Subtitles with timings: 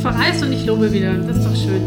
[0.00, 1.14] verreist und ich lobe wieder.
[1.14, 1.82] Das ist doch schön.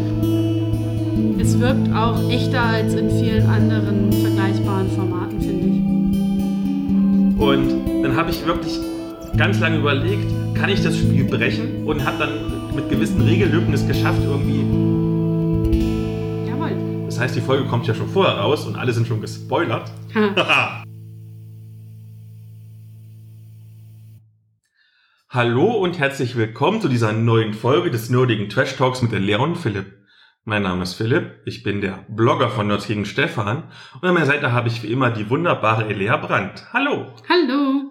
[1.40, 5.82] Es wirkt auch echter als in vielen anderen vergleichbaren Formaten, finde ich.
[7.40, 8.78] Und dann habe ich wirklich
[9.36, 13.86] ganz lange überlegt, kann ich das Spiel brechen und habe dann mit gewissen Regellücken es
[13.86, 14.60] geschafft, irgendwie.
[16.48, 16.72] Jawohl.
[17.06, 19.90] Das heißt, die Folge kommt ja schon vorher raus und alle sind schon gespoilert.
[25.34, 29.40] Hallo und herzlich willkommen zu dieser neuen Folge des nerdigen Trash Talks mit der Leon
[29.40, 29.92] und Philipp.
[30.44, 33.64] Mein Name ist Philipp, ich bin der Blogger von Nerds gegen Stefan
[34.00, 36.72] und an meiner Seite habe ich wie immer die wunderbare Elea Brandt.
[36.72, 37.16] Hallo!
[37.28, 37.90] Hallo.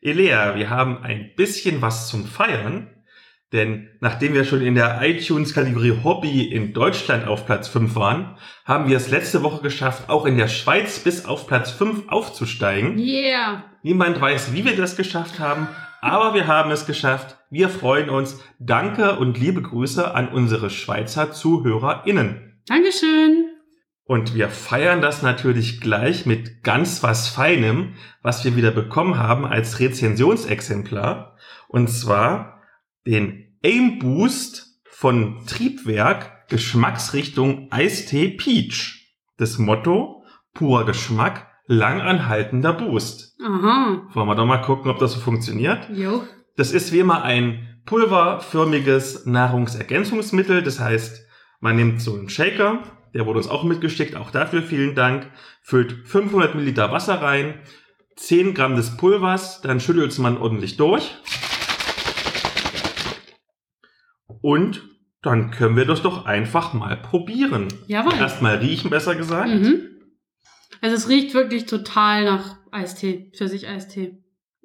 [0.00, 2.90] Elea, wir haben ein bisschen was zum Feiern,
[3.52, 8.88] denn nachdem wir schon in der iTunes-Kategorie Hobby in Deutschland auf Platz 5 waren, haben
[8.88, 12.98] wir es letzte Woche geschafft, auch in der Schweiz bis auf Platz 5 aufzusteigen.
[12.98, 13.62] Yeah.
[13.84, 15.68] Niemand weiß, wie wir das geschafft haben,
[16.02, 17.38] aber wir haben es geschafft.
[17.48, 18.40] Wir freuen uns.
[18.58, 22.60] Danke und liebe Grüße an unsere Schweizer ZuhörerInnen.
[22.66, 23.46] Dankeschön.
[24.04, 29.46] Und wir feiern das natürlich gleich mit ganz was Feinem, was wir wieder bekommen haben
[29.46, 31.36] als Rezensionsexemplar.
[31.68, 32.60] Und zwar
[33.06, 39.16] den Aim Boost von Triebwerk Geschmacksrichtung Eistee Peach.
[39.36, 43.36] Das Motto, purer Geschmack, langanhaltender Boost.
[43.42, 44.02] Aha.
[44.12, 45.88] Wollen wir doch mal gucken, ob das so funktioniert?
[45.90, 46.22] Jo.
[46.56, 50.62] Das ist wie immer ein pulverförmiges Nahrungsergänzungsmittel.
[50.62, 51.26] Das heißt,
[51.60, 52.82] man nimmt so einen Shaker,
[53.14, 55.30] der wurde uns auch mitgeschickt, auch dafür vielen Dank,
[55.62, 57.54] füllt 500 Milliliter Wasser rein,
[58.16, 61.16] 10 Gramm des Pulvers, dann schüttelt man ordentlich durch.
[64.42, 64.82] Und
[65.22, 67.68] dann können wir das doch einfach mal probieren.
[67.86, 68.14] Jawohl.
[68.14, 69.48] Erstmal riechen, besser gesagt.
[69.48, 69.91] Mhm.
[70.82, 74.18] Also es riecht wirklich total nach Eistee, Pfirsich-Eistee.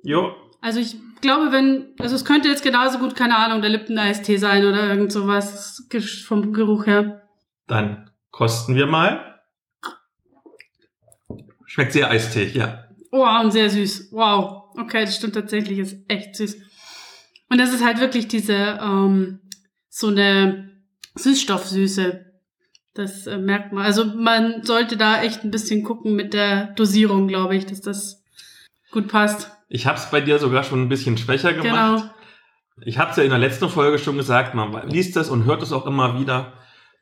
[0.03, 4.37] Jo, Also ich glaube, wenn, also es könnte jetzt genauso gut, keine Ahnung, der Lipton-Eistee
[4.37, 5.87] sein oder irgend sowas
[6.25, 7.21] vom Geruch her.
[7.67, 9.39] dann kosten wir mal.
[11.65, 12.85] Schmeckt sehr Eistee, ja.
[13.11, 14.09] Wow, und sehr süß.
[14.11, 14.75] Wow.
[14.77, 16.57] Okay, das stimmt tatsächlich, ist echt süß.
[17.49, 19.39] Und das ist halt wirklich diese, ähm,
[19.89, 20.81] so eine
[21.15, 22.26] Süßstoffsüße.
[22.97, 23.85] Das äh, merkt man.
[23.85, 28.23] Also man sollte da echt ein bisschen gucken mit der Dosierung, glaube ich, dass das
[28.91, 29.51] gut passt.
[29.69, 32.03] Ich habe es bei dir sogar schon ein bisschen schwächer gemacht.
[32.03, 32.13] Genau.
[32.85, 35.61] Ich habe es ja in der letzten Folge schon gesagt, man liest das und hört
[35.61, 36.53] es auch immer wieder.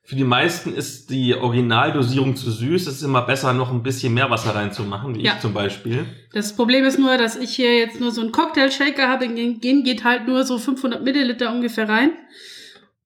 [0.03, 2.88] Für die meisten ist die Originaldosierung zu süß.
[2.88, 5.33] Es ist immer besser, noch ein bisschen mehr Wasser reinzumachen, wie Ja.
[5.33, 6.06] ich zum Beispiel.
[6.33, 9.25] Das Problem ist nur, dass ich hier jetzt nur so einen Cocktail-Shaker habe.
[9.25, 12.12] In den geht halt nur so 500 Milliliter ungefähr rein.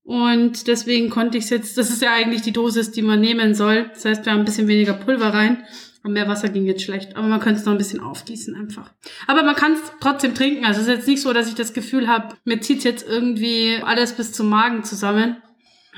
[0.09, 3.53] Und deswegen konnte ich es jetzt, das ist ja eigentlich die Dosis, die man nehmen
[3.53, 3.91] soll.
[3.93, 5.63] Das heißt, wir haben ein bisschen weniger Pulver rein.
[6.03, 7.15] Und mehr Wasser ging jetzt schlecht.
[7.15, 8.91] Aber man könnte es noch ein bisschen aufgießen einfach.
[9.27, 10.65] Aber man kann es trotzdem trinken.
[10.65, 13.83] Also es ist jetzt nicht so, dass ich das Gefühl habe, mir zieht jetzt irgendwie
[13.83, 15.43] alles bis zum Magen zusammen.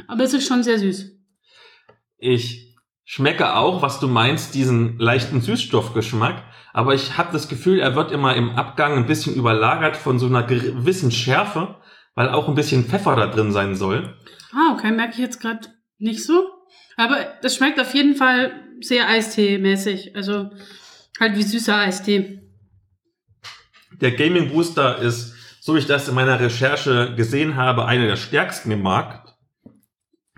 [0.10, 1.10] Aber es ist schon sehr süß.
[2.18, 6.44] Ich schmecke auch, was du meinst, diesen leichten Süßstoffgeschmack.
[6.74, 10.26] Aber ich habe das Gefühl, er wird immer im Abgang ein bisschen überlagert von so
[10.26, 11.78] einer gewissen Schärfe,
[12.16, 14.16] weil auch ein bisschen Pfeffer da drin sein soll.
[14.54, 15.68] Ah, okay, merke ich jetzt gerade
[15.98, 16.50] nicht so.
[16.98, 18.52] Aber das schmeckt auf jeden Fall
[18.82, 20.16] sehr Eistee-mäßig.
[20.16, 20.52] Also
[21.20, 22.42] halt wie süßer Eistee.
[24.00, 28.16] Der Gaming Booster ist, so wie ich das in meiner Recherche gesehen habe, einer der
[28.16, 29.34] stärksten im Markt.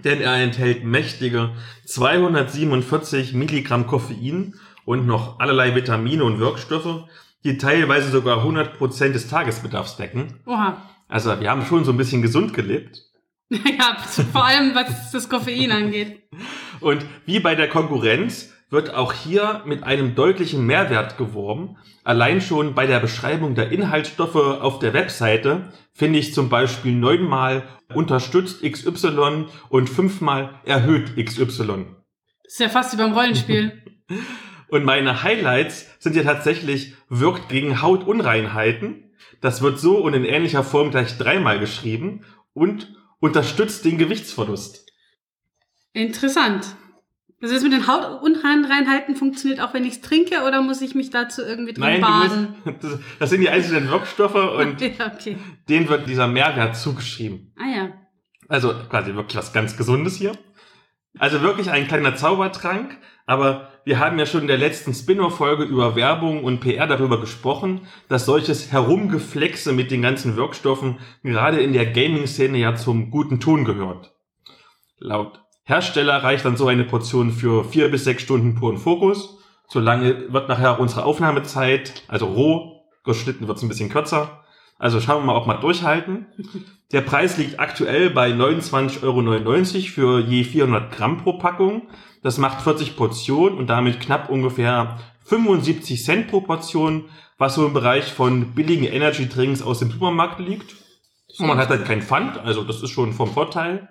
[0.04, 1.52] Denn er enthält mächtige
[1.86, 7.08] 247 Milligramm Koffein und noch allerlei Vitamine und Wirkstoffe,
[7.46, 10.42] die teilweise sogar 100% des Tagesbedarfs decken.
[10.46, 10.82] Oha.
[11.14, 13.04] Also wir haben schon so ein bisschen gesund gelebt.
[13.52, 13.98] ja,
[14.32, 16.24] vor allem was das Koffein angeht.
[16.80, 21.78] Und wie bei der Konkurrenz wird auch hier mit einem deutlichen Mehrwert geworben.
[22.04, 27.62] Allein schon bei der Beschreibung der Inhaltsstoffe auf der Webseite finde ich zum Beispiel neunmal
[27.94, 31.86] unterstützt XY und fünfmal erhöht XY.
[32.44, 33.84] Das ist ja fast wie beim Rollenspiel.
[34.70, 39.13] Und meine Highlights sind ja tatsächlich wirkt gegen Hautunreinheiten.
[39.44, 42.22] Das wird so und in ähnlicher Form gleich dreimal geschrieben
[42.54, 44.90] und unterstützt den Gewichtsverlust.
[45.92, 46.78] Interessant.
[47.42, 51.10] Also das mit den Hautunreinheiten funktioniert auch, wenn ich es trinke, oder muss ich mich
[51.10, 52.56] dazu irgendwie drin Nein, baden?
[52.64, 55.36] musst, das, sind die einzelnen Wirkstoffe und okay.
[55.68, 57.54] denen wird dieser Mehrwert zugeschrieben.
[57.58, 57.90] Ah ja.
[58.48, 60.32] Also quasi wirklich was ganz Gesundes hier.
[61.20, 65.96] Also wirklich ein kleiner Zaubertrank, aber wir haben ja schon in der letzten Spin-off-Folge über
[65.96, 71.86] Werbung und PR darüber gesprochen, dass solches Herumgeflexe mit den ganzen Wirkstoffen gerade in der
[71.86, 74.14] Gaming-Szene ja zum guten Ton gehört.
[75.00, 79.38] Laut Hersteller reicht dann so eine Portion für vier bis sechs Stunden puren Fokus.
[79.68, 84.44] Solange wird nachher unsere Aufnahmezeit, also roh, geschnitten wird es ein bisschen kürzer.
[84.78, 86.28] Also schauen wir mal, ob wir durchhalten.
[86.92, 91.84] Der Preis liegt aktuell bei 29,99 Euro für je 400 Gramm pro Packung.
[92.24, 97.74] Das macht 40 Portionen und damit knapp ungefähr 75 Cent pro Portion, was so im
[97.74, 100.76] Bereich von billigen Energy Drinks aus dem Supermarkt liegt.
[101.38, 103.90] Und man hat halt kein Pfand, also das ist schon vom Vorteil.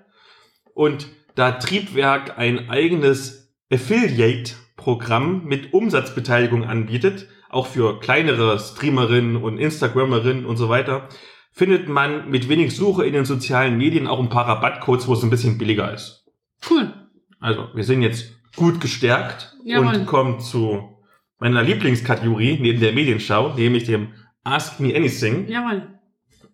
[0.74, 10.46] Und da Triebwerk ein eigenes Affiliate-Programm mit Umsatzbeteiligung anbietet, auch für kleinere Streamerinnen und Instagrammerinnen
[10.46, 11.08] und so weiter,
[11.52, 15.22] findet man mit wenig Suche in den sozialen Medien auch ein paar Rabattcodes, wo es
[15.22, 16.24] ein bisschen billiger ist.
[16.70, 17.01] Cool.
[17.42, 19.94] Also, wir sind jetzt gut gestärkt Jawohl.
[19.94, 20.96] und kommen zu
[21.38, 25.48] meiner Lieblingskategorie neben der Medienschau, nämlich dem Ask Me Anything.
[25.48, 25.88] Jawohl.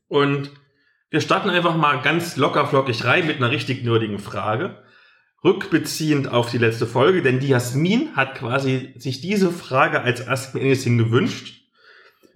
[0.09, 0.51] Und
[1.11, 4.83] wir starten einfach mal ganz locker flockig rein mit einer richtig nerdigen Frage.
[5.45, 10.55] Rückbeziehend auf die letzte Folge, denn die Jasmin hat quasi sich diese Frage als Ask
[10.55, 11.63] Me Anything gewünscht.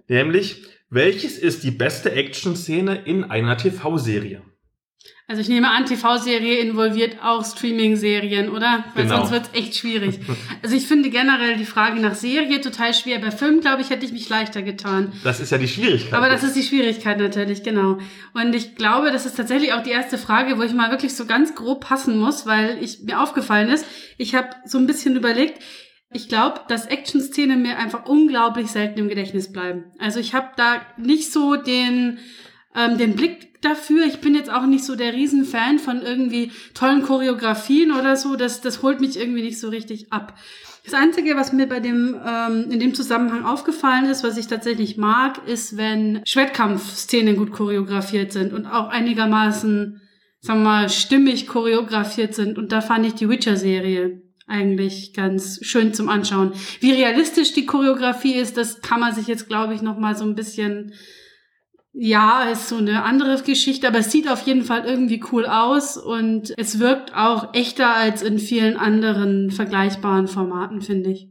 [0.07, 4.43] Nämlich, welches ist die beste Action-Szene in einer TV-Serie?
[5.25, 8.83] Also ich nehme an, TV-Serie involviert auch Streaming-Serien, oder?
[8.93, 9.19] Weil Genau.
[9.19, 10.19] sonst wird's echt schwierig.
[10.61, 13.19] Also ich finde generell die Frage nach Serie total schwer.
[13.19, 15.13] Bei Film, glaube ich, hätte ich mich leichter getan.
[15.23, 16.13] Das ist ja die Schwierigkeit.
[16.13, 17.99] Aber das ist die Schwierigkeit natürlich, genau.
[18.33, 21.25] Und ich glaube, das ist tatsächlich auch die erste Frage, wo ich mal wirklich so
[21.25, 23.85] ganz grob passen muss, weil ich mir aufgefallen ist,
[24.17, 25.61] ich habe so ein bisschen überlegt,
[26.11, 29.85] ich glaube, dass Action-Szenen mir einfach unglaublich selten im Gedächtnis bleiben.
[29.99, 32.19] Also ich habe da nicht so den,
[32.75, 34.05] ähm, den Blick dafür.
[34.05, 38.35] Ich bin jetzt auch nicht so der Riesenfan von irgendwie tollen Choreografien oder so.
[38.35, 40.37] Das, das holt mich irgendwie nicht so richtig ab.
[40.85, 44.97] Das Einzige, was mir bei dem ähm, in dem Zusammenhang aufgefallen ist, was ich tatsächlich
[44.97, 50.01] mag, ist, wenn Schwertkampfszenen gut choreografiert sind und auch einigermaßen,
[50.41, 52.57] sagen wir mal, stimmig choreografiert sind.
[52.57, 56.51] Und da fand ich die Witcher-Serie eigentlich ganz schön zum Anschauen.
[56.81, 60.25] Wie realistisch die Choreografie ist, das kann man sich jetzt, glaube ich, noch mal so
[60.25, 60.93] ein bisschen
[61.93, 65.95] ja, ist so eine andere Geschichte, aber es sieht auf jeden Fall irgendwie cool aus
[65.95, 71.29] und es wirkt auch echter als in vielen anderen vergleichbaren Formaten, finde ich.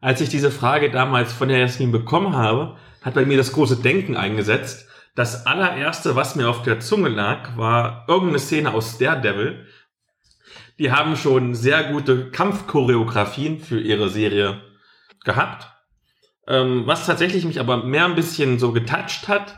[0.00, 3.76] Als ich diese Frage damals von der Jasmin bekommen habe, hat bei mir das große
[3.76, 4.88] Denken eingesetzt.
[5.14, 9.66] Das allererste, was mir auf der Zunge lag, war irgendeine Szene aus Daredevil.
[10.78, 14.62] Die haben schon sehr gute Kampfchoreografien für ihre Serie
[15.24, 15.68] gehabt.
[16.46, 19.57] Ähm, was tatsächlich mich aber mehr ein bisschen so getoucht hat,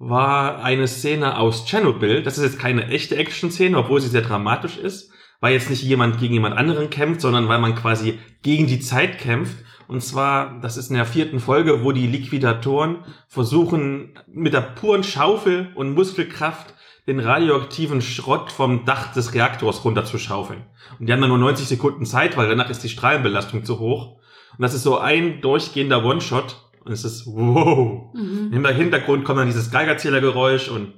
[0.00, 2.22] war eine Szene aus Chernobyl.
[2.22, 5.12] Das ist jetzt keine echte Action-Szene, obwohl sie sehr dramatisch ist.
[5.40, 9.18] Weil jetzt nicht jemand gegen jemand anderen kämpft, sondern weil man quasi gegen die Zeit
[9.18, 9.56] kämpft.
[9.88, 15.04] Und zwar, das ist in der vierten Folge, wo die Liquidatoren versuchen, mit der puren
[15.04, 16.74] Schaufel und Muskelkraft
[17.06, 20.62] den radioaktiven Schrott vom Dach des Reaktors runterzuschaufeln.
[20.98, 24.16] Und die haben dann nur 90 Sekunden Zeit, weil danach ist die Strahlenbelastung zu hoch.
[24.56, 26.69] Und das ist so ein durchgehender One-Shot.
[26.84, 28.12] Und es ist wow.
[28.14, 28.52] Mhm.
[28.52, 30.94] Im Hintergrund kommt dann dieses Geigerzählergeräusch und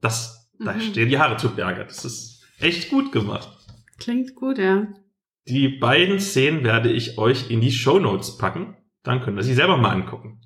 [0.00, 0.80] das, da Mhm.
[0.80, 1.84] stehen die Haare zu Berge.
[1.84, 3.48] Das ist echt gut gemacht.
[3.98, 4.88] Klingt gut, ja.
[5.48, 8.76] Die beiden Szenen werde ich euch in die Shownotes packen.
[9.02, 10.40] Dann könnt ihr sie selber mal angucken.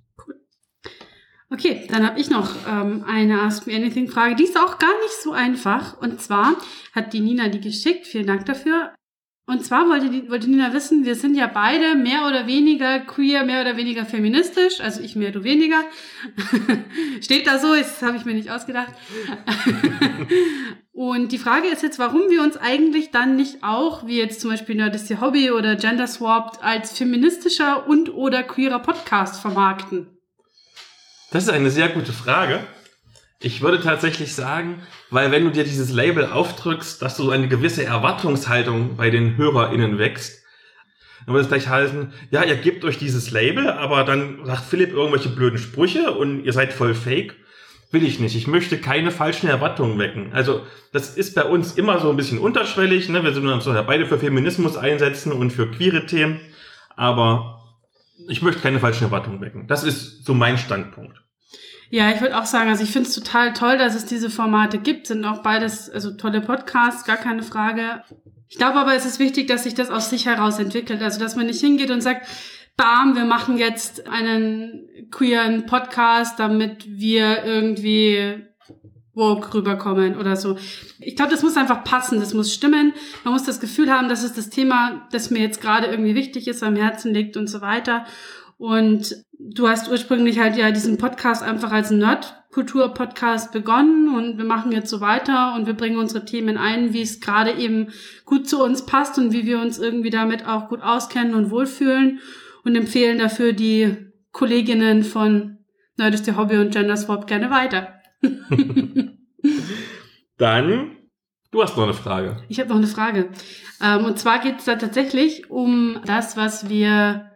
[1.49, 4.35] Okay, dann habe ich noch ähm, eine Ask Me Anything Frage.
[4.35, 6.01] Die ist auch gar nicht so einfach.
[6.01, 6.57] Und zwar
[6.93, 8.07] hat die Nina die geschickt.
[8.07, 8.93] Vielen Dank dafür.
[9.49, 13.61] Und zwar wollte, wollte Nina wissen, wir sind ja beide mehr oder weniger queer, mehr
[13.61, 14.81] oder weniger feministisch.
[14.81, 15.83] Also ich mehr, du weniger.
[17.21, 18.93] Steht da so, das habe ich mir nicht ausgedacht.
[20.93, 24.51] Und die Frage ist jetzt, warum wir uns eigentlich dann nicht auch, wie jetzt zum
[24.51, 30.09] Beispiel Nerdist Your Hobby oder Gender Swapped, als feministischer und oder queerer Podcast vermarkten.
[31.31, 32.67] Das ist eine sehr gute Frage.
[33.39, 37.85] Ich würde tatsächlich sagen, weil wenn du dir dieses Label aufdrückst, dass du eine gewisse
[37.85, 40.43] Erwartungshaltung bei den HörerInnen wächst,
[41.27, 44.93] dann würde es gleich heißen, ja, ihr gebt euch dieses Label, aber dann sagt Philipp
[44.93, 47.37] irgendwelche blöden Sprüche und ihr seid voll fake.
[47.91, 48.35] Will ich nicht.
[48.35, 50.33] Ich möchte keine falschen Erwartungen wecken.
[50.33, 50.63] Also,
[50.93, 53.23] das ist bei uns immer so ein bisschen unterschwellig, ne?
[53.23, 56.41] Wir sind uns ja beide für Feminismus einsetzen und für queere Themen.
[56.97, 57.63] Aber
[58.29, 59.67] ich möchte keine falschen Erwartungen wecken.
[59.69, 61.23] Das ist so mein Standpunkt.
[61.91, 64.79] Ja, ich würde auch sagen, also ich finde es total toll, dass es diese Formate
[64.79, 65.07] gibt.
[65.07, 68.03] Sind auch beides, also tolle Podcasts, gar keine Frage.
[68.49, 71.03] Ich glaube aber, es ist wichtig, dass sich das aus sich heraus entwickelt.
[71.03, 72.27] Also, dass man nicht hingeht und sagt,
[72.77, 78.45] bam, wir machen jetzt einen queeren Podcast, damit wir irgendwie
[79.15, 80.59] woke rüberkommen oder so.
[81.01, 82.93] Ich glaube, das muss einfach passen, das muss stimmen.
[83.25, 86.47] Man muss das Gefühl haben, das ist das Thema, das mir jetzt gerade irgendwie wichtig
[86.49, 88.05] ist, am Herzen liegt und so weiter.
[88.59, 89.17] Und
[89.55, 94.91] du hast ursprünglich halt ja diesen Podcast einfach als Nerd-Kultur-Podcast begonnen und wir machen jetzt
[94.91, 97.89] so weiter und wir bringen unsere Themen ein, wie es gerade eben
[98.25, 102.21] gut zu uns passt und wie wir uns irgendwie damit auch gut auskennen und wohlfühlen
[102.65, 103.97] und empfehlen dafür die
[104.33, 105.59] Kolleginnen von
[105.97, 108.01] Nerdist der Hobby und Gender Swap gerne weiter.
[110.39, 110.97] Dann,
[111.51, 112.43] du hast noch eine Frage.
[112.49, 113.31] Ich habe noch eine Frage.
[113.83, 117.36] Ähm, und zwar geht es da tatsächlich um das, was wir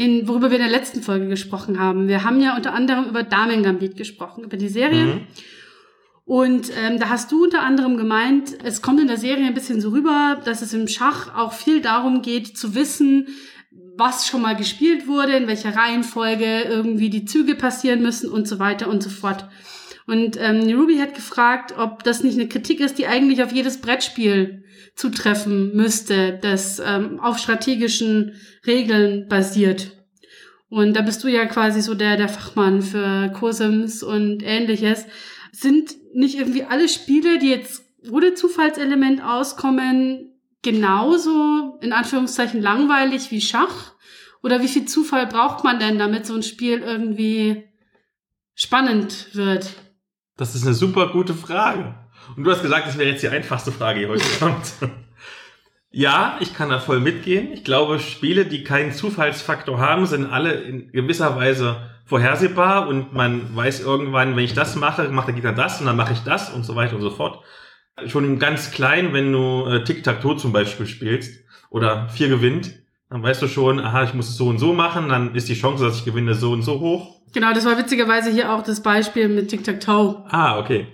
[0.00, 2.08] in, worüber wir in der letzten Folge gesprochen haben.
[2.08, 5.04] Wir haben ja unter anderem über Damen Gambit gesprochen, über die Serie.
[5.04, 5.20] Mhm.
[6.24, 9.82] Und ähm, da hast du unter anderem gemeint, es kommt in der Serie ein bisschen
[9.82, 13.28] so rüber, dass es im Schach auch viel darum geht, zu wissen,
[13.98, 18.58] was schon mal gespielt wurde, in welcher Reihenfolge irgendwie die Züge passieren müssen und so
[18.58, 19.50] weiter und so fort.
[20.06, 23.82] Und ähm, Ruby hat gefragt, ob das nicht eine Kritik ist, die eigentlich auf jedes
[23.82, 24.64] Brettspiel
[25.00, 28.34] zutreffen müsste, das ähm, auf strategischen
[28.66, 29.96] Regeln basiert.
[30.68, 35.06] Und da bist du ja quasi so der, der Fachmann für Cosims und ähnliches.
[35.52, 43.40] Sind nicht irgendwie alle Spiele, die jetzt ohne Zufallselement auskommen, genauso in Anführungszeichen langweilig wie
[43.40, 43.94] Schach?
[44.42, 47.64] Oder wie viel Zufall braucht man denn, damit so ein Spiel irgendwie
[48.54, 49.70] spannend wird?
[50.36, 51.94] Das ist eine super gute Frage.
[52.36, 54.72] Und du hast gesagt, das wäre jetzt die einfachste Frage, die heute kommt.
[55.90, 57.52] ja, ich kann da voll mitgehen.
[57.52, 61.76] Ich glaube, Spiele, die keinen Zufallsfaktor haben, sind alle in gewisser Weise
[62.10, 65.96] vorhersehbar und man weiß irgendwann, wenn ich das mache, macht der Gegner das und dann
[65.96, 67.44] mache ich das und so weiter und so fort.
[68.06, 72.72] Schon ganz klein, wenn du äh, Tic-Tac-Toe zum Beispiel spielst oder vier gewinnt,
[73.10, 75.54] dann weißt du schon, aha, ich muss es so und so machen, dann ist die
[75.54, 77.20] Chance, dass ich gewinne, so und so hoch.
[77.32, 80.24] Genau, das war witzigerweise hier auch das Beispiel mit Tic-Tac-Toe.
[80.28, 80.88] Ah, okay.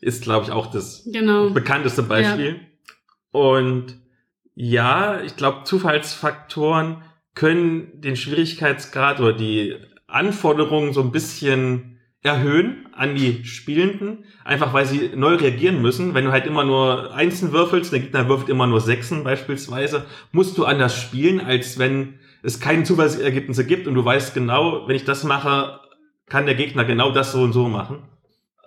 [0.00, 1.50] Ist, glaube ich, auch das genau.
[1.50, 2.60] bekannteste Beispiel.
[3.32, 3.40] Ja.
[3.40, 3.98] Und
[4.54, 7.02] ja, ich glaube, Zufallsfaktoren
[7.34, 9.76] können den Schwierigkeitsgrad oder die
[10.06, 16.14] Anforderungen so ein bisschen erhöhen an die Spielenden, einfach weil sie neu reagieren müssen.
[16.14, 20.58] Wenn du halt immer nur Einsen würfelst, der Gegner würfelt immer nur Sechsen beispielsweise, musst
[20.58, 25.04] du anders spielen, als wenn es keine Zufallsergebnisse gibt und du weißt genau, wenn ich
[25.04, 25.80] das mache,
[26.26, 28.02] kann der Gegner genau das so und so machen.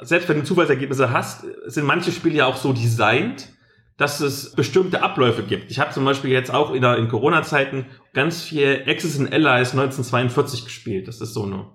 [0.02, 3.50] Selbst wenn du Zufallsergebnisse hast, sind manche Spiele ja auch so designt,
[3.98, 5.70] dass es bestimmte Abläufe gibt.
[5.72, 10.64] Ich habe zum Beispiel jetzt auch in, in Corona-Zeiten ganz viel Axis and Allies 1942
[10.64, 11.08] gespielt.
[11.08, 11.66] Das ist so eine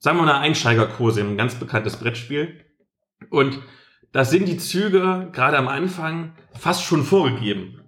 [0.00, 2.64] sagen wir mal, eine Einsteigerkurse, ein ganz bekanntes Brettspiel.
[3.28, 3.60] Und
[4.12, 7.79] da sind die Züge gerade am Anfang fast schon vorgegeben.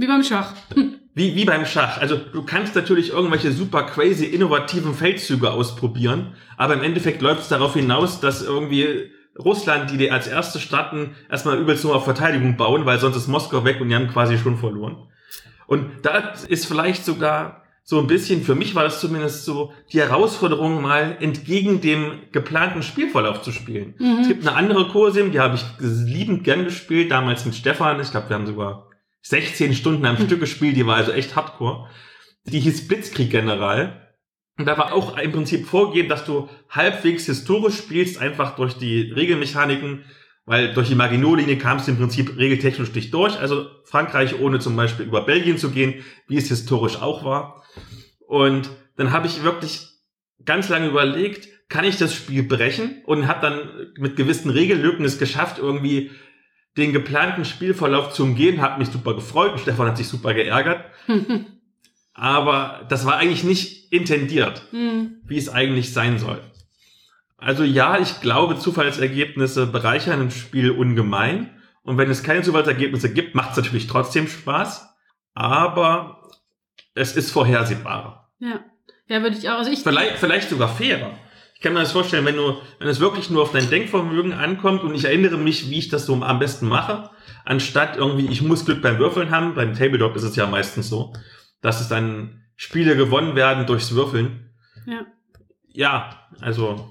[0.00, 0.54] Wie beim Schach.
[1.12, 1.98] Wie, wie beim Schach.
[1.98, 7.48] Also du kannst natürlich irgendwelche super crazy innovativen Feldzüge ausprobieren, aber im Endeffekt läuft es
[7.48, 12.56] darauf hinaus, dass irgendwie Russland, die die als erste starten, erstmal übelst nur auf Verteidigung
[12.56, 15.08] bauen, weil sonst ist Moskau weg und die haben quasi schon verloren.
[15.66, 19.98] Und da ist vielleicht sogar so ein bisschen, für mich war das zumindest so, die
[19.98, 23.94] Herausforderung mal entgegen dem geplanten Spielverlauf zu spielen.
[23.98, 24.18] Mhm.
[24.20, 28.00] Es gibt eine andere Kursim, die habe ich liebend gern gespielt, damals mit Stefan.
[28.00, 28.89] Ich glaube, wir haben sogar
[29.22, 30.16] 16 Stunden am.
[30.16, 31.88] Stück gespielt, die war also echt hardcore.
[32.44, 34.14] Die hieß Blitzkrieg-General.
[34.58, 39.10] Und da war auch im Prinzip vorgegeben, dass du halbwegs historisch spielst, einfach durch die
[39.10, 40.04] Regelmechaniken,
[40.44, 43.38] weil durch die Maginot-Linie kamst du im Prinzip regeltechnisch nicht durch.
[43.38, 47.64] Also Frankreich ohne zum Beispiel über Belgien zu gehen, wie es historisch auch war.
[48.26, 49.86] Und dann habe ich wirklich
[50.44, 53.02] ganz lange überlegt, kann ich das Spiel brechen?
[53.04, 56.10] Und habe dann mit gewissen Regellücken es geschafft, irgendwie
[56.76, 58.60] den geplanten Spielverlauf zu umgehen.
[58.60, 60.84] Hat mich super gefreut und Stefan hat sich super geärgert.
[62.14, 65.20] Aber das war eigentlich nicht intendiert, mhm.
[65.24, 66.40] wie es eigentlich sein soll.
[67.38, 71.56] Also ja, ich glaube, Zufallsergebnisse bereichern ein Spiel ungemein.
[71.82, 74.86] Und wenn es keine Zufallsergebnisse gibt, macht es natürlich trotzdem Spaß.
[75.32, 76.28] Aber
[76.94, 78.30] es ist vorhersehbarer.
[78.38, 78.64] Ja.
[79.10, 79.58] Ja, würde ich auch.
[79.58, 81.10] Also ich vielleicht, vielleicht sogar fairer.
[81.60, 84.82] Ich kann mir das vorstellen, wenn du, wenn es wirklich nur auf dein Denkvermögen ankommt
[84.82, 87.10] und ich erinnere mich, wie ich das so am besten mache,
[87.44, 91.12] anstatt irgendwie, ich muss Glück beim Würfeln haben, beim Tabletop ist es ja meistens so,
[91.60, 94.54] dass es dann Spiele gewonnen werden durchs Würfeln.
[94.86, 95.04] Ja.
[95.68, 96.90] Ja, also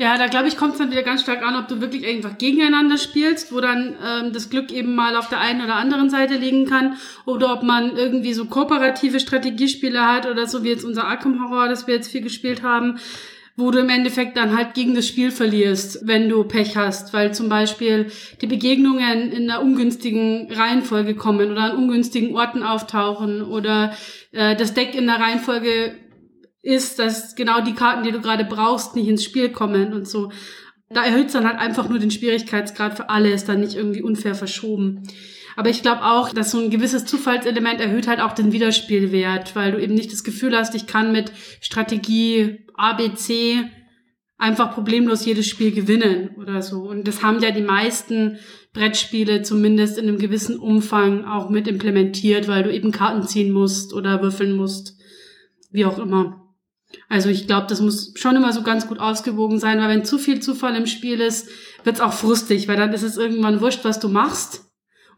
[0.00, 2.38] ja, da glaube ich, kommt es dann wieder ganz stark an, ob du wirklich einfach
[2.38, 6.36] gegeneinander spielst, wo dann ähm, das Glück eben mal auf der einen oder anderen Seite
[6.36, 11.04] liegen kann, oder ob man irgendwie so kooperative Strategiespiele hat oder so wie jetzt unser
[11.06, 12.98] Arkham Horror, das wir jetzt viel gespielt haben,
[13.56, 17.34] wo du im Endeffekt dann halt gegen das Spiel verlierst, wenn du Pech hast, weil
[17.34, 18.06] zum Beispiel
[18.40, 23.92] die Begegnungen in einer ungünstigen Reihenfolge kommen oder an ungünstigen Orten auftauchen oder
[24.32, 25.96] äh, das Deck in der Reihenfolge
[26.62, 30.30] ist, dass genau die Karten, die du gerade brauchst, nicht ins Spiel kommen und so.
[30.88, 34.02] Da erhöht es dann halt einfach nur den Schwierigkeitsgrad für alle, ist dann nicht irgendwie
[34.02, 35.04] unfair verschoben.
[35.60, 39.72] Aber ich glaube auch, dass so ein gewisses Zufallselement erhöht halt auch den Wiederspielwert, weil
[39.72, 43.68] du eben nicht das Gefühl hast, ich kann mit Strategie ABC
[44.38, 46.88] einfach problemlos jedes Spiel gewinnen oder so.
[46.88, 48.38] Und das haben ja die meisten
[48.72, 53.92] Brettspiele zumindest in einem gewissen Umfang auch mit implementiert, weil du eben Karten ziehen musst
[53.92, 54.96] oder würfeln musst.
[55.70, 56.54] Wie auch immer.
[57.10, 60.16] Also ich glaube, das muss schon immer so ganz gut ausgewogen sein, weil wenn zu
[60.16, 61.50] viel Zufall im Spiel ist,
[61.84, 64.69] wird's auch frustig, weil dann ist es irgendwann wurscht, was du machst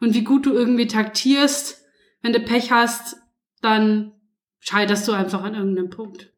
[0.03, 1.85] und wie gut du irgendwie taktierst.
[2.23, 3.17] Wenn du Pech hast,
[3.63, 4.13] dann
[4.59, 6.33] scheiterst du einfach an irgendeinem Punkt.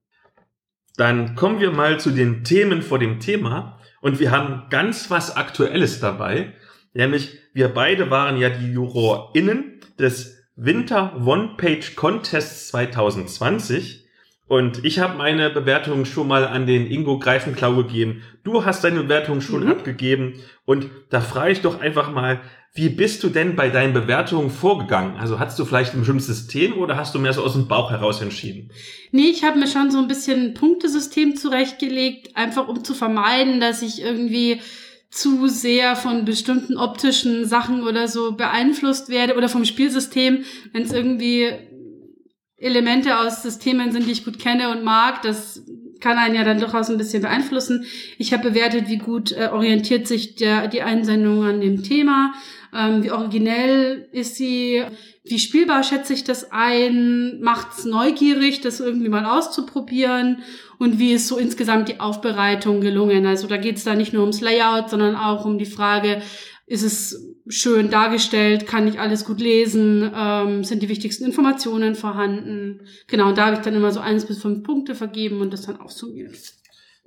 [0.97, 3.81] Dann kommen wir mal zu den Themen vor dem Thema.
[4.01, 6.53] Und wir haben ganz was Aktuelles dabei.
[6.93, 14.07] Nämlich, wir beide waren ja die JurorInnen des Winter One-Page Contests 2020.
[14.47, 18.23] Und ich habe meine Bewertung schon mal an den Ingo Greifenklau gegeben.
[18.45, 19.71] Du hast deine Bewertung schon mhm.
[19.71, 20.35] abgegeben.
[20.67, 22.41] Und da frage ich doch einfach mal,
[22.77, 25.17] wie bist du denn bei deinen Bewertungen vorgegangen?
[25.17, 27.93] Also hast du vielleicht ein bestimmtes System oder hast du mehr so aus dem Bauch
[27.93, 28.71] heraus entschieden?
[29.13, 33.61] Nee, ich habe mir schon so ein bisschen ein Punktesystem zurechtgelegt, einfach um zu vermeiden,
[33.61, 34.61] dass ich irgendwie
[35.09, 40.93] zu sehr von bestimmten optischen Sachen oder so beeinflusst werde oder vom Spielsystem, wenn es
[40.93, 41.53] irgendwie
[42.57, 45.63] Elemente aus Systemen sind, die ich gut kenne und mag, das
[46.01, 47.87] kann einen ja dann durchaus ein bisschen beeinflussen.
[48.19, 52.35] Ich habe bewertet, wie gut äh, orientiert sich der, die Einsendung an dem Thema,
[52.75, 54.83] ähm, wie originell ist sie,
[55.23, 60.43] wie spielbar schätze ich das ein, macht's neugierig, das irgendwie mal auszuprobieren
[60.79, 63.27] und wie ist so insgesamt die Aufbereitung gelungen.
[63.27, 66.21] Also da geht's da nicht nur ums Layout, sondern auch um die Frage,
[66.67, 72.81] ist es schön dargestellt, kann ich alles gut lesen, ähm, sind die wichtigsten Informationen vorhanden.
[73.07, 75.63] Genau, und da habe ich dann immer so eins bis fünf Punkte vergeben und das
[75.63, 76.55] dann aufsummiert.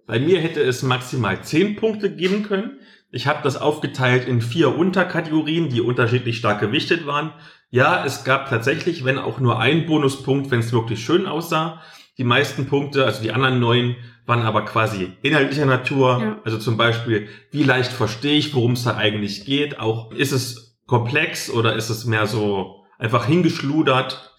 [0.05, 2.79] Bei mir hätte es maximal zehn Punkte geben können.
[3.17, 7.33] Ich habe das aufgeteilt in vier Unterkategorien, die unterschiedlich stark gewichtet waren.
[7.71, 11.81] Ja, es gab tatsächlich, wenn auch nur ein Bonuspunkt, wenn es wirklich schön aussah.
[12.19, 13.95] Die meisten Punkte, also die anderen neun,
[14.27, 16.19] waren aber quasi inhaltlicher Natur.
[16.21, 16.41] Ja.
[16.45, 19.79] Also zum Beispiel, wie leicht verstehe ich, worum es da eigentlich geht.
[19.79, 24.31] Auch ist es komplex oder ist es mehr so einfach hingeschludert.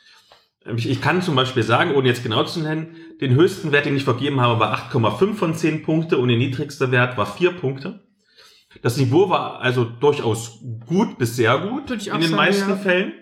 [0.77, 3.97] Ich, ich kann zum Beispiel sagen, ohne jetzt genau zu nennen, den höchsten Wert, den
[3.97, 8.07] ich vergeben habe, war 8,5 von 10 Punkte und der niedrigste Wert war 4 Punkte.
[8.83, 12.77] Das Niveau war also durchaus gut bis sehr gut in den sagen, meisten ja.
[12.77, 13.13] Fällen.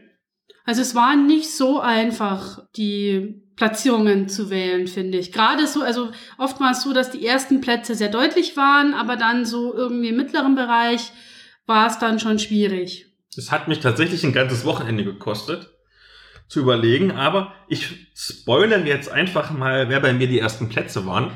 [0.65, 5.33] Also es war nicht so einfach, die Platzierungen zu wählen, finde ich.
[5.33, 9.75] Gerade so, also oftmals so, dass die ersten Plätze sehr deutlich waren, aber dann so
[9.75, 11.13] irgendwie im mittleren Bereich
[11.67, 13.07] war es dann schon schwierig.
[13.37, 15.71] Es hat mich tatsächlich ein ganzes Wochenende gekostet
[16.49, 21.33] zu überlegen, aber ich spoilern jetzt einfach mal, wer bei mir die ersten Plätze waren.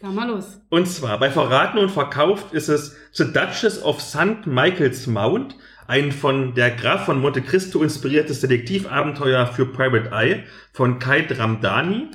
[0.00, 0.60] Da mal los.
[0.68, 4.46] Und zwar bei Verraten und Verkauft ist es The Duchess of St.
[4.46, 5.56] Michael's Mount
[5.86, 12.10] ein von der Graf von Monte Cristo inspiriertes Detektivabenteuer für Private Eye von Kai Dramdani.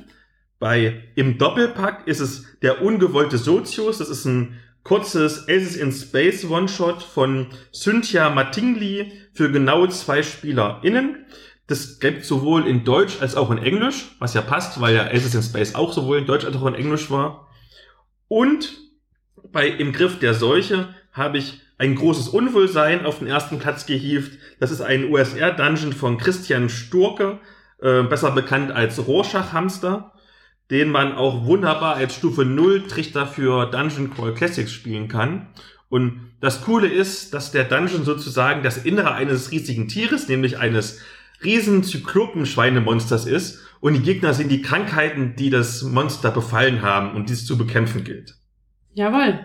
[0.58, 3.98] Bei Im Doppelpack ist es Der ungewollte Sozius.
[3.98, 11.24] Das ist ein kurzes Aces in Space One-Shot von Cynthia Mattingly für genau zwei SpielerInnen.
[11.66, 15.34] Das gibt sowohl in Deutsch als auch in Englisch, was ja passt, weil ja Aces
[15.34, 17.48] in Space auch sowohl in Deutsch als auch in Englisch war.
[18.32, 18.78] Und
[19.52, 24.38] bei Im Griff der Seuche habe ich ein großes Unwohlsein auf den ersten Platz gehievt.
[24.58, 27.40] Das ist ein USR-Dungeon von Christian Sturke,
[27.82, 30.14] äh, besser bekannt als Rorschach-Hamster,
[30.70, 35.48] den man auch wunderbar als Stufe 0 Trichter für Dungeon Crawl Classics spielen kann.
[35.90, 41.00] Und das Coole ist, dass der Dungeon sozusagen das Innere eines riesigen Tieres, nämlich eines
[41.44, 43.60] riesen Zyklopen-Schweinemonsters ist.
[43.82, 47.58] Und die Gegner sind die Krankheiten, die das Monster befallen haben und die es zu
[47.58, 48.36] bekämpfen gilt.
[48.94, 49.40] Jawohl.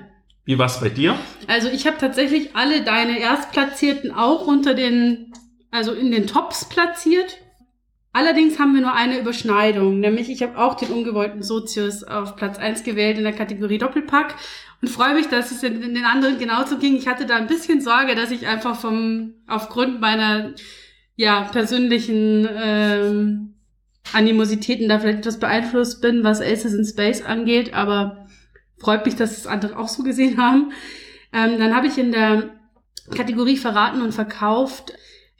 [0.45, 1.17] Wie war's bei dir?
[1.47, 5.33] Also ich habe tatsächlich alle deine Erstplatzierten auch unter den,
[5.71, 7.39] also in den Tops platziert.
[8.13, 12.59] Allerdings haben wir nur eine Überschneidung, nämlich ich habe auch den ungewollten Sozius auf Platz
[12.59, 14.35] eins gewählt in der Kategorie Doppelpack
[14.83, 16.95] und freue mich, dass es in den anderen genauso ging.
[16.95, 20.53] Ich hatte da ein bisschen Sorge, dass ich einfach vom aufgrund meiner
[21.15, 23.56] ja persönlichen ähm,
[24.13, 28.27] Animositäten da vielleicht etwas beeinflusst bin, was Aces in Space angeht, aber
[28.77, 30.71] freut mich, dass es andere auch so gesehen haben.
[31.33, 32.49] Ähm, dann habe ich in der
[33.15, 34.93] Kategorie Verraten und Verkauft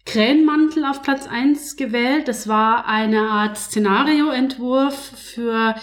[0.05, 2.27] Krähenmantel auf Platz eins gewählt.
[2.27, 5.75] Das war eine Art Szenarioentwurf für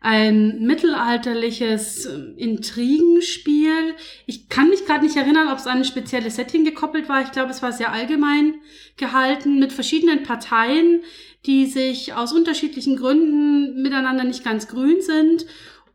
[0.00, 3.94] ein mittelalterliches ähm, Intrigenspiel.
[4.26, 7.22] Ich kann mich gerade nicht erinnern, ob es an ein spezielles Setting gekoppelt war.
[7.22, 8.54] Ich glaube, es war sehr allgemein
[8.96, 11.02] gehalten mit verschiedenen Parteien,
[11.46, 15.46] die sich aus unterschiedlichen Gründen miteinander nicht ganz grün sind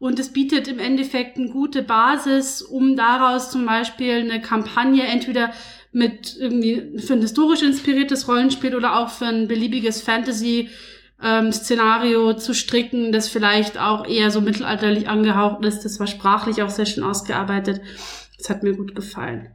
[0.01, 5.51] und es bietet im Endeffekt eine gute Basis, um daraus zum Beispiel eine Kampagne entweder
[5.91, 10.69] mit irgendwie für ein historisch inspiriertes Rollenspiel oder auch für ein beliebiges Fantasy
[11.21, 15.85] ähm, Szenario zu stricken, das vielleicht auch eher so mittelalterlich angehaucht ist.
[15.85, 17.81] Das war sprachlich auch sehr schön ausgearbeitet.
[18.39, 19.49] Das hat mir gut gefallen.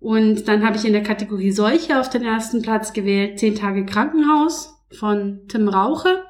[0.00, 3.84] Und dann habe ich in der Kategorie Seuche auf den ersten Platz gewählt Zehn Tage
[3.84, 6.24] Krankenhaus von Tim Rauche.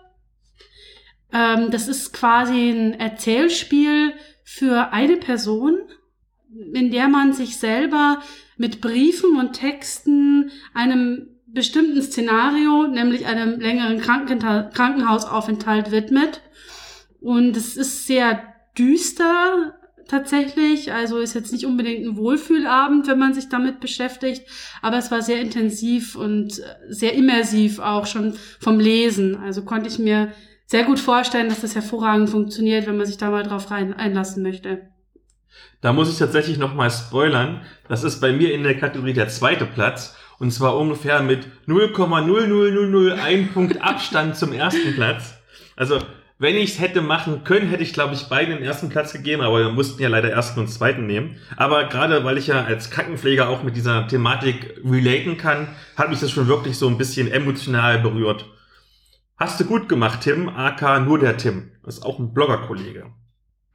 [1.32, 4.12] Ähm, das ist quasi ein Erzählspiel
[4.44, 5.78] für eine Person,
[6.74, 8.20] in der man sich selber
[8.56, 16.42] mit Briefen und Texten einem bestimmten Szenario, nämlich einem längeren Krankenhausaufenthalt widmet.
[17.20, 18.42] Und es ist sehr
[18.76, 19.74] düster
[20.12, 20.92] tatsächlich.
[20.92, 24.42] Also ist jetzt nicht unbedingt ein Wohlfühlabend, wenn man sich damit beschäftigt.
[24.82, 29.36] Aber es war sehr intensiv und sehr immersiv auch schon vom Lesen.
[29.36, 30.32] Also konnte ich mir
[30.66, 34.42] sehr gut vorstellen, dass das hervorragend funktioniert, wenn man sich da mal drauf rein einlassen
[34.42, 34.82] möchte.
[35.80, 37.62] Da muss ich tatsächlich nochmal spoilern.
[37.88, 40.16] Das ist bei mir in der Kategorie der zweite Platz.
[40.38, 45.34] Und zwar ungefähr mit 0,00001 Punkt Abstand zum ersten Platz.
[45.76, 45.98] Also,
[46.42, 49.42] wenn ich es hätte machen können, hätte ich, glaube ich, beiden den ersten Platz gegeben,
[49.42, 51.36] aber wir mussten ja leider ersten und zweiten nehmen.
[51.56, 56.18] Aber gerade weil ich ja als Krankenpfleger auch mit dieser Thematik relaten kann, hat mich
[56.18, 58.46] das schon wirklich so ein bisschen emotional berührt.
[59.36, 61.70] Hast du gut gemacht, Tim, aka nur der Tim.
[61.84, 63.06] Das ist auch ein Bloggerkollege.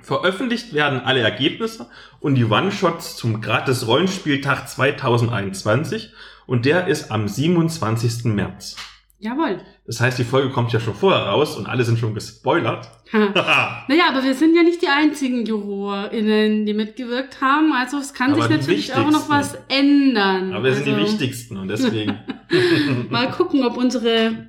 [0.01, 1.87] Veröffentlicht werden alle Ergebnisse
[2.19, 6.11] und die One-Shots zum gratis Rollenspieltag 2021
[6.45, 8.25] und der ist am 27.
[8.25, 8.75] März.
[9.19, 9.61] Jawohl.
[9.85, 12.87] Das heißt, die Folge kommt ja schon vorher raus und alle sind schon gespoilert.
[13.11, 17.73] naja, aber wir sind ja nicht die einzigen JurorInnen, die mitgewirkt haben.
[17.73, 20.53] Also es kann aber sich natürlich auch noch was ändern.
[20.53, 20.83] Aber wir also.
[20.83, 22.19] sind die also wichtigsten und deswegen.
[23.09, 24.47] Mal gucken, ob unsere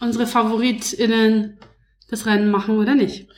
[0.00, 1.58] unsere FavoritInnen
[2.10, 3.28] das Rennen machen oder nicht.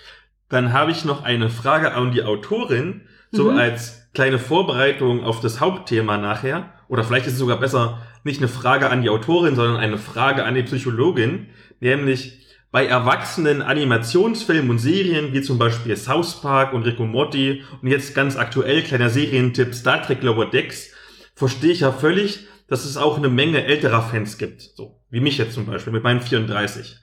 [0.49, 3.59] Dann habe ich noch eine Frage an die Autorin, so mhm.
[3.59, 6.73] als kleine Vorbereitung auf das Hauptthema nachher.
[6.89, 10.45] Oder vielleicht ist es sogar besser, nicht eine Frage an die Autorin, sondern eine Frage
[10.45, 11.49] an die Psychologin,
[11.81, 12.41] nämlich
[12.73, 17.89] bei erwachsenen Animationsfilmen und Serien, wie zum Beispiel South Park und Rick und Morty und
[17.89, 20.93] jetzt ganz aktuell kleiner Serientipp Star Trek Lower Decks,
[21.35, 24.63] verstehe ich ja völlig, dass es auch eine Menge älterer Fans gibt.
[24.63, 25.01] So.
[25.11, 26.97] Wie mich jetzt zum Beispiel mit meinen 34.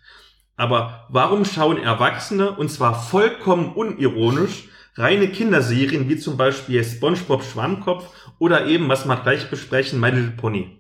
[0.56, 8.10] Aber warum schauen Erwachsene, und zwar vollkommen unironisch, reine Kinderserien wie zum Beispiel SpongeBob Schwammkopf
[8.40, 10.80] oder eben, was wir gleich besprechen, My Little Pony?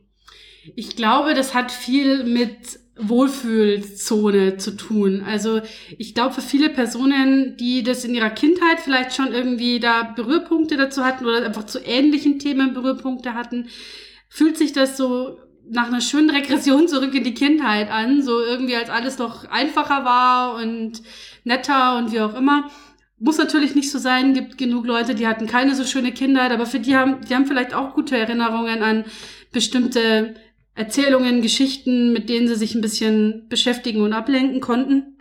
[0.76, 5.24] Ich glaube, das hat viel mit Wohlfühlzone zu tun.
[5.26, 5.62] Also
[5.98, 10.78] ich glaube, für viele Personen, die das in ihrer Kindheit vielleicht schon irgendwie da Berührpunkte
[10.78, 13.68] dazu hatten oder einfach zu ähnlichen Themen Berührpunkte hatten,
[14.30, 15.38] fühlt sich das so
[15.70, 20.06] nach einer schönen Regression zurück in die Kindheit an, so irgendwie als alles noch einfacher
[20.06, 21.02] war und
[21.44, 22.70] netter und wie auch immer.
[23.20, 26.66] Muss natürlich nicht so sein, gibt genug Leute, die hatten keine so schöne Kindheit, aber
[26.66, 29.06] für die haben, die haben vielleicht auch gute Erinnerungen an
[29.52, 30.36] bestimmte
[30.78, 35.18] Erzählungen, Geschichten, mit denen sie sich ein bisschen beschäftigen und ablenken konnten.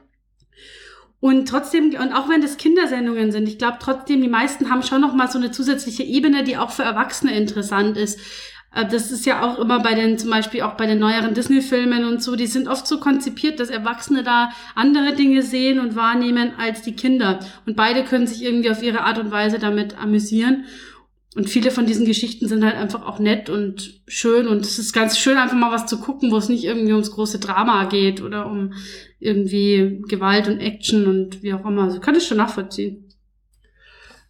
[1.18, 5.00] Und trotzdem, und auch wenn das Kindersendungen sind, ich glaube trotzdem, die meisten haben schon
[5.00, 8.20] noch mal so eine zusätzliche Ebene, die auch für Erwachsene interessant ist.
[8.74, 12.04] Äh, das ist ja auch immer bei den, zum Beispiel auch bei den neueren Disney-Filmen
[12.04, 16.52] und so, die sind oft so konzipiert, dass Erwachsene da andere Dinge sehen und wahrnehmen
[16.58, 17.40] als die Kinder.
[17.64, 20.66] Und beide können sich irgendwie auf ihre Art und Weise damit amüsieren.
[21.36, 24.48] Und viele von diesen Geschichten sind halt einfach auch nett und schön.
[24.48, 27.10] Und es ist ganz schön, einfach mal was zu gucken, wo es nicht irgendwie ums
[27.10, 28.72] große Drama geht oder um
[29.20, 31.82] irgendwie Gewalt und Action und wie auch immer.
[31.82, 33.12] Also kann ich schon nachvollziehen.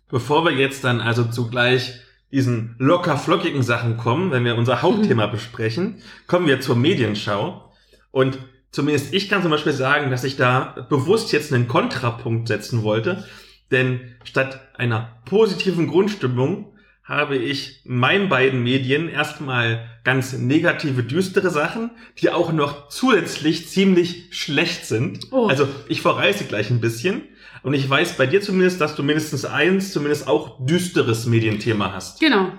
[0.09, 2.01] Bevor wir jetzt dann also zugleich
[2.33, 5.33] diesen locker flockigen Sachen kommen, wenn wir unser Hauptthema mhm.
[5.33, 7.73] besprechen, kommen wir zur Medienschau.
[8.11, 8.37] Und
[8.73, 13.25] zumindest ich kann zum Beispiel sagen, dass ich da bewusst jetzt einen Kontrapunkt setzen wollte.
[13.71, 16.73] Denn statt einer positiven Grundstimmung
[17.07, 24.27] habe ich meinen beiden Medien erstmal ganz negative, düstere Sachen, die auch noch zusätzlich ziemlich
[24.31, 25.29] schlecht sind.
[25.31, 25.47] Oh.
[25.47, 27.23] Also ich verreise gleich ein bisschen.
[27.63, 32.19] Und ich weiß bei dir zumindest, dass du mindestens eins, zumindest auch düsteres Medienthema hast.
[32.21, 32.53] Genau.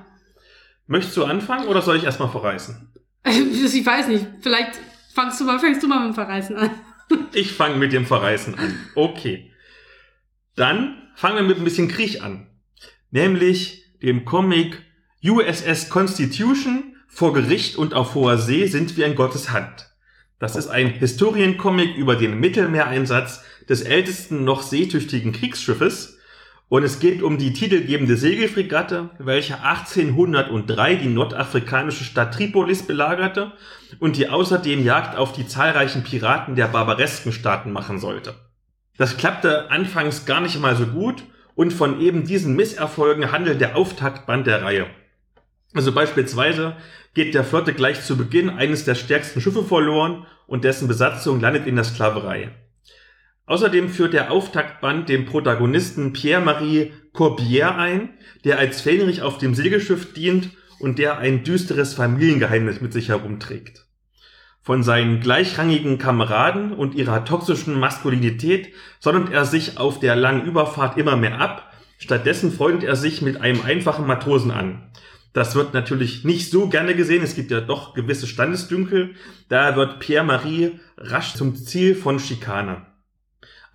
[0.88, 2.94] Möchtest du anfangen oder soll ich erstmal verreisen?
[3.26, 4.26] Ich weiß nicht.
[4.42, 4.80] Vielleicht
[5.14, 6.70] fangst du mal, fängst du mal mit dem Verreisen an.
[7.34, 8.78] Ich fange mit dem Verreisen an.
[8.96, 9.52] Okay.
[10.56, 12.50] Dann fangen wir mit ein bisschen Krieg an.
[13.12, 14.84] Nämlich dem Comic
[15.24, 19.92] USS Constitution vor Gericht und auf hoher See sind wir in Gottes Hand.
[20.40, 26.18] Das ist ein Historiencomic über den Mittelmeereinsatz des ältesten noch seetüchtigen Kriegsschiffes
[26.70, 33.54] und es geht um die titelgebende Segelfregatte, welche 1803 die nordafrikanische Stadt Tripolis belagerte
[34.00, 38.36] und die außerdem Jagd auf die zahlreichen Piraten der barbaresken Staaten machen sollte.
[38.98, 41.24] Das klappte anfangs gar nicht mal so gut
[41.58, 44.86] und von eben diesen Misserfolgen handelt der Auftaktband der Reihe.
[45.74, 46.76] Also beispielsweise
[47.16, 51.66] geht der Flotte gleich zu Beginn eines der stärksten Schiffe verloren und dessen Besatzung landet
[51.66, 52.52] in der Sklaverei.
[53.48, 58.10] Außerdem führt der Auftaktband den Protagonisten Pierre-Marie Corbière ein,
[58.44, 63.87] der als Fähnrich auf dem Segelschiff dient und der ein düsteres Familiengeheimnis mit sich herumträgt.
[64.68, 70.98] Von seinen gleichrangigen Kameraden und ihrer toxischen Maskulinität sondert er sich auf der langen Überfahrt
[70.98, 71.72] immer mehr ab.
[71.98, 74.92] Stattdessen freundet er sich mit einem einfachen Matrosen an.
[75.32, 77.24] Das wird natürlich nicht so gerne gesehen.
[77.24, 79.16] Es gibt ja doch gewisse Standesdünkel.
[79.48, 82.86] Da wird Pierre-Marie rasch zum Ziel von Schikane.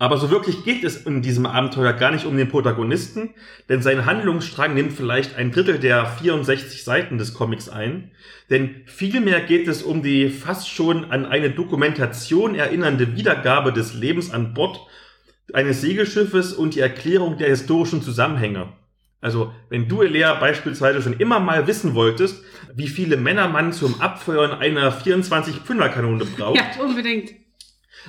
[0.03, 3.35] Aber so wirklich geht es in diesem Abenteuer gar nicht um den Protagonisten,
[3.69, 8.11] denn sein Handlungsstrang nimmt vielleicht ein Drittel der 64 Seiten des Comics ein.
[8.51, 14.33] Denn vielmehr geht es um die fast schon an eine Dokumentation erinnernde Wiedergabe des Lebens
[14.33, 14.81] an Bord
[15.53, 18.73] eines Segelschiffes und die Erklärung der historischen Zusammenhänge.
[19.21, 22.43] Also, wenn du, Elea, beispielsweise schon immer mal wissen wolltest,
[22.75, 26.57] wie viele Männer man zum Abfeuern einer 24-Pfünder-Kanone braucht.
[26.57, 27.42] Ja, unbedingt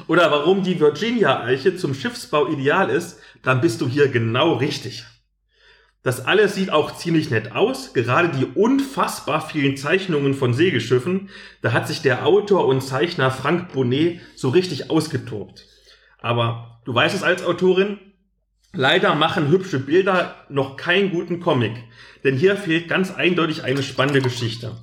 [0.08, 5.06] oder warum die Virginia-Eiche zum Schiffsbau ideal ist, dann bist du hier genau richtig.
[6.04, 11.30] Das alles sieht auch ziemlich nett aus, gerade die unfassbar vielen Zeichnungen von Segelschiffen,
[11.62, 15.66] da hat sich der Autor und Zeichner Frank Bonnet so richtig ausgetobt.
[16.20, 18.00] Aber du weißt es als Autorin,
[18.74, 21.72] leider machen hübsche Bilder noch keinen guten Comic,
[22.26, 24.76] denn hier fehlt ganz eindeutig eine spannende Geschichte.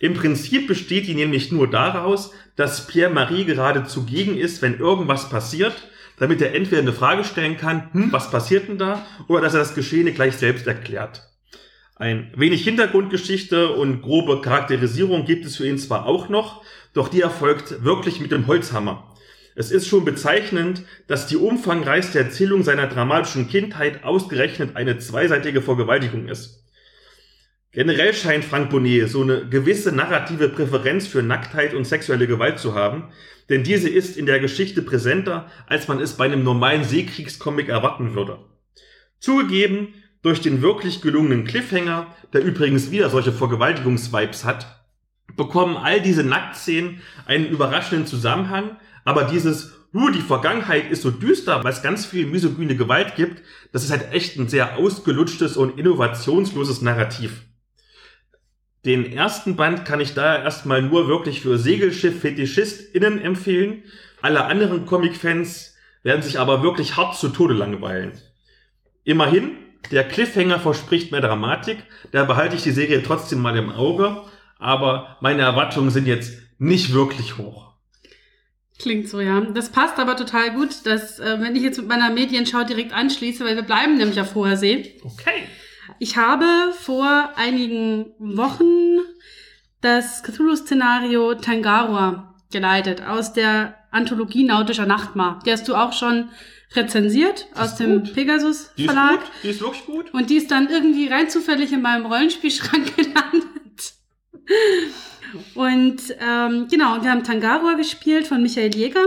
[0.00, 5.88] Im Prinzip besteht die nämlich nur daraus, dass Pierre-Marie gerade zugegen ist, wenn irgendwas passiert,
[6.18, 9.60] damit er entweder eine Frage stellen kann, hm, was passiert denn da, oder dass er
[9.60, 11.22] das Geschehene gleich selbst erklärt.
[11.96, 17.20] Ein wenig Hintergrundgeschichte und grobe Charakterisierung gibt es für ihn zwar auch noch, doch die
[17.20, 19.14] erfolgt wirklich mit dem Holzhammer.
[19.56, 26.26] Es ist schon bezeichnend, dass die umfangreichste Erzählung seiner dramatischen Kindheit ausgerechnet eine zweiseitige Vergewaltigung
[26.28, 26.63] ist.
[27.74, 32.76] Generell scheint Frank Bonnet so eine gewisse narrative Präferenz für Nacktheit und sexuelle Gewalt zu
[32.76, 33.08] haben,
[33.48, 38.14] denn diese ist in der Geschichte präsenter, als man es bei einem normalen Seekriegscomic erwarten
[38.14, 38.38] würde.
[39.18, 39.88] Zugegeben,
[40.22, 44.86] durch den wirklich gelungenen Cliffhanger, der übrigens wieder solche Vergewaltigungsvibes hat,
[45.36, 51.62] bekommen all diese Nacktszenen einen überraschenden Zusammenhang, aber dieses nur die Vergangenheit ist so düster,
[51.64, 55.78] weil es ganz viel misogyne Gewalt gibt, das ist halt echt ein sehr ausgelutschtes und
[55.78, 57.42] innovationsloses Narrativ.
[58.84, 63.82] Den ersten Band kann ich daher erstmal nur wirklich für Segelschiff-FetischistInnen empfehlen.
[64.20, 68.12] Alle anderen Comic-Fans werden sich aber wirklich hart zu Tode langweilen.
[69.04, 69.52] Immerhin,
[69.90, 71.78] der Cliffhanger verspricht mehr Dramatik,
[72.12, 74.22] da behalte ich die Serie trotzdem mal im Auge,
[74.58, 77.72] aber meine Erwartungen sind jetzt nicht wirklich hoch.
[78.78, 79.40] Klingt so, ja.
[79.40, 83.44] Das passt aber total gut, dass, äh, wenn ich jetzt mit meiner Medienschau direkt anschließe,
[83.44, 85.00] weil wir bleiben nämlich auf hoher See.
[85.02, 85.44] Okay.
[85.98, 88.98] Ich habe vor einigen Wochen
[89.80, 95.40] das Cthulhu-Szenario Tangaroa geleitet aus der Anthologie Nautischer Nachtmar.
[95.44, 96.30] Die hast du auch schon
[96.74, 98.14] rezensiert aus dem gut.
[98.14, 99.20] Pegasus die Verlag.
[99.20, 99.42] Ist gut.
[99.42, 100.14] Die ist wirklich gut.
[100.14, 103.94] Und die ist dann irgendwie rein zufällig in meinem Rollenspielschrank gelandet.
[105.54, 109.06] Und ähm, genau, wir haben Tangaroa gespielt von Michael Jäger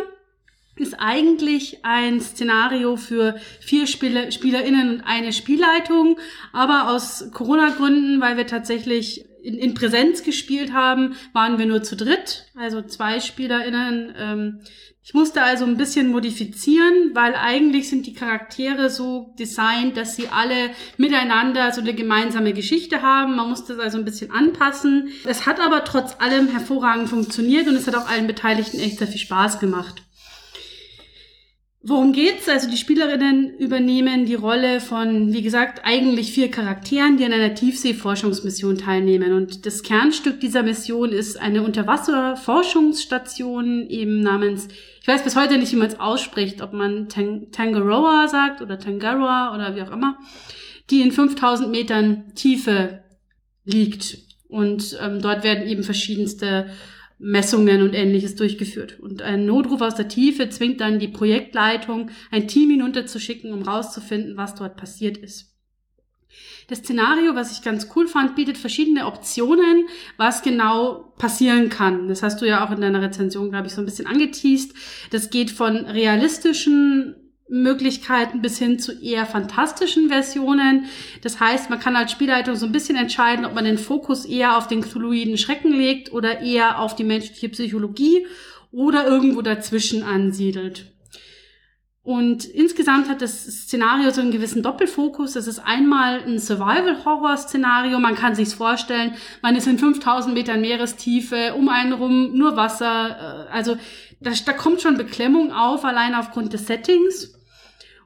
[0.80, 6.18] ist eigentlich ein Szenario für vier Spieler, SpielerInnen und eine Spielleitung.
[6.54, 11.96] Aber aus Corona-Gründen, weil wir tatsächlich in, in, Präsenz gespielt haben, waren wir nur zu
[11.96, 14.14] dritt, also zwei SpielerInnen.
[14.18, 14.60] Ähm,
[15.08, 20.28] ich musste also ein bisschen modifizieren, weil eigentlich sind die Charaktere so designt, dass sie
[20.28, 23.38] alle miteinander so eine gemeinsame Geschichte haben.
[23.38, 25.08] Man musste es also ein bisschen anpassen.
[25.24, 29.08] Es hat aber trotz allem hervorragend funktioniert und es hat auch allen Beteiligten echt sehr
[29.08, 30.02] viel Spaß gemacht.
[31.90, 32.50] Worum geht's?
[32.50, 37.56] Also die Spielerinnen übernehmen die Rolle von, wie gesagt, eigentlich vier Charakteren, die an einer
[37.56, 39.32] Tiefseeforschungsmission teilnehmen.
[39.32, 44.68] Und das Kernstück dieser Mission ist eine Unterwasserforschungsstation eben namens,
[45.00, 48.78] ich weiß bis heute nicht, wie man es ausspricht, ob man Tang Tangaroa sagt oder
[48.78, 50.18] Tangaroa oder wie auch immer,
[50.90, 53.02] die in 5000 Metern Tiefe
[53.64, 54.18] liegt.
[54.50, 56.70] Und ähm, dort werden eben verschiedenste
[57.20, 59.00] Messungen und ähnliches durchgeführt.
[59.00, 64.38] Und ein Notruf aus der Tiefe zwingt dann die Projektleitung, ein Team hinunterzuschicken, um rauszufinden,
[64.38, 65.54] was dort passiert ist.
[66.68, 72.10] Das Szenario, was ich ganz cool fand, bietet verschiedene Optionen, was genau passieren kann.
[72.10, 74.74] Das hast du ja auch in deiner Rezension, glaube ich, so ein bisschen angeteased.
[75.12, 80.86] Das geht von realistischen Möglichkeiten bis hin zu eher fantastischen Versionen.
[81.22, 84.58] Das heißt, man kann als Spielleitung so ein bisschen entscheiden, ob man den Fokus eher
[84.58, 88.26] auf den Cthulhuiden Schrecken legt oder eher auf die menschliche Psychologie
[88.72, 90.92] oder irgendwo dazwischen ansiedelt.
[92.08, 95.34] Und insgesamt hat das Szenario so einen gewissen Doppelfokus.
[95.34, 98.00] Das ist einmal ein Survival-Horror-Szenario.
[98.00, 103.48] Man kann sich's vorstellen, man ist in 5000 Metern Meerestiefe, um einen rum nur Wasser.
[103.50, 103.76] Äh, also
[104.22, 107.37] da, da kommt schon Beklemmung auf, allein aufgrund des Settings.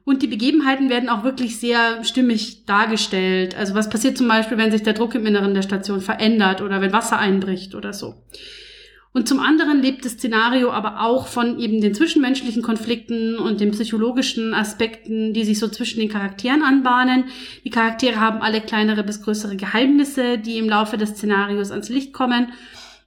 [0.04, 3.56] Und die Begebenheiten werden auch wirklich sehr stimmig dargestellt.
[3.56, 6.80] Also was passiert zum Beispiel, wenn sich der Druck im Inneren der Station verändert oder
[6.80, 8.16] wenn Wasser einbricht oder so.
[9.14, 13.72] Und zum anderen lebt das Szenario aber auch von eben den zwischenmenschlichen Konflikten und den
[13.72, 17.24] psychologischen Aspekten, die sich so zwischen den Charakteren anbahnen.
[17.62, 22.14] Die Charaktere haben alle kleinere bis größere Geheimnisse, die im Laufe des Szenarios ans Licht
[22.14, 22.52] kommen.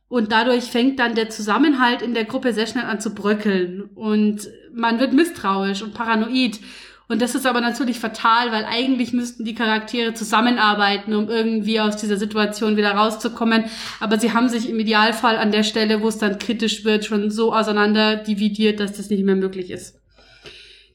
[0.07, 3.89] Und dadurch fängt dann der Zusammenhalt in der Gruppe sehr schnell an zu bröckeln.
[3.95, 6.59] Und man wird misstrauisch und paranoid.
[7.07, 11.97] Und das ist aber natürlich fatal, weil eigentlich müssten die Charaktere zusammenarbeiten, um irgendwie aus
[11.97, 13.65] dieser Situation wieder rauszukommen.
[13.99, 17.29] Aber sie haben sich im Idealfall an der Stelle, wo es dann kritisch wird, schon
[17.29, 19.99] so auseinander dividiert, dass das nicht mehr möglich ist.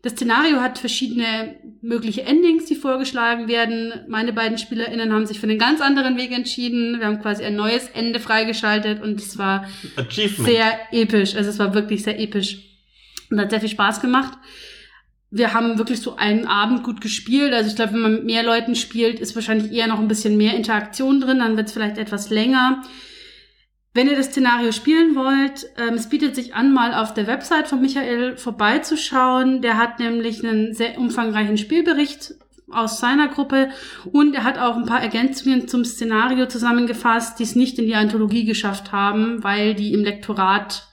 [0.03, 3.93] Das Szenario hat verschiedene mögliche Endings, die vorgeschlagen werden.
[4.09, 6.99] Meine beiden SpielerInnen haben sich für einen ganz anderen Weg entschieden.
[6.99, 9.69] Wir haben quasi ein neues Ende freigeschaltet und es war
[10.09, 11.37] sehr episch.
[11.37, 12.59] Also es war wirklich sehr episch
[13.31, 14.33] und hat sehr viel Spaß gemacht
[15.31, 17.53] wir haben wirklich so einen Abend gut gespielt.
[17.53, 20.37] Also ich glaube, wenn man mit mehr Leuten spielt, ist wahrscheinlich eher noch ein bisschen
[20.37, 22.83] mehr Interaktion drin, dann wird es vielleicht etwas länger.
[23.93, 27.67] Wenn ihr das Szenario spielen wollt, ähm, es bietet sich an, mal auf der Website
[27.67, 29.63] von Michael vorbeizuschauen.
[29.63, 32.35] Der hat nämlich einen sehr umfangreichen Spielbericht
[32.71, 33.71] aus seiner Gruppe
[34.13, 37.97] und er hat auch ein paar Ergänzungen zum Szenario zusammengefasst, die es nicht in die
[37.97, 40.90] Anthologie geschafft haben, weil die im Lektorat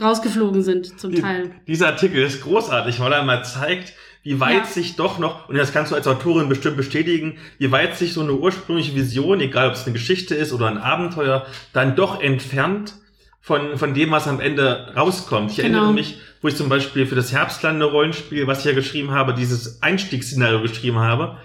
[0.00, 1.50] rausgeflogen sind zum die, Teil.
[1.66, 4.64] Dieser Artikel ist großartig, weil er mal zeigt, wie weit ja.
[4.64, 8.22] sich doch noch, und das kannst du als Autorin bestimmt bestätigen, wie weit sich so
[8.22, 12.94] eine ursprüngliche Vision, egal ob es eine Geschichte ist oder ein Abenteuer, dann doch entfernt
[13.40, 15.50] von, von dem, was am Ende rauskommt.
[15.50, 15.68] Ich genau.
[15.68, 19.34] erinnere mich, wo ich zum Beispiel für das Herbstlande Rollenspiel, was ich ja geschrieben habe,
[19.34, 21.36] dieses Einstiegsszenario geschrieben habe.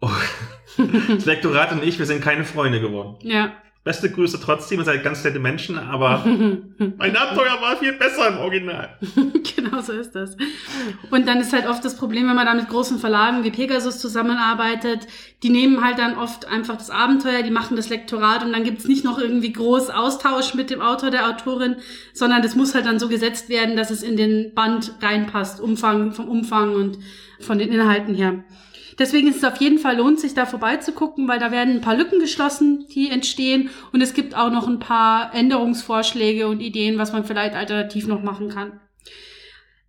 [0.00, 0.10] Oh.
[1.08, 3.16] das Lektorat und ich, wir sind keine Freunde geworden.
[3.20, 3.52] Ja.
[3.84, 6.24] Beste Grüße trotzdem, ihr seid ganz nette Menschen, aber
[6.96, 8.96] mein Abenteuer war viel besser im Original.
[9.56, 10.38] genau so ist das.
[11.10, 13.98] Und dann ist halt oft das Problem, wenn man dann mit großen Verlagen wie Pegasus
[13.98, 15.06] zusammenarbeitet,
[15.42, 18.86] die nehmen halt dann oft einfach das Abenteuer, die machen das Lektorat und dann gibt's
[18.86, 21.76] nicht noch irgendwie groß Austausch mit dem Autor, der Autorin,
[22.14, 26.12] sondern das muss halt dann so gesetzt werden, dass es in den Band reinpasst, Umfang,
[26.12, 26.98] vom Umfang und
[27.38, 28.44] von den Inhalten her.
[28.98, 31.96] Deswegen ist es auf jeden Fall lohnt, sich da vorbeizugucken, weil da werden ein paar
[31.96, 33.70] Lücken geschlossen, die entstehen.
[33.92, 38.22] Und es gibt auch noch ein paar Änderungsvorschläge und Ideen, was man vielleicht alternativ noch
[38.22, 38.80] machen kann.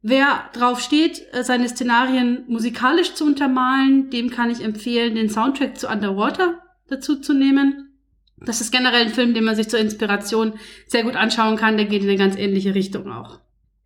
[0.01, 5.79] Wer drauf steht, äh, seine Szenarien musikalisch zu untermalen, dem kann ich empfehlen, den Soundtrack
[5.79, 7.97] zu Underwater dazu zu nehmen.
[8.37, 10.53] Das ist generell ein Film, den man sich zur Inspiration
[10.85, 11.77] sehr gut anschauen kann.
[11.77, 13.39] Der geht in eine ganz ähnliche Richtung auch.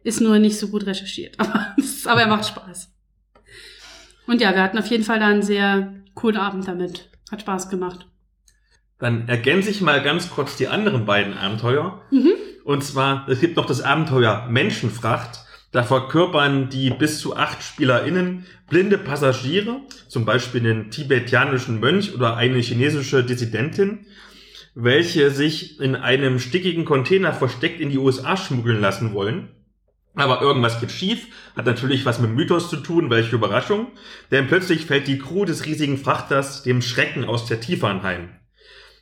[0.03, 2.91] Ist nur nicht so gut recherchiert, aber, aber er macht Spaß.
[4.29, 7.09] Und ja, wir hatten auf jeden Fall da einen sehr coolen Abend damit.
[7.31, 8.05] Hat Spaß gemacht.
[8.99, 12.03] Dann ergänze ich mal ganz kurz die anderen beiden Abenteuer.
[12.11, 12.33] Mhm.
[12.63, 15.39] Und zwar, es gibt noch das Abenteuer Menschenfracht.
[15.71, 22.37] Da verkörpern die bis zu acht SpielerInnen blinde Passagiere, zum Beispiel den tibetianischen Mönch oder
[22.37, 24.05] eine chinesische Dissidentin,
[24.75, 29.49] welche sich in einem stickigen Container versteckt in die USA schmuggeln lassen wollen.
[30.15, 33.87] Aber irgendwas geht schief, hat natürlich was mit Mythos zu tun, welche Überraschung,
[34.31, 38.29] denn plötzlich fällt die Crew des riesigen Frachters dem Schrecken aus der Tiefe anheim.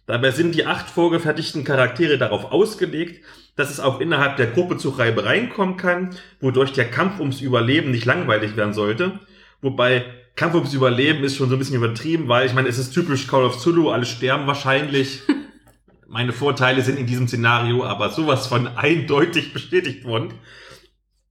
[0.06, 3.26] Dabei sind die acht vorgefertigten Charaktere darauf ausgelegt,
[3.58, 7.91] dass es auch innerhalb der Gruppe zu Reibereien kommen kann, wodurch der Kampf ums Überleben
[7.91, 9.20] nicht langweilig werden sollte.
[9.62, 10.06] Wobei
[10.38, 13.28] Kampf ums Überleben ist schon so ein bisschen übertrieben, weil ich meine, es ist typisch
[13.28, 15.24] Call of Zulu, alle sterben wahrscheinlich.
[16.08, 20.36] Meine Vorteile sind in diesem Szenario aber sowas von eindeutig bestätigt worden.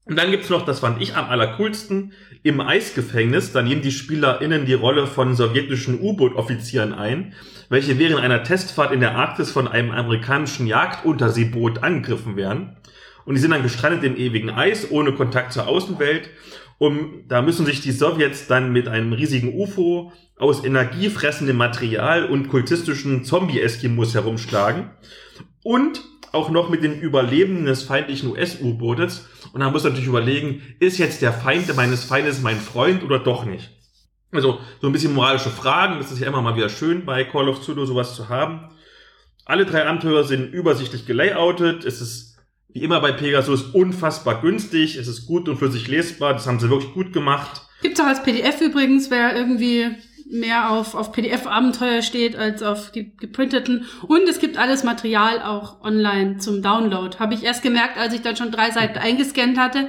[0.06, 2.12] Und dann gibt's noch, das fand ich am allercoolsten,
[2.44, 7.34] im Eisgefängnis, da nehmen die SpielerInnen die Rolle von sowjetischen U-Boot-Offizieren ein,
[7.68, 12.76] welche während einer Testfahrt in der Arktis von einem amerikanischen Jagdunterseeboot angegriffen werden.
[13.24, 16.30] Und die sind dann gestrandet im ewigen Eis, ohne Kontakt zur Außenwelt.
[16.78, 22.48] Und da müssen sich die Sowjets dann mit einem riesigen UFO aus energiefressendem Material und
[22.48, 24.90] kultistischen Zombie-Eskimos herumschlagen.
[25.64, 26.00] Und
[26.32, 29.26] auch noch mit den Überlebenden des feindlichen US-U-Bootes.
[29.52, 33.44] Und dann muss natürlich überlegen, ist jetzt der Feind meines Feindes mein Freund oder doch
[33.44, 33.70] nicht?
[34.32, 35.98] Also so ein bisschen moralische Fragen.
[35.98, 38.70] Das ist ja immer mal wieder schön bei Call of Duty sowas zu haben.
[39.44, 41.84] Alle drei Abenteuer sind übersichtlich gelayoutet.
[41.84, 42.36] Es ist
[42.68, 44.96] wie immer bei Pegasus unfassbar günstig.
[44.96, 46.32] Es ist gut und für sich lesbar.
[46.32, 47.62] Das haben sie wirklich gut gemacht.
[47.80, 49.86] Gibt's auch als PDF übrigens, wer irgendwie
[50.28, 53.86] mehr auf, auf PDF-Abenteuer steht als auf die geprinteten.
[54.06, 57.18] Und es gibt alles Material auch online zum Download.
[57.18, 59.88] Habe ich erst gemerkt, als ich dann schon drei Seiten eingescannt hatte.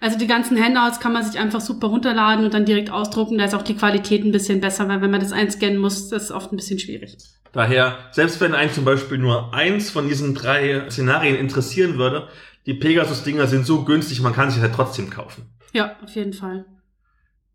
[0.00, 3.38] Also die ganzen Handouts kann man sich einfach super runterladen und dann direkt ausdrucken.
[3.38, 6.24] Da ist auch die Qualität ein bisschen besser, weil wenn man das einscannen muss, das
[6.24, 7.16] ist oft ein bisschen schwierig.
[7.52, 12.28] Daher, selbst wenn einen zum Beispiel nur eins von diesen drei Szenarien interessieren würde,
[12.66, 15.44] die Pegasus-Dinger sind so günstig, man kann sich halt trotzdem kaufen.
[15.72, 16.64] Ja, auf jeden Fall.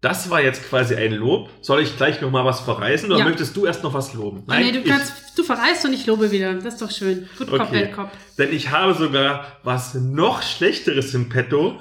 [0.01, 1.49] Das war jetzt quasi ein Lob.
[1.61, 3.25] Soll ich gleich noch mal was verreisen oder Ja.
[3.25, 4.43] möchtest du erst noch was loben?
[4.45, 6.53] Nein, nee, du kannst, du verreist und ich lobe wieder.
[6.53, 7.27] Das ist doch schön.
[7.37, 7.85] Gut Kopf, Okay.
[7.85, 8.11] Bad Cop.
[8.37, 11.79] Denn ich habe sogar was noch Schlechteres im Petto.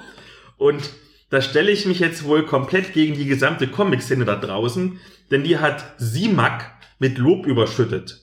[0.57, 0.83] Und
[1.29, 4.99] da stelle ich mich jetzt wohl komplett gegen die gesamte Comic-Szene da draußen.
[5.31, 8.23] Denn die hat Simak mit Lob überschüttet.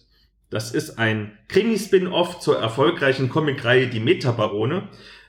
[0.49, 4.87] Das ist ein Krimi-Spin-Off zur erfolgreichen Comicreihe Die Metabarone,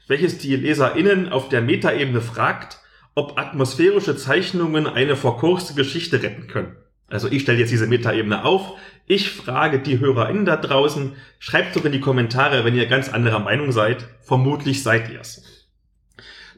[0.08, 2.78] welches die LeserInnen auf der Metaebene fragt,
[3.14, 6.76] ob atmosphärische Zeichnungen eine verkorkste Geschichte retten können.
[7.08, 8.72] Also ich stelle jetzt diese Metaebene auf.
[9.06, 13.38] Ich frage die HörerInnen da draußen, schreibt doch in die Kommentare, wenn ihr ganz anderer
[13.38, 14.08] Meinung seid.
[14.22, 15.42] Vermutlich seid ihr's.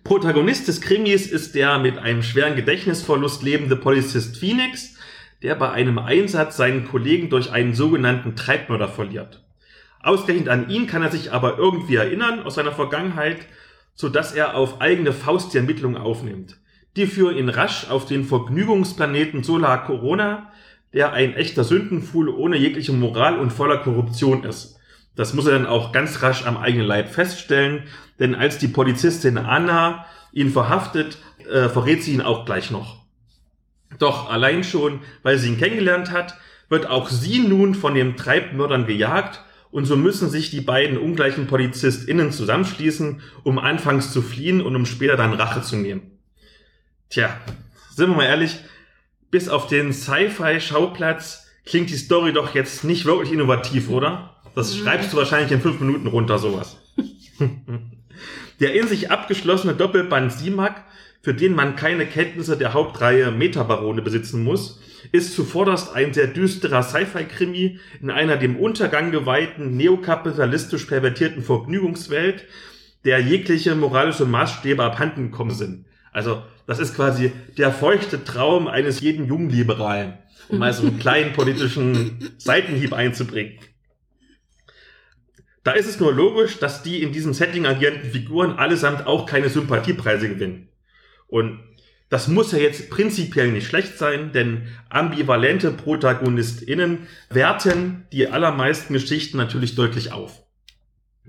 [0.05, 4.95] Protagonist des Krimis ist der mit einem schweren Gedächtnisverlust lebende Polizist Phoenix,
[5.43, 9.45] der bei einem Einsatz seinen Kollegen durch einen sogenannten Treibmörder verliert.
[10.01, 13.39] Ausgerechnet an ihn kann er sich aber irgendwie erinnern aus seiner Vergangenheit,
[13.97, 16.59] so dass er auf eigene Faust die Ermittlungen aufnimmt.
[16.95, 20.53] Die führen ihn rasch auf den Vergnügungsplaneten Solar Corona,
[20.93, 24.79] der ein echter Sündenfuhl ohne jegliche Moral und voller Korruption ist.
[25.15, 27.85] Das muss er dann auch ganz rasch am eigenen Leib feststellen,
[28.19, 31.19] denn als die Polizistin Anna ihn verhaftet,
[31.51, 33.05] äh, verrät sie ihn auch gleich noch.
[33.99, 36.37] Doch allein schon, weil sie ihn kennengelernt hat,
[36.69, 39.43] wird auch sie nun von den Treibmördern gejagt
[39.77, 44.87] und so müssen sich die beiden ungleichen PolizistInnen zusammenschließen, um anfangs zu fliehen und um
[44.87, 46.13] später dann Rache zu nehmen.
[47.11, 47.39] Tja,
[47.95, 48.57] sind wir mal ehrlich,
[49.31, 54.41] bis auf den Sci-Fi-Schauplatz klingt die Story doch jetzt nicht wirklich innovativ, oder?
[54.55, 56.79] Das schreibst du wahrscheinlich in fünf Minuten runter, sowas.
[58.61, 60.85] Der in sich abgeschlossene Doppelband Simak,
[61.27, 66.85] für den man keine Kenntnisse der Hauptreihe Metabarone besitzen muss, ist zuvorderst ein sehr düsterer
[66.85, 72.45] Sci-Fi-Krimi in einer dem Untergang geweihten, neokapitalistisch pervertierten Vergnügungswelt,
[73.05, 75.87] der jegliche moralische Maßstäbe abhanden gekommen sind.
[76.13, 80.19] Also, das ist quasi der feuchte Traum eines jeden Jungliberalen,
[80.49, 83.59] um mal so einen kleinen politischen Seitenhieb einzubringen.
[85.65, 89.49] Da ist es nur logisch, dass die in diesem Setting agierenden Figuren allesamt auch keine
[89.49, 90.69] Sympathiepreise gewinnen.
[91.29, 91.61] Und
[92.09, 99.37] das muss ja jetzt prinzipiell nicht schlecht sein, denn ambivalente ProtagonistInnen werten die allermeisten Geschichten
[99.37, 100.43] natürlich deutlich auf.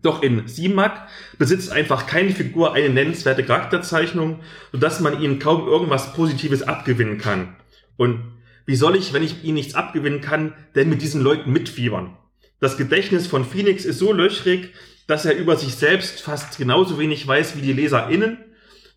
[0.01, 1.07] Doch in Simak
[1.39, 4.41] besitzt einfach keine Figur eine nennenswerte Charakterzeichnung,
[4.71, 7.55] sodass man ihnen kaum irgendwas Positives abgewinnen kann.
[7.95, 8.21] Und
[8.67, 12.15] wie soll ich, wenn ich ihnen nichts abgewinnen kann, denn mit diesen Leuten mitfiebern?
[12.59, 14.73] Das Gedächtnis von Phoenix ist so löchrig,
[15.07, 18.37] dass er über sich selbst fast genauso wenig weiß wie die LeserInnen.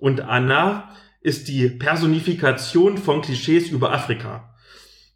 [0.01, 0.91] Und Anna
[1.21, 4.55] ist die Personifikation von Klischees über Afrika.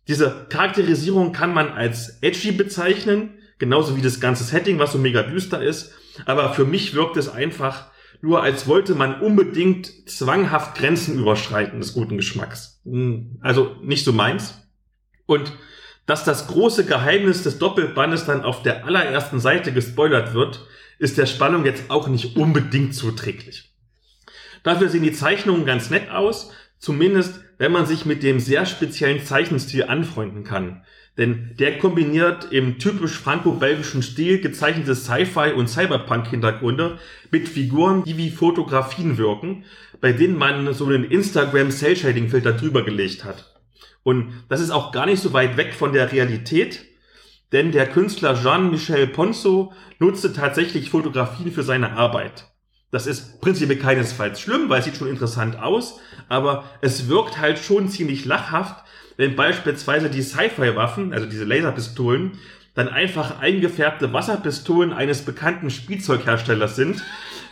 [0.07, 5.23] Diese Charakterisierung kann man als edgy bezeichnen, genauso wie das ganze Setting, was so mega
[5.23, 5.93] düster ist.
[6.27, 11.95] Aber für mich wirkt es einfach nur, als wollte man unbedingt zwanghaft Grenzen überschreiten des
[11.95, 12.81] guten Geschmacks.
[12.85, 14.55] Hm, Also nicht so meins.
[15.27, 15.53] Und
[16.07, 20.67] dass das große Geheimnis des Doppelbandes dann auf der allerersten Seite gespoilert wird,
[20.99, 23.74] ist der Spannung jetzt auch nicht unbedingt zuträglich.
[24.65, 29.25] Dafür sehen die Zeichnungen ganz nett aus, zumindest wenn man sich mit dem sehr speziellen
[29.25, 30.83] Zeichenstil anfreunden kann.
[31.17, 36.99] Denn der kombiniert im typisch franco-belgischen Stil gezeichnete Sci-Fi und Cyberpunk-Hintergründe
[37.31, 39.65] mit Figuren, die wie Fotografien wirken,
[40.01, 43.55] bei denen man so einen Instagram Cell-Shading-Filter drüber gelegt hat.
[44.03, 46.85] Und das ist auch gar nicht so weit weg von der Realität,
[47.53, 52.47] denn der Künstler Jean-Michel Ponceau nutzte tatsächlich Fotografien für seine Arbeit.
[52.91, 57.59] Das ist prinzipiell keinesfalls schlimm, weil es sieht schon interessant aus, aber es wirkt halt
[57.59, 58.85] schon ziemlich lachhaft,
[59.17, 62.39] wenn beispielsweise die Sci-Fi-Waffen, also diese Laserpistolen,
[62.75, 67.03] dann einfach eingefärbte Wasserpistolen eines bekannten Spielzeugherstellers sind,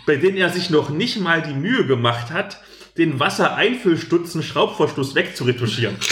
[0.07, 2.61] bei denen er sich noch nicht mal die Mühe gemacht hat,
[2.99, 5.97] den Wassereinfüllstutzen Schraubverschluss wegzuretuschieren.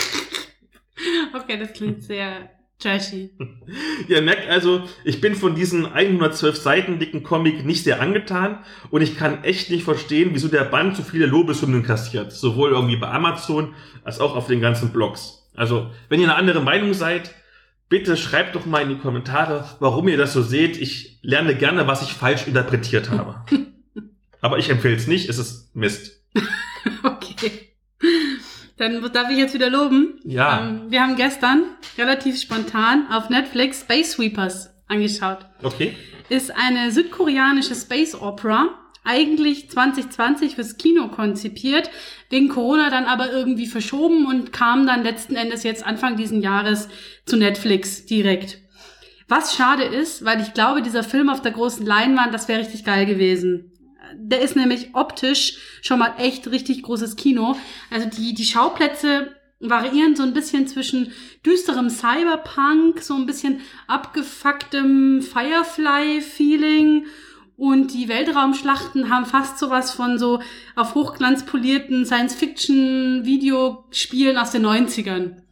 [1.33, 2.51] Okay, das klingt sehr
[2.81, 3.31] trashy.
[4.09, 8.59] Ihr merkt also, ich bin von diesem 112 Seiten dicken Comic nicht sehr angetan
[8.91, 12.33] und ich kann echt nicht verstehen, wieso der Band so viele Lobeshymnen kassiert.
[12.33, 15.49] Sowohl irgendwie bei Amazon als auch auf den ganzen Blogs.
[15.55, 17.35] Also, wenn ihr eine andere Meinung seid,
[17.89, 20.81] bitte schreibt doch mal in die Kommentare, warum ihr das so seht.
[20.81, 23.45] Ich lerne gerne, was ich falsch interpretiert habe.
[24.41, 26.25] Aber ich empfehle es nicht, es ist Mist.
[27.03, 27.71] Okay.
[28.81, 30.19] Dann darf ich jetzt wieder loben.
[30.25, 30.67] Ja.
[30.67, 31.65] Ähm, wir haben gestern
[31.99, 35.41] relativ spontan auf Netflix Space Sweepers angeschaut.
[35.63, 35.95] Okay.
[36.31, 38.71] Ist eine südkoreanische Space Opera.
[39.05, 41.91] Eigentlich 2020 fürs Kino konzipiert,
[42.31, 46.89] wegen Corona dann aber irgendwie verschoben und kam dann letzten Endes jetzt Anfang diesen Jahres
[47.27, 48.63] zu Netflix direkt.
[49.29, 52.85] Was schade ist, weil ich glaube, dieser Film auf der großen Leinwand, das wäre richtig
[52.85, 53.70] geil gewesen.
[54.15, 57.57] Der ist nämlich optisch schon mal echt richtig großes Kino.
[57.91, 61.13] Also die, die Schauplätze variieren so ein bisschen zwischen
[61.45, 67.05] düsterem Cyberpunk, so ein bisschen abgefucktem Firefly-Feeling
[67.61, 70.41] und die Weltraumschlachten haben fast sowas von so
[70.77, 75.43] auf Hochglanz polierten Science-Fiction-Videospielen aus den 90ern.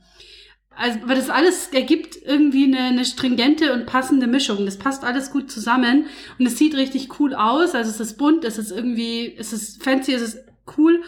[0.78, 4.64] Also, aber das alles ergibt irgendwie eine, eine stringente und passende Mischung.
[4.64, 6.06] Das passt alles gut zusammen
[6.38, 7.74] und es sieht richtig cool aus.
[7.74, 10.38] Also es ist bunt, es ist irgendwie, es ist fancy, es ist
[10.76, 11.02] cool.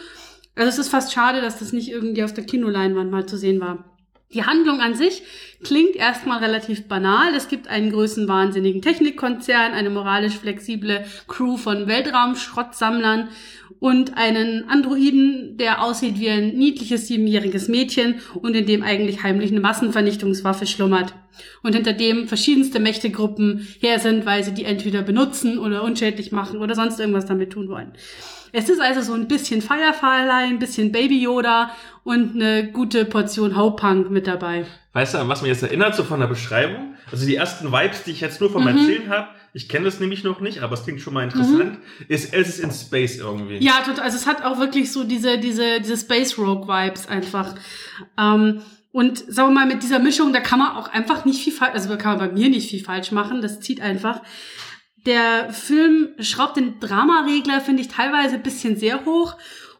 [0.55, 3.61] Also es ist fast schade, dass das nicht irgendwie auf der Kinoleinwand mal zu sehen
[3.61, 3.90] war.
[4.33, 5.23] Die Handlung an sich
[5.63, 7.33] klingt erstmal relativ banal.
[7.35, 13.29] Es gibt einen größenwahnsinnigen Technikkonzern, eine moralisch flexible Crew von Weltraumschrottsammlern
[13.79, 19.51] und einen Androiden, der aussieht wie ein niedliches siebenjähriges Mädchen und in dem eigentlich heimlich
[19.51, 21.13] eine Massenvernichtungswaffe schlummert.
[21.63, 26.59] Und hinter dem verschiedenste Mächtegruppen her sind, weil sie die entweder benutzen oder unschädlich machen
[26.59, 27.93] oder sonst irgendwas damit tun wollen.
[28.51, 31.71] Es ist also so ein bisschen Firefly, ein bisschen Baby Yoda
[32.03, 34.65] und eine gute Portion Haupunk mit dabei.
[34.93, 36.95] Weißt du, an was mich jetzt erinnert, so von der Beschreibung?
[37.11, 38.77] Also die ersten Vibes, die ich jetzt nur vom mhm.
[38.77, 42.05] Erzählen habe, ich kenne das nämlich noch nicht, aber es klingt schon mal interessant, mhm.
[42.07, 43.57] ist Es ist in Space irgendwie.
[43.57, 44.05] Ja, total.
[44.05, 47.55] Also es hat auch wirklich so diese, diese, diese Space Rogue Vibes einfach.
[48.17, 48.61] Ähm,
[48.93, 51.73] und sagen wir mal, mit dieser Mischung, da kann man auch einfach nicht viel falsch,
[51.73, 54.21] also da kann man bei mir nicht viel falsch machen, das zieht einfach.
[55.05, 59.35] Der Film schraubt den Dramaregler, finde ich, teilweise ein bisschen sehr hoch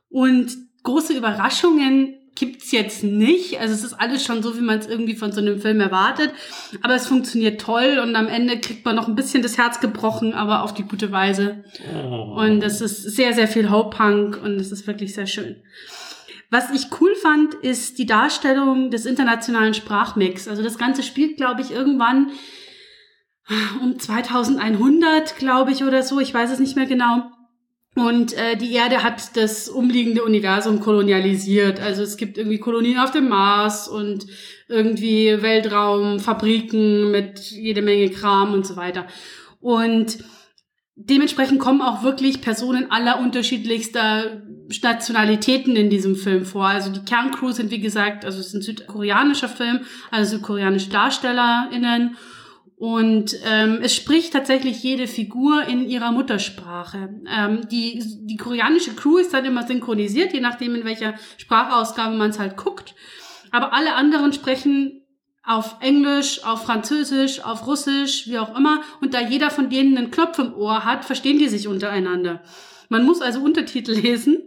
[0.09, 3.59] und große Überraschungen gibt's jetzt nicht.
[3.59, 6.32] Also es ist alles schon so, wie man es irgendwie von so einem Film erwartet.
[6.82, 10.34] Aber es funktioniert toll und am Ende kriegt man noch ein bisschen das Herz gebrochen,
[10.34, 11.63] aber auf die gute Weise.
[11.93, 12.39] Oh.
[12.39, 15.57] Und es ist sehr, sehr viel Hope-Punk und es ist wirklich sehr schön.
[16.49, 20.47] Was ich cool fand, ist die Darstellung des internationalen Sprachmix.
[20.47, 22.32] Also das Ganze spielt, glaube ich, irgendwann
[23.82, 26.20] um 2100, glaube ich, oder so.
[26.20, 27.24] Ich weiß es nicht mehr genau.
[27.96, 31.82] Und äh, die Erde hat das umliegende Universum kolonialisiert.
[31.82, 34.26] Also es gibt irgendwie Kolonien auf dem Mars und
[34.70, 39.08] irgendwie Weltraumfabriken mit jede Menge Kram und so weiter.
[39.60, 40.20] Und
[40.96, 44.42] dementsprechend kommen auch wirklich Personen aller unterschiedlichster
[44.82, 46.68] Nationalitäten in diesem Film vor.
[46.68, 49.82] Also die Kerncrew sind wie gesagt, also es ist ein südkoreanischer Film,
[50.12, 52.16] also südkoreanische DarstellerInnen.
[52.82, 57.14] Und ähm, es spricht tatsächlich jede Figur in ihrer Muttersprache.
[57.32, 62.32] Ähm, die, die koreanische Crew ist dann immer synchronisiert, je nachdem, in welcher Sprachausgabe man
[62.32, 62.96] es halt guckt.
[63.52, 65.04] Aber alle anderen sprechen
[65.44, 68.82] auf Englisch, auf Französisch, auf Russisch, wie auch immer.
[69.00, 72.42] Und da jeder von denen einen Knopf im Ohr hat, verstehen die sich untereinander.
[72.90, 74.42] Man muss also Untertitel lesen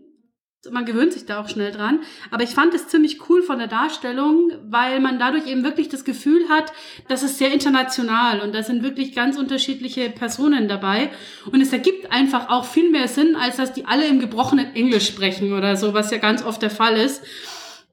[0.70, 2.00] man gewöhnt sich da auch schnell dran.
[2.30, 6.04] Aber ich fand es ziemlich cool von der Darstellung, weil man dadurch eben wirklich das
[6.04, 6.72] Gefühl hat,
[7.08, 11.10] dass es sehr international und da sind wirklich ganz unterschiedliche Personen dabei.
[11.50, 15.06] Und es ergibt einfach auch viel mehr Sinn, als dass die alle im gebrochenen Englisch
[15.06, 17.22] sprechen oder so, was ja ganz oft der Fall ist.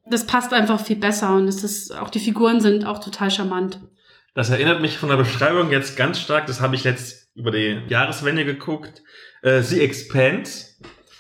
[0.06, 3.80] Das passt einfach viel besser und es ist, auch die Figuren sind auch total charmant.
[4.34, 7.82] Das erinnert mich von der Beschreibung jetzt ganz stark, das habe ich letzt über die
[7.88, 9.04] Jahreswende geguckt,
[9.42, 10.68] äh, The Expanse.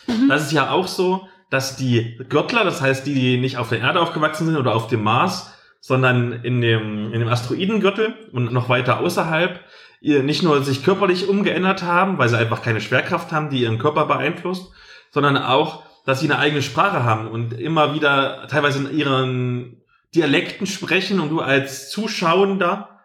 [0.08, 0.30] Mhm.
[0.30, 3.82] Das ist ja auch so, dass die Göttler, das heißt die, die nicht auf der
[3.82, 8.70] Erde aufgewachsen sind oder auf dem Mars, sondern in dem, in dem Asteroidengürtel und noch
[8.70, 9.60] weiter außerhalb,
[10.00, 14.06] nicht nur sich körperlich umgeändert haben, weil sie einfach keine Schwerkraft haben, die ihren Körper
[14.06, 14.72] beeinflusst,
[15.12, 19.84] sondern auch, dass sie eine eigene Sprache haben und immer wieder teilweise in ihren
[20.16, 23.02] Dialekten sprechen und du als Zuschauender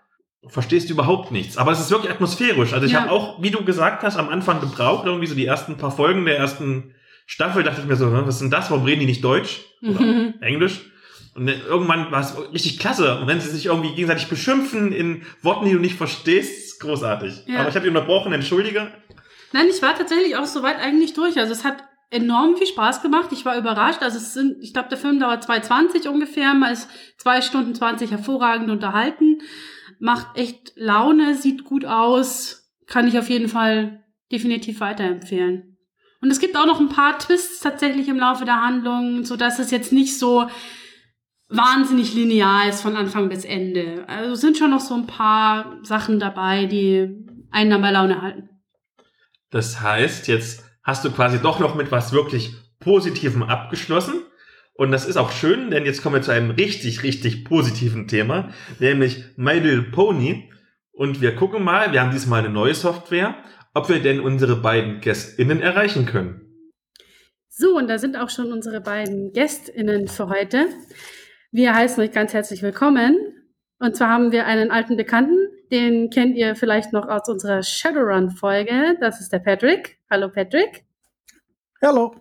[0.47, 1.57] verstehst überhaupt nichts.
[1.59, 2.73] Aber es ist wirklich atmosphärisch.
[2.73, 3.01] Also ich ja.
[3.01, 6.25] habe auch, wie du gesagt hast, am Anfang gebraucht, irgendwie so die ersten paar Folgen
[6.25, 6.95] der ersten
[7.27, 8.71] Staffel dachte ich mir so, was ist denn das?
[8.71, 10.35] Warum reden die nicht Deutsch oder mhm.
[10.41, 10.91] Englisch?
[11.35, 13.19] Und irgendwann war es richtig klasse.
[13.19, 17.43] Und wenn sie sich irgendwie gegenseitig beschimpfen in Worten, die du nicht verstehst, ist großartig.
[17.47, 17.61] Ja.
[17.61, 18.91] Aber ich habe dich unterbrochen, entschuldige.
[19.53, 21.39] Nein, ich war tatsächlich auch soweit eigentlich durch.
[21.39, 23.31] Also es hat enorm viel Spaß gemacht.
[23.33, 24.03] Ich war überrascht.
[24.03, 28.11] Also es sind, ich glaube, der Film dauert 2,20 ungefähr, mal ist zwei Stunden 20
[28.13, 29.43] hervorragend unterhalten.
[29.99, 32.71] Macht echt Laune, sieht gut aus.
[32.87, 35.76] Kann ich auf jeden Fall definitiv weiterempfehlen.
[36.21, 39.59] Und es gibt auch noch ein paar Twists tatsächlich im Laufe der Handlung, so dass
[39.59, 40.49] es jetzt nicht so
[41.49, 44.05] wahnsinnig linear ist von Anfang bis Ende.
[44.09, 47.09] Also sind schon noch so ein paar Sachen dabei, die
[47.51, 48.49] einen dann bei Laune halten.
[49.51, 54.23] Das heißt, jetzt hast du quasi doch noch mit was wirklich Positivem abgeschlossen.
[54.75, 58.51] Und das ist auch schön, denn jetzt kommen wir zu einem richtig, richtig positiven Thema,
[58.79, 60.53] nämlich My Little Pony.
[60.93, 63.37] Und wir gucken mal, wir haben diesmal eine neue Software
[63.77, 66.41] ob wir denn unsere beiden GästInnen erreichen können.
[67.51, 70.69] So, und da sind auch schon unsere beiden GästInnen für heute.
[71.53, 73.19] Wir heißen euch ganz herzlich willkommen.
[73.79, 75.37] Und zwar haben wir einen alten Bekannten,
[75.71, 78.97] den kennt ihr vielleicht noch aus unserer Shadowrun-Folge.
[78.99, 79.99] Das ist der Patrick.
[80.11, 80.87] Hallo Patrick.
[81.83, 82.15] Hallo.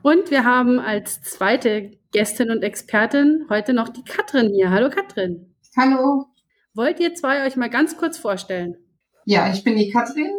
[0.00, 4.70] Und wir haben als zweite Gästin und Expertin heute noch die Katrin hier.
[4.70, 5.54] Hallo Katrin.
[5.76, 6.28] Hallo.
[6.72, 8.78] Wollt ihr zwei euch mal ganz kurz vorstellen?
[9.26, 10.30] Ja, ich bin die Katrin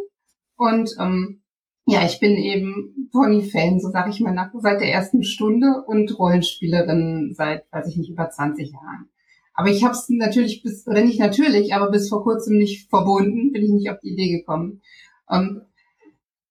[0.63, 1.41] und ähm,
[1.85, 6.17] ja, ich bin eben Pony-Fan, so sage ich mal, nach, seit der ersten Stunde und
[6.17, 9.09] Rollenspielerin seit, weiß ich nicht, über 20 Jahren.
[9.53, 13.51] Aber ich habe es natürlich bis, oder nicht natürlich, aber bis vor kurzem nicht verbunden,
[13.51, 14.81] bin ich nicht auf die Idee gekommen.
[15.29, 15.63] Ähm,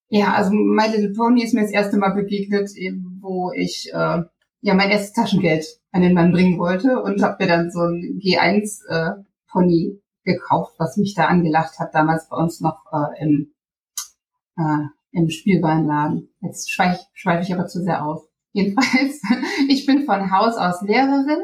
[0.08, 4.22] ja, also My Little Pony ist mir das erste Mal begegnet, eben, wo ich äh,
[4.60, 8.20] ja mein erstes Taschengeld an den Mann bringen wollte und habe mir dann so ein
[8.22, 9.22] G1 äh,
[10.24, 13.52] gekauft, was mich da angelacht hat, damals bei uns noch äh, im,
[14.56, 16.34] äh, im Spielwarenladen.
[16.40, 18.22] Jetzt schweife schweif ich aber zu sehr auf.
[18.52, 19.20] Jedenfalls,
[19.68, 21.42] ich bin von Haus aus Lehrerin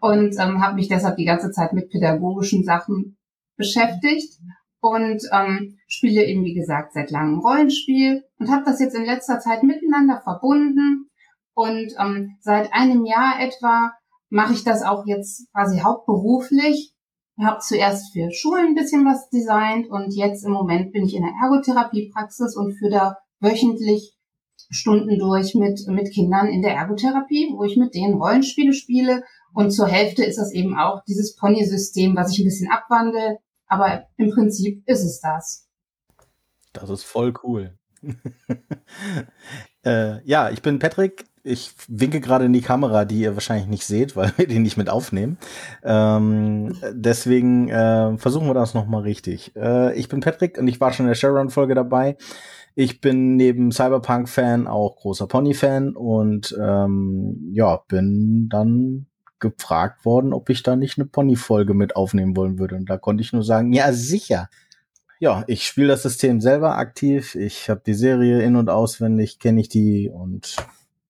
[0.00, 3.16] und ähm, habe mich deshalb die ganze Zeit mit pädagogischen Sachen
[3.56, 4.38] beschäftigt
[4.80, 9.40] und ähm, spiele eben, wie gesagt, seit langem Rollenspiel und habe das jetzt in letzter
[9.40, 11.08] Zeit miteinander verbunden
[11.54, 13.92] und ähm, seit einem Jahr etwa
[14.30, 16.94] mache ich das auch jetzt quasi hauptberuflich.
[17.38, 21.14] Ich habe zuerst für Schulen ein bisschen was designt und jetzt im Moment bin ich
[21.14, 24.16] in der Ergotherapiepraxis und führe da wöchentlich
[24.70, 29.22] Stunden durch mit, mit Kindern in der Ergotherapie, wo ich mit denen Rollenspiele spiele
[29.54, 33.38] und zur Hälfte ist das eben auch dieses Pony-System, was ich ein bisschen abwandle.
[33.66, 35.68] Aber im Prinzip ist es das.
[36.72, 37.78] Das ist voll cool.
[39.84, 41.27] äh, ja, ich bin Patrick.
[41.42, 44.76] Ich winke gerade in die Kamera, die ihr wahrscheinlich nicht seht, weil wir die nicht
[44.76, 45.38] mit aufnehmen.
[45.82, 49.54] Ähm, deswegen äh, versuchen wir das nochmal richtig.
[49.56, 52.16] Äh, ich bin Patrick und ich war schon in der Sharon-Folge dabei.
[52.74, 59.06] Ich bin neben Cyberpunk-Fan auch großer Pony-Fan und ähm, ja, bin dann
[59.40, 62.76] gefragt worden, ob ich da nicht eine Pony-Folge mit aufnehmen wollen würde.
[62.76, 64.48] Und da konnte ich nur sagen, ja, sicher.
[65.20, 67.34] Ja, ich spiele das System selber aktiv.
[67.34, 70.56] Ich habe die Serie in- und auswendig, kenne ich die und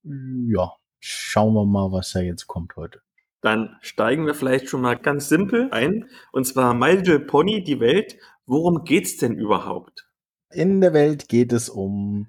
[0.04, 3.00] ja, schauen wir mal, was da jetzt kommt heute.
[3.40, 6.08] Dann steigen wir vielleicht schon mal ganz simpel ein.
[6.32, 8.16] Und zwar My Little Pony, die Welt.
[8.46, 10.08] Worum geht's denn überhaupt?
[10.50, 12.26] In der Welt geht es um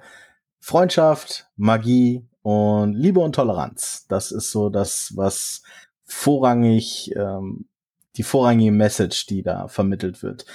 [0.60, 4.06] Freundschaft, Magie und Liebe und Toleranz.
[4.08, 5.64] Das ist so das, was
[6.04, 7.70] vorrangig ähm,
[8.18, 10.46] die vorrangige Message, die da vermittelt wird.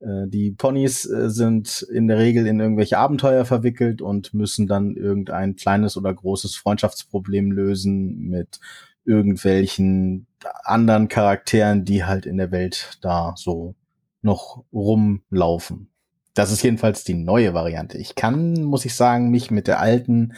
[0.00, 4.96] Äh, die Ponys äh, sind in der Regel in irgendwelche Abenteuer verwickelt und müssen dann
[4.96, 8.60] irgendein kleines oder großes Freundschaftsproblem lösen mit
[9.04, 10.26] irgendwelchen
[10.64, 13.74] anderen Charakteren, die halt in der Welt da so
[14.22, 15.88] noch rumlaufen.
[16.34, 17.98] Das ist jedenfalls die neue Variante.
[17.98, 20.34] Ich kann, muss ich sagen, mich mit der alten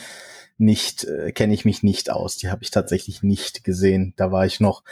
[0.63, 2.37] nicht, äh, kenne ich mich nicht aus.
[2.37, 4.15] Die habe ich tatsächlich nicht gesehen.
[4.17, 4.83] Da war ich noch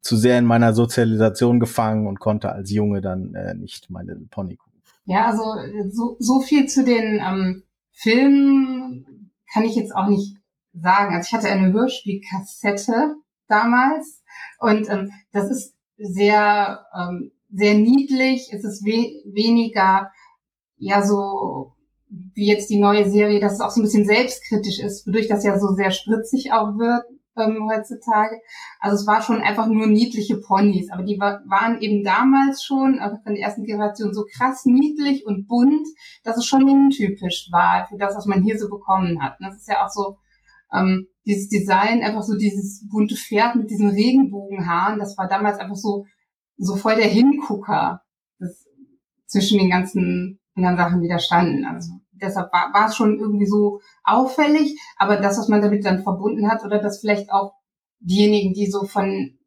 [0.00, 4.56] zu sehr in meiner Sozialisation gefangen und konnte als Junge dann äh, nicht meine Pony
[4.56, 4.82] gucken.
[5.04, 5.42] Ja, also
[5.90, 7.62] so, so viel zu den ähm,
[7.92, 10.36] Filmen kann ich jetzt auch nicht
[10.72, 11.14] sagen.
[11.14, 13.16] Also ich hatte eine Hörspielkassette
[13.48, 14.22] damals
[14.58, 18.50] und ähm, das ist sehr ähm, sehr niedlich.
[18.52, 20.10] Es ist we weniger
[20.76, 21.72] ja so
[22.10, 25.44] wie jetzt die neue Serie, dass es auch so ein bisschen selbstkritisch ist, wodurch das
[25.44, 27.04] ja so sehr spritzig auch wird
[27.36, 28.40] ähm, heutzutage.
[28.80, 32.98] Also es war schon einfach nur niedliche Ponys, aber die war, waren eben damals schon,
[32.98, 35.86] also von der ersten Generation, so krass niedlich und bunt,
[36.24, 39.38] dass es schon untypisch war für das, was man hier so bekommen hat.
[39.38, 40.16] Und das ist ja auch so
[40.72, 45.76] ähm, dieses Design, einfach so dieses bunte Pferd mit diesen Regenbogenhaaren, das war damals einfach
[45.76, 46.04] so
[46.58, 48.02] so voll der Hingucker
[48.38, 48.66] das,
[49.26, 51.64] zwischen den ganzen anderen Sachen, die da standen.
[51.64, 56.02] Also deshalb war, war es schon irgendwie so auffällig, aber das, was man damit dann
[56.02, 57.52] verbunden hat, oder das vielleicht auch
[58.00, 59.38] diejenigen, die so von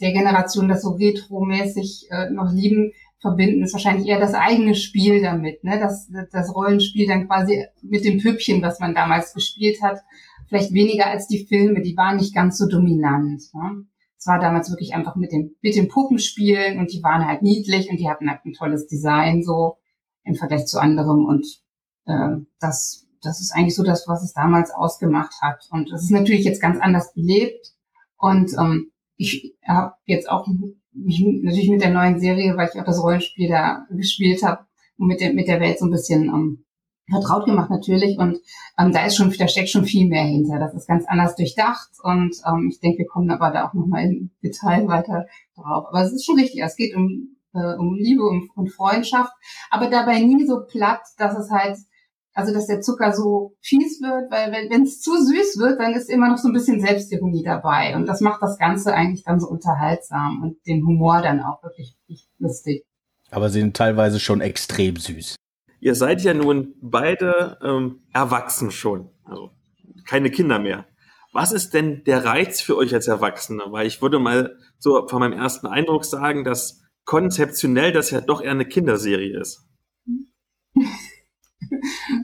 [0.00, 5.22] der Generation das so retromäßig äh, noch lieben, verbinden, ist wahrscheinlich eher das eigene Spiel
[5.22, 5.78] damit, ne?
[5.80, 10.00] Das, das Rollenspiel dann quasi mit dem Püppchen, was man damals gespielt hat,
[10.48, 13.42] vielleicht weniger als die Filme, die waren nicht ganz so dominant.
[13.54, 13.86] Ne?
[14.18, 17.90] Es war damals wirklich einfach mit dem, mit dem Puppenspielen und die waren halt niedlich
[17.90, 19.76] und die hatten halt ein tolles Design so
[20.24, 21.46] im Vergleich zu anderem und
[22.06, 25.66] äh, das, das ist eigentlich so das, was es damals ausgemacht hat.
[25.70, 27.72] Und es ist natürlich jetzt ganz anders gelebt
[28.16, 30.46] und ähm, ich habe jetzt auch
[30.92, 34.64] mich natürlich mit der neuen Serie, weil ich auch das Rollenspiel da gespielt habe,
[34.96, 36.64] mit der, mit der Welt so ein bisschen ähm,
[37.10, 38.38] vertraut gemacht natürlich und
[38.78, 40.58] ähm, da ist schon, da steckt schon viel mehr hinter.
[40.58, 44.04] Das ist ganz anders durchdacht und ähm, ich denke, wir kommen aber da auch nochmal
[44.04, 45.86] im Detail weiter drauf.
[45.88, 49.32] Aber es ist schon richtig, es geht um, äh, um Liebe und, und Freundschaft,
[49.70, 51.78] aber dabei nie so platt, dass es halt,
[52.34, 56.10] also dass der Zucker so fies wird, weil wenn es zu süß wird, dann ist
[56.10, 59.48] immer noch so ein bisschen Selbstironie dabei und das macht das Ganze eigentlich dann so
[59.48, 62.84] unterhaltsam und den Humor dann auch wirklich, wirklich lustig.
[63.30, 65.36] Aber sie sind teilweise schon extrem süß.
[65.80, 69.10] Ihr seid ja nun beide ähm, erwachsen schon.
[69.24, 69.50] Also
[70.06, 70.86] keine Kinder mehr.
[71.34, 73.64] Was ist denn der Reiz für euch als Erwachsene?
[73.70, 78.42] Weil ich würde mal so von meinem ersten Eindruck sagen, dass konzeptionell das ja doch
[78.42, 79.64] eher eine Kinderserie ist.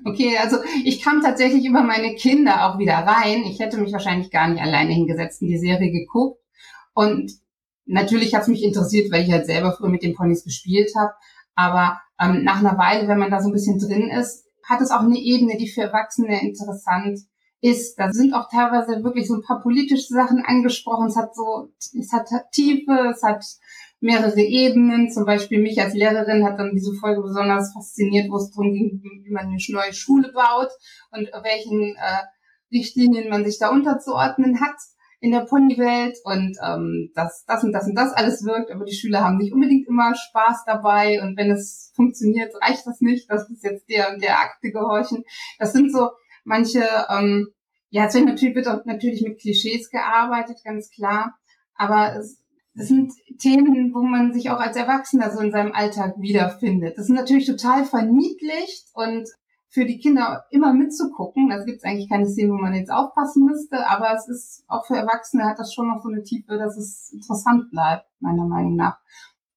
[0.05, 3.45] Okay, also ich kam tatsächlich über meine Kinder auch wieder rein.
[3.45, 6.41] Ich hätte mich wahrscheinlich gar nicht alleine hingesetzt und die Serie geguckt.
[6.95, 7.33] Und
[7.87, 11.13] natürlich hat es mich interessiert, weil ich halt selber früher mit den Ponys gespielt habe.
[11.55, 14.91] Aber ähm, nach einer Weile, wenn man da so ein bisschen drin ist, hat es
[14.91, 17.21] auch eine Ebene, die für Erwachsene interessant
[17.61, 17.99] ist.
[17.99, 21.09] Da sind auch teilweise wirklich so ein paar politische Sachen angesprochen.
[21.09, 23.45] Es hat so, es hat Tiefe, es hat
[24.01, 25.11] mehrere Ebenen.
[25.11, 29.01] Zum Beispiel mich als Lehrerin hat dann diese Folge besonders fasziniert, wo es darum ging,
[29.03, 30.71] wie man eine neue Schule baut
[31.13, 32.25] und welchen äh,
[32.73, 34.77] Richtlinien man sich da unterzuordnen hat
[35.21, 38.95] in der Ponywelt und ähm, dass das und das und das alles wirkt, aber die
[38.95, 43.49] Schüler haben nicht unbedingt immer Spaß dabei und wenn es funktioniert, reicht das nicht, das
[43.51, 45.25] ist jetzt der und der Akte gehorchen.
[45.59, 46.09] Das sind so
[46.45, 47.49] manche, ähm,
[47.91, 51.35] ja, es wird natürlich, wird natürlich mit Klischees gearbeitet, ganz klar,
[51.75, 52.43] aber es,
[52.75, 56.97] das sind Themen, wo man sich auch als Erwachsener so in seinem Alltag wiederfindet.
[56.97, 59.29] Das ist natürlich total verniedlicht und
[59.69, 61.49] für die Kinder immer mitzugucken.
[61.49, 64.85] Da gibt es eigentlich keine Szene, wo man jetzt aufpassen müsste, aber es ist auch
[64.87, 68.77] für Erwachsene hat das schon noch so eine Tiefe, dass es interessant bleibt, meiner Meinung
[68.77, 68.99] nach.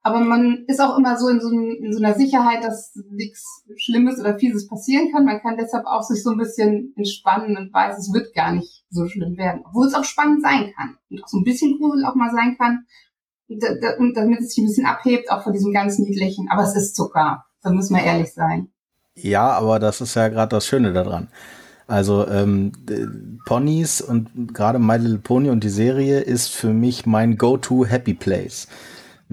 [0.06, 4.20] Aber man ist auch immer so in so, in so einer Sicherheit, dass nichts Schlimmes
[4.20, 5.24] oder Fieses passieren kann.
[5.24, 8.84] Man kann deshalb auch sich so ein bisschen entspannen und weiß, es wird gar nicht
[8.90, 9.62] so schlimm werden.
[9.66, 10.98] Obwohl es auch spannend sein kann.
[11.10, 12.86] Und auch so ein bisschen Grusel auch mal sein kann.
[13.48, 16.50] Und damit es sich ein bisschen abhebt, auch von diesem ganz niedlichen.
[16.52, 17.46] Aber es ist Zucker.
[17.62, 18.68] Da müssen wir ehrlich sein.
[19.16, 21.30] Ja, aber das ist ja gerade das Schöne daran.
[21.88, 22.74] Also ähm,
[23.46, 28.14] Ponys und gerade My Little Pony und die Serie ist für mich mein Go-to Happy
[28.14, 28.68] Place.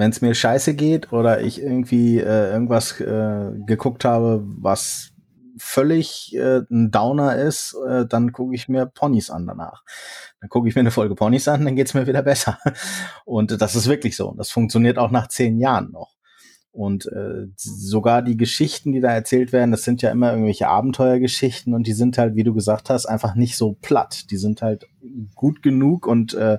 [0.01, 5.12] Wenn es mir scheiße geht oder ich irgendwie äh, irgendwas äh, geguckt habe, was
[5.59, 9.82] völlig äh, ein Downer ist, äh, dann gucke ich mir Ponys an danach.
[10.40, 12.59] Dann gucke ich mir eine Folge Ponys an, dann geht's mir wieder besser.
[13.26, 14.30] Und das ist wirklich so.
[14.30, 16.16] Und das funktioniert auch nach zehn Jahren noch.
[16.72, 21.74] Und äh, sogar die Geschichten, die da erzählt werden, das sind ja immer irgendwelche Abenteuergeschichten
[21.74, 24.30] und die sind halt, wie du gesagt hast, einfach nicht so platt.
[24.30, 24.86] Die sind halt
[25.34, 26.59] gut genug und äh,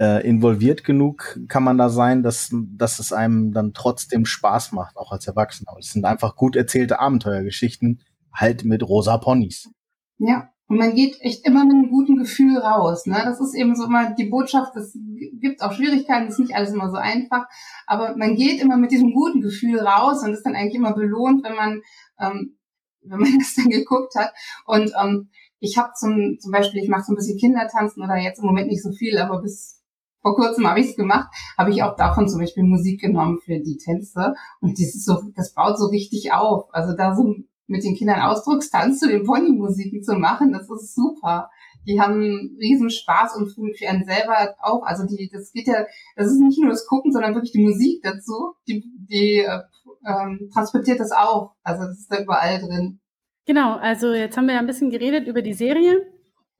[0.00, 4.96] äh, involviert genug kann man da sein, dass, dass es einem dann trotzdem Spaß macht,
[4.96, 5.72] auch als Erwachsener.
[5.78, 8.00] Es sind einfach gut erzählte Abenteuergeschichten,
[8.32, 9.68] halt mit rosa Ponys.
[10.16, 13.04] Ja, und man geht echt immer mit einem guten Gefühl raus.
[13.04, 13.20] Ne?
[13.24, 14.96] Das ist eben so immer die Botschaft, es
[15.40, 17.46] gibt auch Schwierigkeiten, es ist nicht alles immer so einfach,
[17.86, 21.44] aber man geht immer mit diesem guten Gefühl raus und ist dann eigentlich immer belohnt,
[21.44, 21.82] wenn man,
[22.18, 22.56] ähm,
[23.02, 24.32] wenn man das dann geguckt hat.
[24.64, 25.28] Und ähm,
[25.58, 28.68] ich habe zum, zum Beispiel, ich mache so ein bisschen Kindertanzen oder jetzt im Moment
[28.68, 29.79] nicht so viel, aber bis
[30.22, 33.58] vor kurzem habe ich es gemacht, habe ich auch davon zum Beispiel Musik genommen für
[33.58, 34.34] die Tänze.
[34.60, 36.64] Und das ist so, das baut so richtig auf.
[36.72, 37.34] Also da so
[37.66, 41.50] mit den Kindern Ausdruckstanz zu den Ponymusiken zu machen, das ist super.
[41.86, 44.82] Die haben riesen Spaß und für einen selber auch.
[44.82, 48.02] Also die, das geht ja, das ist nicht nur das Gucken, sondern wirklich die Musik
[48.02, 49.60] dazu, die, die äh,
[50.06, 51.54] ähm, transportiert das auch.
[51.62, 53.00] Also das ist da überall drin.
[53.46, 56.02] Genau, also jetzt haben wir ja ein bisschen geredet über die Serie.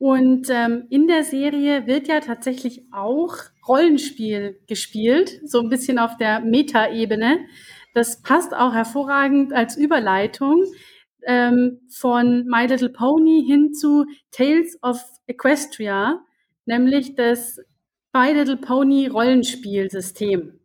[0.00, 3.34] Und ähm, in der Serie wird ja tatsächlich auch
[3.68, 7.40] Rollenspiel gespielt, so ein bisschen auf der Meta-Ebene.
[7.92, 10.64] Das passt auch hervorragend als Überleitung
[11.26, 16.24] ähm, von My Little Pony hin zu Tales of Equestria,
[16.64, 17.60] nämlich das
[18.14, 20.60] My Little Pony Rollenspielsystem.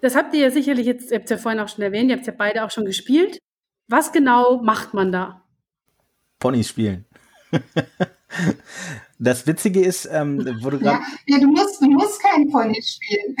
[0.00, 2.16] Das habt ihr ja sicherlich jetzt, ihr habt es ja vorhin auch schon erwähnt, ihr
[2.16, 3.38] habt es ja beide auch schon gespielt.
[3.88, 5.44] Was genau macht man da?
[6.38, 7.04] Ponys spielen.
[9.18, 13.36] das Witzige ist, ähm, wo du ja, ja, du musst, du musst kein Pony spielen.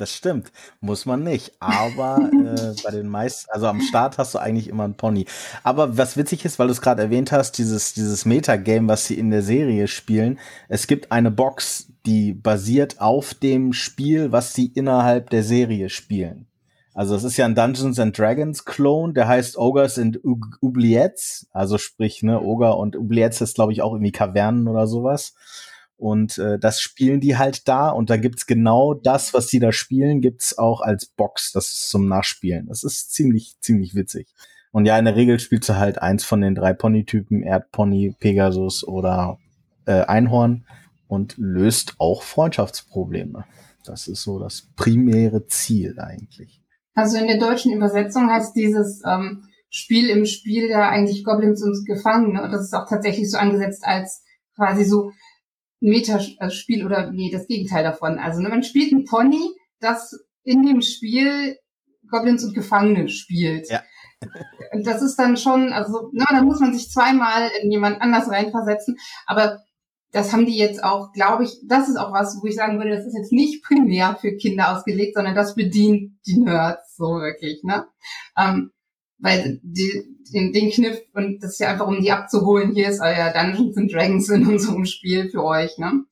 [0.00, 1.52] Das stimmt, muss man nicht.
[1.60, 5.26] Aber äh, bei den meisten, also am Start hast du eigentlich immer einen Pony.
[5.62, 9.18] Aber was witzig ist, weil du es gerade erwähnt hast, dieses, dieses Metagame, was sie
[9.18, 10.38] in der Serie spielen,
[10.68, 16.46] es gibt eine Box, die basiert auf dem Spiel, was sie innerhalb der Serie spielen.
[16.92, 21.78] Also es ist ja ein Dungeons and Dragons Clone, der heißt Ogres and Oubliettes, also
[21.78, 25.34] sprich, ne, Ogre und Oubliettes ist glaube ich auch irgendwie Kavernen oder sowas.
[25.96, 29.70] Und äh, das spielen die halt da und da gibt's genau das, was die da
[29.70, 32.66] spielen, gibt's auch als Box, das ist zum Nachspielen.
[32.68, 34.28] Das ist ziemlich, ziemlich witzig.
[34.72, 38.82] Und ja, in der Regel spielst du halt eins von den drei Pony-Typen, Erdpony, Pegasus
[38.82, 39.38] oder
[39.84, 40.64] äh, Einhorn
[41.06, 43.44] und löst auch Freundschaftsprobleme.
[43.84, 46.59] Das ist so das primäre Ziel eigentlich.
[47.00, 51.86] Also in der deutschen Übersetzung heißt dieses ähm, Spiel im Spiel ja eigentlich Goblins und
[51.86, 52.42] Gefangene.
[52.42, 54.22] Und das ist auch tatsächlich so angesetzt als
[54.54, 55.10] quasi so
[55.80, 58.18] Metaspiel oder nee, das Gegenteil davon.
[58.18, 59.40] Also ne, man spielt ein Pony,
[59.80, 60.12] das
[60.44, 61.56] in dem Spiel
[62.10, 63.70] Goblins und Gefangene spielt.
[63.70, 63.82] Ja.
[64.84, 68.98] das ist dann schon, also, na, da muss man sich zweimal in jemand anders reinversetzen.
[69.24, 69.60] Aber
[70.12, 72.96] das haben die jetzt auch, glaube ich, das ist auch was, wo ich sagen würde,
[72.96, 77.62] das ist jetzt nicht primär für Kinder ausgelegt, sondern das bedient die Nerds so wirklich,
[77.62, 77.86] ne?
[78.36, 78.72] Ähm,
[79.18, 83.00] weil die, den, den Kniff, und das ist ja einfach, um die abzuholen, hier ist
[83.00, 86.04] euer Dungeons and Dragons in unserem Spiel für euch, ne?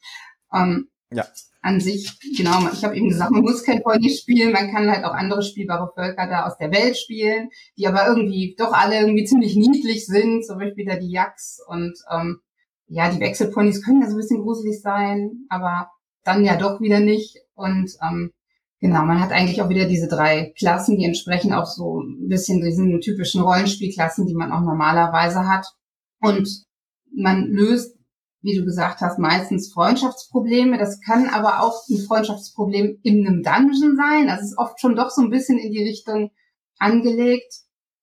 [0.54, 1.26] Ähm, ja.
[1.60, 5.04] An sich, genau, ich habe eben gesagt, man muss kein Pony spielen, man kann halt
[5.04, 9.24] auch andere spielbare Völker da aus der Welt spielen, die aber irgendwie doch alle irgendwie
[9.24, 12.40] ziemlich niedlich sind, zum Beispiel da die Yaks und ähm,
[12.88, 15.90] ja, die Wechselponys können ja so ein bisschen gruselig sein, aber
[16.24, 17.36] dann ja doch wieder nicht.
[17.54, 18.32] Und ähm,
[18.80, 22.62] genau, man hat eigentlich auch wieder diese drei Klassen, die entsprechen auch so ein bisschen
[22.62, 25.66] diesen typischen Rollenspielklassen, die man auch normalerweise hat.
[26.20, 26.48] Und
[27.14, 27.96] man löst,
[28.40, 30.78] wie du gesagt hast, meistens Freundschaftsprobleme.
[30.78, 34.28] Das kann aber auch ein Freundschaftsproblem in einem Dungeon sein.
[34.28, 36.30] Es ist oft schon doch so ein bisschen in die Richtung
[36.78, 37.52] angelegt.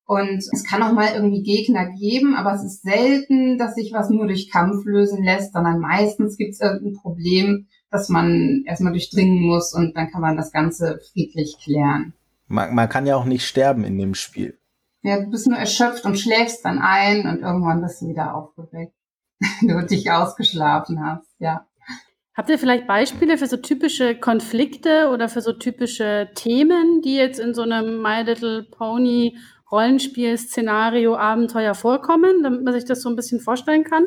[0.07, 4.09] Und es kann auch mal irgendwie Gegner geben, aber es ist selten, dass sich was
[4.11, 9.41] nur durch Kampf lösen lässt, sondern meistens gibt es irgendein Problem, das man erstmal durchdringen
[9.41, 12.13] muss und dann kann man das Ganze friedlich klären.
[12.47, 14.59] Man, man kann ja auch nicht sterben in dem Spiel.
[15.01, 18.93] Ja, du bist nur erschöpft und schläfst dann ein und irgendwann bist du wieder aufgeweckt,
[19.61, 21.65] wenn du dich ausgeschlafen hast, ja.
[22.35, 27.39] Habt ihr vielleicht Beispiele für so typische Konflikte oder für so typische Themen, die jetzt
[27.39, 29.37] in so einem My Little Pony
[29.71, 34.05] Rollenspiel-Szenario, Abenteuer vorkommen, damit man sich das so ein bisschen vorstellen kann?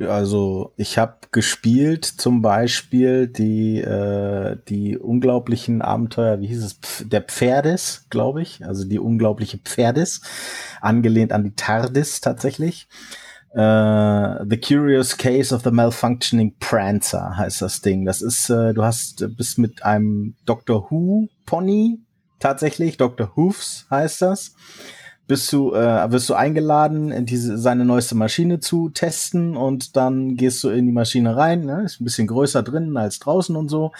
[0.00, 7.08] Also ich habe gespielt zum Beispiel die, äh, die unglaublichen Abenteuer, wie hieß es, Pf
[7.08, 10.22] der Pferdes, glaube ich, also die unglaubliche Pferdes,
[10.80, 12.88] angelehnt an die TARDIS tatsächlich.
[13.54, 18.06] Uh, the Curious Case of the Malfunctioning Prancer heißt das Ding.
[18.06, 21.98] Das ist, äh, du hast bist mit einem Doctor Who Pony
[22.42, 22.96] tatsächlich.
[22.96, 23.34] Dr.
[23.36, 24.54] Hoofs heißt das.
[25.28, 30.36] Bist du, äh, wirst du eingeladen, in diese, seine neueste Maschine zu testen und dann
[30.36, 31.84] gehst du in die Maschine rein, ne?
[31.84, 33.92] ist ein bisschen größer drinnen als draußen und so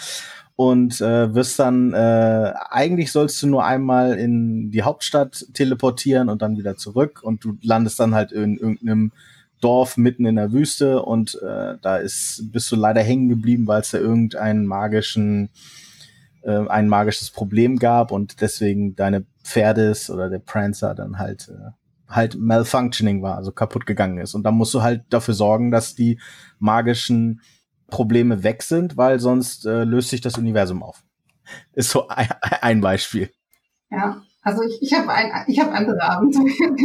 [0.55, 6.41] und äh, wirst dann, äh, eigentlich sollst du nur einmal in die Hauptstadt teleportieren und
[6.41, 9.11] dann wieder zurück und du landest dann halt in irgendeinem
[9.61, 13.81] Dorf mitten in der Wüste und äh, da ist, bist du leider hängen geblieben, weil
[13.81, 15.49] es da irgendeinen magischen
[16.43, 21.71] äh, ein magisches Problem gab und deswegen deine Pferdes oder der Prancer dann halt äh,
[22.09, 24.35] halt malfunctioning war, also kaputt gegangen ist.
[24.35, 26.19] Und dann musst du halt dafür sorgen, dass die
[26.59, 27.41] magischen
[27.87, 31.03] Probleme weg sind, weil sonst äh, löst sich das Universum auf.
[31.73, 32.27] Ist so ein,
[32.61, 33.31] ein Beispiel.
[33.89, 36.45] Ja, also ich, ich habe ein, ich hab andere Abenteuer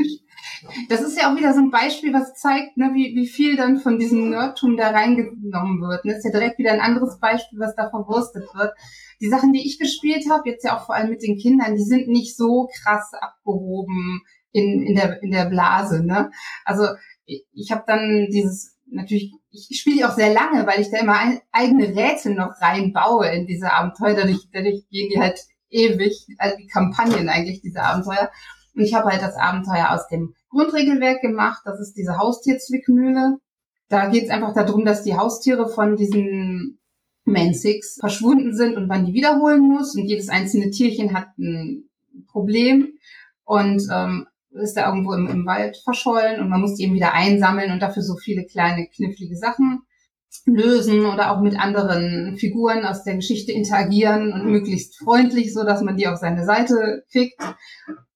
[0.88, 3.78] Das ist ja auch wieder so ein Beispiel, was zeigt, ne, wie, wie viel dann
[3.78, 6.00] von diesem Nerdtum da reingenommen wird.
[6.04, 8.72] Das ist ja direkt wieder ein anderes Beispiel, was da verwurstet wird
[9.20, 11.84] die Sachen, die ich gespielt habe, jetzt ja auch vor allem mit den Kindern, die
[11.84, 14.22] sind nicht so krass abgehoben
[14.52, 16.04] in, in, der, in der Blase.
[16.04, 16.30] Ne?
[16.64, 16.86] Also
[17.24, 21.18] ich, ich habe dann dieses, natürlich, ich, spiele auch sehr lange, weil ich da immer
[21.18, 24.14] ein, eigene Rätsel noch reinbaue in diese Abenteuer.
[24.14, 25.40] Dadurch, dadurch gehen die halt
[25.70, 28.30] ewig, also die Kampagnen eigentlich, diese Abenteuer.
[28.74, 31.62] Und ich habe halt das Abenteuer aus dem Grundregelwerk gemacht.
[31.64, 33.38] Das ist diese Haustierzwickmühle.
[33.88, 36.78] Da geht es einfach darum, dass die Haustiere von diesen
[37.24, 39.94] Man Six verschwunden sind und man die wiederholen muss.
[39.94, 41.88] Und jedes einzelne Tierchen hat ein
[42.26, 42.92] Problem
[43.44, 47.12] und ähm, ist da irgendwo im, im Wald verschollen und man muss die eben wieder
[47.12, 49.82] einsammeln und dafür so viele kleine knifflige Sachen
[50.46, 55.82] lösen oder auch mit anderen Figuren aus der Geschichte interagieren und möglichst freundlich, so dass
[55.82, 57.40] man die auf seine Seite kriegt.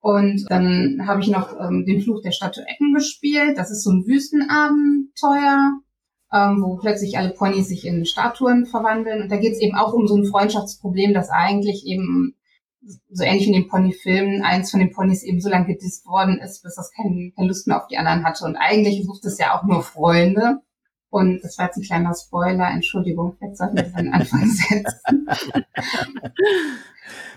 [0.00, 3.56] Und dann habe ich noch ähm, den Fluch der Statuetten gespielt.
[3.56, 5.72] Das ist so ein Wüstenabenteuer
[6.32, 9.22] ähm, wo plötzlich alle Ponys sich in Statuen verwandeln.
[9.22, 12.34] Und da geht es eben auch um so ein Freundschaftsproblem, das eigentlich eben
[13.10, 16.40] so ähnlich wie in den Ponyfilmen, eins von den Ponys eben so lange gedisst worden
[16.42, 18.44] ist, bis das kein, keine Lust mehr auf die anderen hatte.
[18.44, 20.60] Und eigentlich sucht es ja auch nur Freunde.
[21.12, 24.46] Und das war jetzt ein kleiner Spoiler, Entschuldigung, jetzt sollten wir das an den Anfang
[24.46, 25.28] setzen.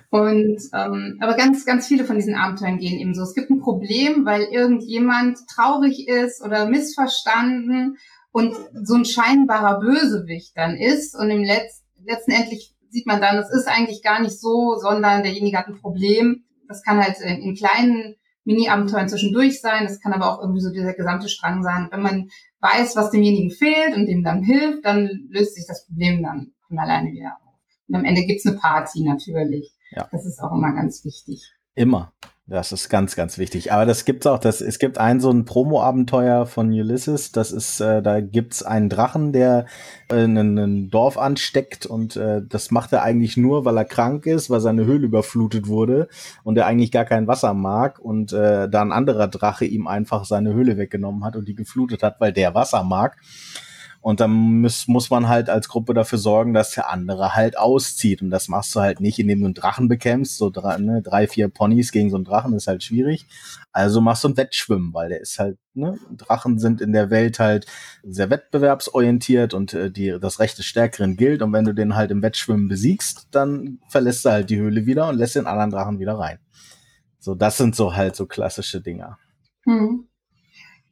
[0.09, 3.23] Und ähm, aber ganz, ganz viele von diesen Abenteuern gehen eben so.
[3.23, 7.97] Es gibt ein Problem, weil irgendjemand traurig ist oder missverstanden
[8.31, 13.49] und so ein scheinbarer Bösewicht dann ist und im Letz letztendlich sieht man dann, es
[13.49, 16.45] ist eigentlich gar nicht so, sondern derjenige hat ein Problem.
[16.69, 18.15] Das kann halt in, in kleinen
[18.45, 21.89] Mini-Abenteuern zwischendurch sein, das kann aber auch irgendwie so dieser gesamte Strang sein.
[21.91, 22.29] Wenn man
[22.65, 26.79] weiß, was demjenigen fehlt und dem dann hilft, dann löst sich das Problem dann von
[26.79, 27.53] alleine wieder auf.
[27.87, 29.71] Und am Ende gibt's eine Party natürlich.
[29.91, 30.07] Ja.
[30.11, 31.53] Das ist auch immer ganz wichtig.
[31.75, 32.13] Immer.
[32.47, 33.71] Das ist ganz, ganz wichtig.
[33.71, 34.37] Aber das gibt's auch.
[34.37, 37.31] Das, es gibt ein so ein Promo-Abenteuer von Ulysses.
[37.31, 39.65] Das ist, äh, da gibt's einen Drachen, der
[40.09, 44.51] äh, ein Dorf ansteckt und äh, das macht er eigentlich nur, weil er krank ist,
[44.51, 46.07] weil seine Höhle überflutet wurde
[46.43, 50.23] und er eigentlich gar kein Wasser mag und äh, da ein anderer Drache ihm einfach
[50.25, 53.17] seine Höhle weggenommen hat und die geflutet hat, weil der Wasser mag.
[54.05, 58.21] Und dann muss, muss man halt als Gruppe dafür sorgen, dass der andere halt auszieht.
[58.21, 60.37] Und das machst du halt nicht, indem du einen Drachen bekämpfst.
[60.37, 63.25] So drei, ne, drei vier Ponys gegen so einen Drachen ist halt schwierig.
[63.71, 67.39] Also machst du ein Wettschwimmen, weil der ist halt, ne, Drachen sind in der Welt
[67.39, 67.65] halt
[68.03, 71.41] sehr wettbewerbsorientiert und äh, die, das Recht des Stärkeren gilt.
[71.41, 75.09] Und wenn du den halt im Wettschwimmen besiegst, dann verlässt du halt die Höhle wieder
[75.09, 76.37] und lässt den anderen Drachen wieder rein.
[77.17, 79.17] So, das sind so halt so klassische Dinger.
[79.63, 80.07] Hm.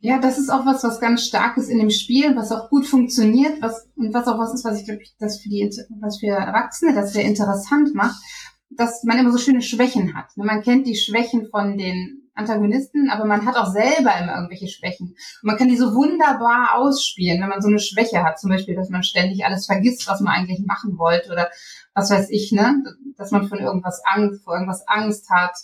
[0.05, 2.85] Ja, das ist auch was, was ganz stark ist in dem Spiel, was auch gut
[2.85, 5.63] funktioniert, was, und was auch was ist, was ich glaube, das für die,
[6.01, 8.21] was für Erwachsene das sehr interessant macht,
[8.69, 10.25] dass man immer so schöne Schwächen hat.
[10.35, 15.07] Man kennt die Schwächen von den Antagonisten, aber man hat auch selber immer irgendwelche Schwächen.
[15.07, 18.41] Und man kann die so wunderbar ausspielen, wenn man so eine Schwäche hat.
[18.41, 21.49] Zum Beispiel, dass man ständig alles vergisst, was man eigentlich machen wollte oder
[21.93, 22.83] was weiß ich, ne?
[23.15, 25.55] Dass man von irgendwas Angst, vor irgendwas Angst hat.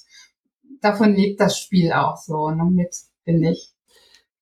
[0.79, 3.73] Davon lebt das Spiel auch so, noch mit, finde ich.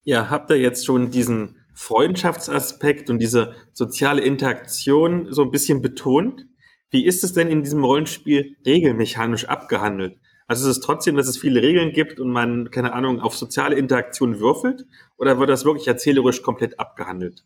[0.08, 6.46] Ja, habt ihr jetzt schon diesen Freundschaftsaspekt und diese soziale Interaktion so ein bisschen betont?
[6.90, 10.18] Wie ist es denn in diesem Rollenspiel regelmechanisch abgehandelt?
[10.48, 13.76] Also ist es trotzdem, dass es viele Regeln gibt und man, keine Ahnung, auf soziale
[13.76, 14.86] Interaktion würfelt?
[15.18, 17.44] Oder wird das wirklich erzählerisch komplett abgehandelt?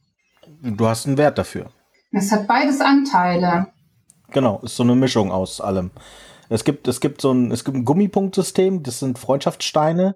[0.62, 1.72] Du hast einen Wert dafür.
[2.12, 3.70] Es hat beides Anteile.
[4.30, 5.90] Genau, ist so eine Mischung aus allem.
[6.50, 10.16] Es gibt, es gibt so ein, es gibt ein Gummipunktsystem, das sind Freundschaftssteine.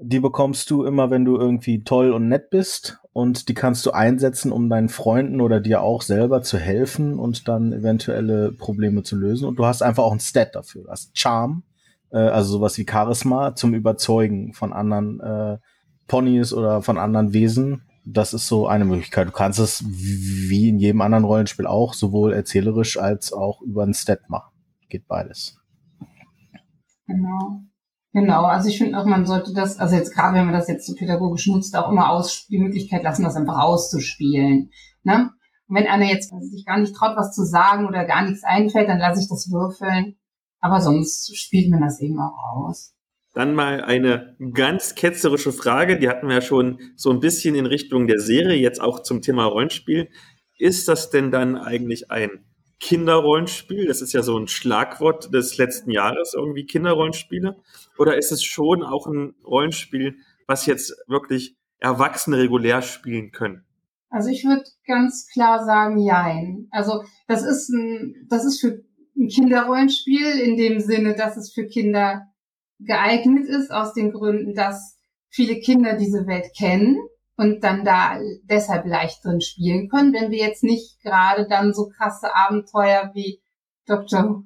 [0.00, 3.90] Die bekommst du immer, wenn du irgendwie toll und nett bist und die kannst du
[3.90, 9.16] einsetzen, um deinen Freunden oder dir auch selber zu helfen und dann eventuelle Probleme zu
[9.16, 9.48] lösen.
[9.48, 10.84] Und du hast einfach auch ein Stat dafür.
[10.84, 11.64] Du hast Charm,
[12.10, 15.58] äh, also sowas wie Charisma zum Überzeugen von anderen äh,
[16.06, 17.82] Ponys oder von anderen Wesen.
[18.04, 19.26] Das ist so eine Möglichkeit.
[19.26, 23.94] Du kannst es wie in jedem anderen Rollenspiel auch sowohl erzählerisch als auch über ein
[23.94, 24.52] Stat machen.
[24.88, 25.58] Geht beides.
[27.08, 27.67] Genau.
[28.18, 30.86] Genau, also ich finde auch, man sollte das, also jetzt gerade wenn man das jetzt
[30.88, 34.70] so pädagogisch nutzt, auch immer aus, die Möglichkeit lassen, das einfach auszuspielen.
[35.04, 35.30] Ne?
[35.68, 38.88] Und wenn einer jetzt sich gar nicht traut, was zu sagen oder gar nichts einfällt,
[38.88, 40.16] dann lasse ich das würfeln.
[40.58, 42.96] Aber sonst spielt man das eben auch aus.
[43.34, 47.66] Dann mal eine ganz ketzerische Frage, die hatten wir ja schon so ein bisschen in
[47.66, 50.08] Richtung der Serie, jetzt auch zum Thema Rollenspiel.
[50.58, 52.47] Ist das denn dann eigentlich ein
[52.80, 53.86] Kinderrollenspiel?
[53.86, 57.56] Das ist ja so ein Schlagwort des letzten Jahres, irgendwie Kinderrollenspiele.
[57.98, 60.16] Oder ist es schon auch ein Rollenspiel,
[60.46, 63.64] was jetzt wirklich Erwachsene regulär spielen können?
[64.10, 66.68] Also ich würde ganz klar sagen, jein.
[66.70, 68.82] Also das ist ein, das ist für
[69.16, 72.22] ein Kinderrollenspiel in dem Sinne, dass es für Kinder
[72.78, 74.96] geeignet ist, aus den Gründen, dass
[75.28, 76.98] viele Kinder diese Welt kennen
[77.38, 78.18] und dann da
[78.50, 83.40] deshalb leicht drin spielen können, wenn wir jetzt nicht gerade dann so krasse Abenteuer wie
[83.86, 84.42] Dr.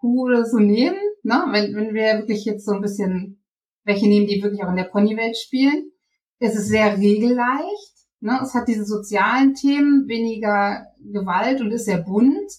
[0.00, 1.46] Who oder so nehmen, ne?
[1.50, 3.42] wenn, wenn wir wirklich jetzt so ein bisschen
[3.84, 5.90] welche nehmen, die wirklich auch in der Ponywelt spielen,
[6.38, 7.94] ist es sehr regelleicht.
[8.20, 8.38] Ne?
[8.42, 12.52] Es hat diese sozialen Themen, weniger Gewalt und ist sehr bunt.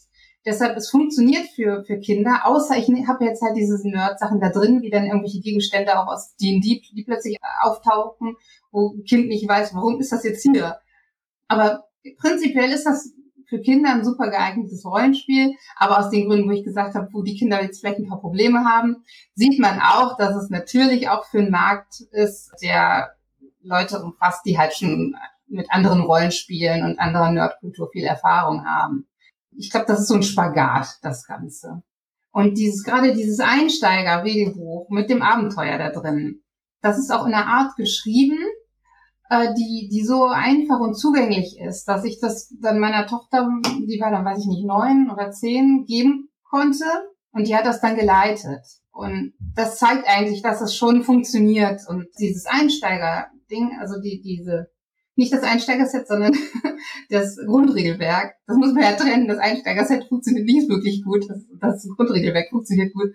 [0.45, 4.83] Deshalb, es funktioniert für, für Kinder, außer ich habe jetzt halt diese Nerd-Sachen da drin,
[4.83, 8.35] wie dann irgendwelche Gegenstände auch aus D&D, die plötzlich auftauchen,
[8.71, 10.77] wo ein Kind nicht weiß, warum ist das jetzt hier.
[11.47, 11.85] Aber
[12.19, 13.11] prinzipiell ist das
[13.47, 17.23] für Kinder ein super geeignetes Rollenspiel, aber aus den Gründen, wo ich gesagt habe, wo
[17.23, 21.25] die Kinder jetzt vielleicht ein paar Probleme haben, sieht man auch, dass es natürlich auch
[21.25, 23.15] für einen Markt ist, der
[23.61, 25.15] Leute umfasst, die halt schon
[25.47, 29.07] mit anderen Rollenspielen und anderer Nerdkultur viel Erfahrung haben
[29.57, 31.83] ich glaube, das ist so ein Spagat, das Ganze.
[32.31, 36.41] Und dieses, gerade dieses Einsteiger-Regelbuch mit dem Abenteuer da drin,
[36.81, 38.37] das ist auch in einer Art geschrieben,
[39.29, 43.99] äh, die, die so einfach und zugänglich ist, dass ich das dann meiner Tochter, die
[44.01, 46.85] war dann, weiß ich nicht, neun oder zehn, geben konnte.
[47.31, 48.65] Und die hat das dann geleitet.
[48.91, 51.81] Und das zeigt eigentlich, dass es schon funktioniert.
[51.87, 54.69] Und dieses Einsteiger-Ding, also die, diese
[55.15, 56.33] nicht das Einsteigerset, sondern
[57.09, 58.35] das Grundregelwerk.
[58.47, 59.27] Das muss man ja trennen.
[59.27, 61.25] Das Einsteigerset funktioniert nicht wirklich gut.
[61.29, 63.13] Das, das Grundregelwerk funktioniert gut.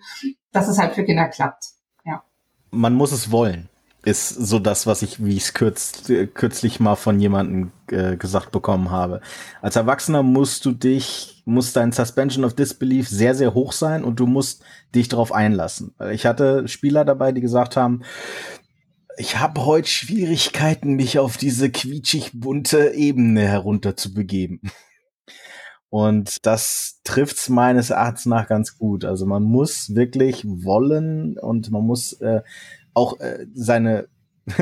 [0.51, 1.65] Dass es halt für Kinder klappt.
[2.05, 2.23] Ja.
[2.71, 3.69] Man muss es wollen.
[4.03, 8.51] Ist so das, was ich, wie ich es kürz, kürzlich mal von jemandem äh, gesagt
[8.51, 9.21] bekommen habe.
[9.61, 14.19] Als Erwachsener musst du dich, muss dein Suspension of Disbelief sehr, sehr hoch sein und
[14.19, 14.63] du musst
[14.95, 15.93] dich darauf einlassen.
[16.11, 18.01] Ich hatte Spieler dabei, die gesagt haben,
[19.17, 24.61] ich habe heute Schwierigkeiten, mich auf diese quietschig bunte Ebene herunter zu begeben.
[25.89, 29.03] Und das trifft's meines Erachtens nach ganz gut.
[29.03, 32.41] Also man muss wirklich wollen und man muss äh,
[32.93, 34.07] auch äh, seine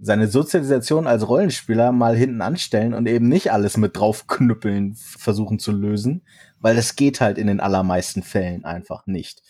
[0.00, 5.72] seine Sozialisation als Rollenspieler mal hinten anstellen und eben nicht alles mit draufknüppeln versuchen zu
[5.72, 6.22] lösen,
[6.58, 9.42] weil das geht halt in den allermeisten Fällen einfach nicht.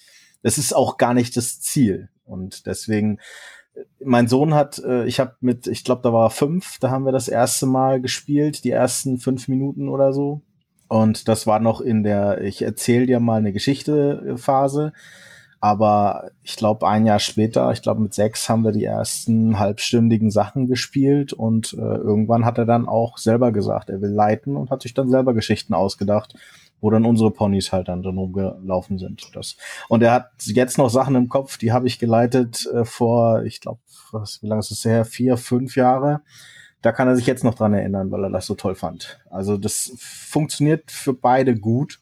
[0.43, 2.09] Das ist auch gar nicht das Ziel.
[2.25, 3.21] Und deswegen,
[4.05, 7.13] mein Sohn hat, äh, ich habe mit, ich glaube, da war fünf, da haben wir
[7.13, 10.43] das erste Mal gespielt, die ersten fünf Minuten oder so.
[10.89, 14.93] Und das war noch in der, ich erzähle dir mal eine Geschichte Phase.
[15.63, 20.31] Aber ich glaube, ein Jahr später, ich glaube mit sechs, haben wir die ersten halbstündigen
[20.31, 24.71] Sachen gespielt und äh, irgendwann hat er dann auch selber gesagt, er will leiten und
[24.71, 26.35] hat sich dann selber Geschichten ausgedacht,
[26.81, 29.31] wo dann unsere Ponys halt dann drin rumgelaufen sind.
[29.35, 29.57] Das.
[29.89, 33.61] Und er hat jetzt noch Sachen im Kopf, die habe ich geleitet äh, vor, ich
[33.61, 33.81] glaube,
[34.41, 35.05] wie lange ist es her?
[35.05, 36.23] Vier, fünf Jahre.
[36.83, 39.21] Da kann er sich jetzt noch dran erinnern, weil er das so toll fand.
[39.31, 42.01] Also das funktioniert für beide gut.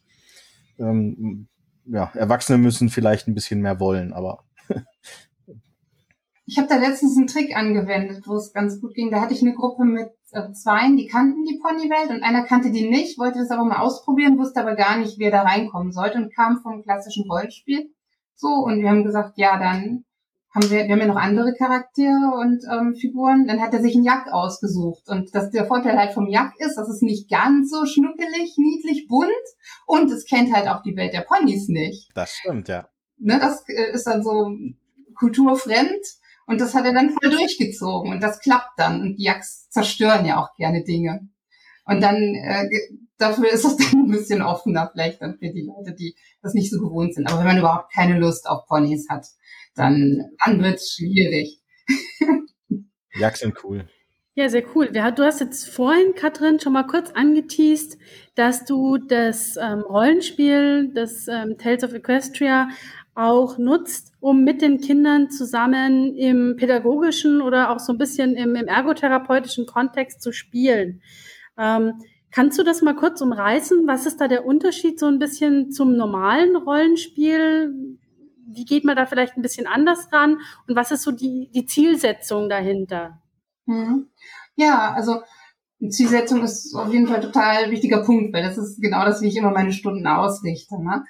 [0.78, 1.48] Ähm,
[1.84, 4.44] ja, Erwachsene müssen vielleicht ein bisschen mehr wollen, aber.
[6.46, 9.10] ich habe da letztens einen Trick angewendet, wo es ganz gut ging.
[9.10, 12.70] Da hatte ich eine Gruppe mit äh, zweien, die kannten die Ponywelt und einer kannte
[12.70, 15.92] die nicht, wollte das aber mal ausprobieren, wusste aber gar nicht, wie er da reinkommen
[15.92, 17.90] sollte und kam vom klassischen Rollenspiel.
[18.34, 20.04] So, und wir haben gesagt, ja, dann
[20.54, 23.94] haben wir, wir haben ja noch andere Charaktere und ähm, Figuren, dann hat er sich
[23.94, 25.08] einen Jack ausgesucht.
[25.08, 29.06] Und das, der Vorteil halt vom Jack ist, dass es nicht ganz so schnuckelig, niedlich,
[29.08, 29.28] bunt
[29.86, 32.10] und es kennt halt auch die Welt der Ponys nicht.
[32.14, 32.88] Das stimmt, ja.
[33.18, 34.56] Ne, das äh, ist dann so
[35.18, 36.04] kulturfremd
[36.48, 39.02] und das hat er dann voll durchgezogen und das klappt dann.
[39.02, 41.28] Und die Jacks zerstören ja auch gerne Dinge.
[41.84, 42.66] Und dann äh,
[43.18, 46.70] dafür ist es dann ein bisschen offener vielleicht dann für die Leute, die das nicht
[46.70, 47.30] so gewohnt sind.
[47.30, 49.26] Aber wenn man überhaupt keine Lust auf Ponys hat,
[49.74, 51.60] dann, dann wird's schwierig.
[53.14, 53.86] Jagd sind cool.
[54.38, 54.88] Ja, sehr cool.
[54.92, 57.98] Du hast jetzt vorhin, Katrin, schon mal kurz angeteased,
[58.36, 62.68] dass du das ähm, Rollenspiel, das ähm, Tales of Equestria,
[63.18, 68.54] auch nutzt, um mit den Kindern zusammen im pädagogischen oder auch so ein bisschen im,
[68.54, 71.02] im ergotherapeutischen Kontext zu spielen.
[71.58, 71.94] Ähm,
[72.30, 73.86] kannst du das mal kurz umreißen?
[73.86, 77.98] Was ist da der Unterschied so ein bisschen zum normalen Rollenspiel?
[78.50, 81.66] wie geht man da vielleicht ein bisschen anders ran und was ist so die, die
[81.66, 83.20] Zielsetzung dahinter?
[83.66, 84.08] Mhm.
[84.56, 85.20] Ja, also
[85.90, 89.36] Zielsetzung ist auf jeden Fall total wichtiger Punkt, weil das ist genau das, wie ich
[89.36, 90.82] immer meine Stunden ausrichte.
[90.82, 91.04] Ne?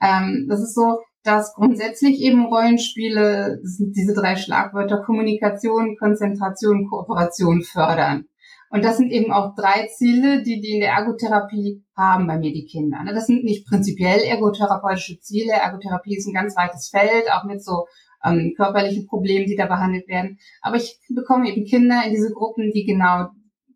[0.00, 8.26] Ähm, das ist so, dass grundsätzlich eben Rollenspiele diese drei Schlagwörter Kommunikation, Konzentration, Kooperation fördern.
[8.70, 12.52] Und das sind eben auch drei Ziele, die die in der Ergotherapie haben bei mir,
[12.52, 13.02] die Kinder.
[13.04, 13.14] Ne?
[13.14, 15.52] Das sind nicht prinzipiell ergotherapeutische Ziele.
[15.52, 17.86] Ergotherapie ist ein ganz weites Feld, auch mit so
[18.24, 20.38] ähm, körperlichen Problemen, die da behandelt werden.
[20.60, 23.28] Aber ich bekomme eben Kinder in diese Gruppen, die genau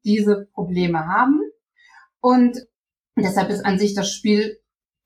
[0.04, 1.40] diese Probleme haben.
[2.20, 2.58] Und
[3.16, 4.58] deshalb ist an sich das Spiel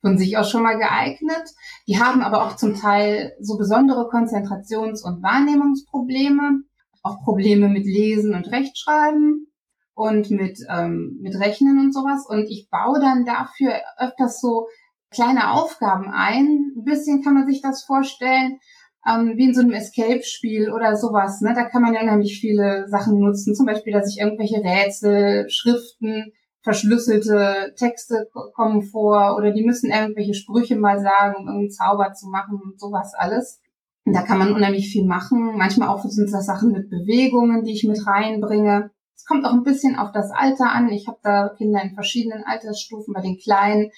[0.03, 1.55] von sich aus schon mal geeignet.
[1.87, 6.65] Die haben aber auch zum Teil so besondere Konzentrations- und Wahrnehmungsprobleme,
[7.03, 9.47] auch Probleme mit Lesen und Rechtschreiben
[9.95, 12.27] und mit, ähm, mit Rechnen und sowas.
[12.29, 14.67] Und ich baue dann dafür öfters so
[15.11, 16.73] kleine Aufgaben ein.
[16.77, 18.59] Ein bisschen kann man sich das vorstellen,
[19.07, 21.41] ähm, wie in so einem Escape-Spiel oder sowas.
[21.41, 21.53] Ne?
[21.55, 23.55] Da kann man ja unheimlich viele Sachen nutzen.
[23.55, 26.33] Zum Beispiel, dass ich irgendwelche Rätsel, Schriften,
[26.63, 32.29] verschlüsselte Texte kommen vor oder die müssen irgendwelche Sprüche mal sagen, um irgendeinen Zauber zu
[32.29, 33.61] machen und sowas alles.
[34.05, 35.57] Und da kann man unheimlich viel machen.
[35.57, 38.91] Manchmal auch sind das Sachen mit Bewegungen, die ich mit reinbringe.
[39.15, 40.89] Es kommt auch ein bisschen auf das Alter an.
[40.89, 43.15] Ich habe da Kinder in verschiedenen Altersstufen.
[43.15, 43.91] Bei den Kleinen,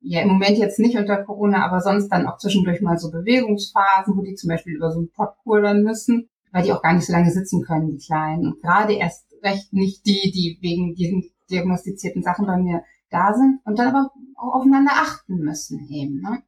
[0.00, 4.16] ja im Moment jetzt nicht unter Corona, aber sonst dann auch zwischendurch mal so Bewegungsphasen,
[4.16, 7.06] wo die zum Beispiel über so ein Parcours dann müssen, weil die auch gar nicht
[7.06, 8.46] so lange sitzen können, die Kleinen.
[8.46, 13.60] Und gerade erst recht nicht die, die wegen diesen diagnostizierten Sachen bei mir da sind
[13.64, 16.20] und dann aber auch aufeinander achten müssen eben.
[16.20, 16.42] Ne?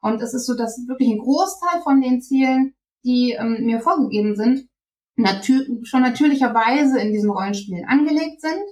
[0.00, 4.36] Und es ist so, dass wirklich ein Großteil von den Zielen, die ähm, mir vorgegeben
[4.36, 4.68] sind,
[5.16, 8.62] natür schon natürlicherweise in diesen Rollenspielen angelegt sind.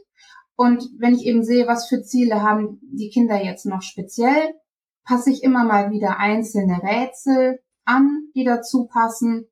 [0.56, 4.54] Und wenn ich eben sehe, was für Ziele haben die Kinder jetzt noch speziell,
[5.04, 9.46] passe ich immer mal wieder einzelne Rätsel an, die dazu passen.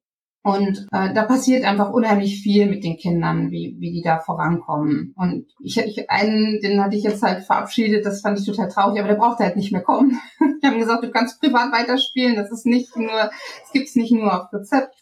[0.46, 5.12] Und äh, da passiert einfach unheimlich viel mit den Kindern, wie, wie die da vorankommen.
[5.16, 9.00] Und ich, ich einen, den hatte ich jetzt halt verabschiedet, das fand ich total traurig,
[9.00, 10.20] aber der braucht halt nicht mehr kommen.
[10.62, 13.28] ich habe gesagt, du kannst privat weiterspielen, das ist nicht nur,
[13.64, 14.94] es gibt's nicht nur auf Rezept,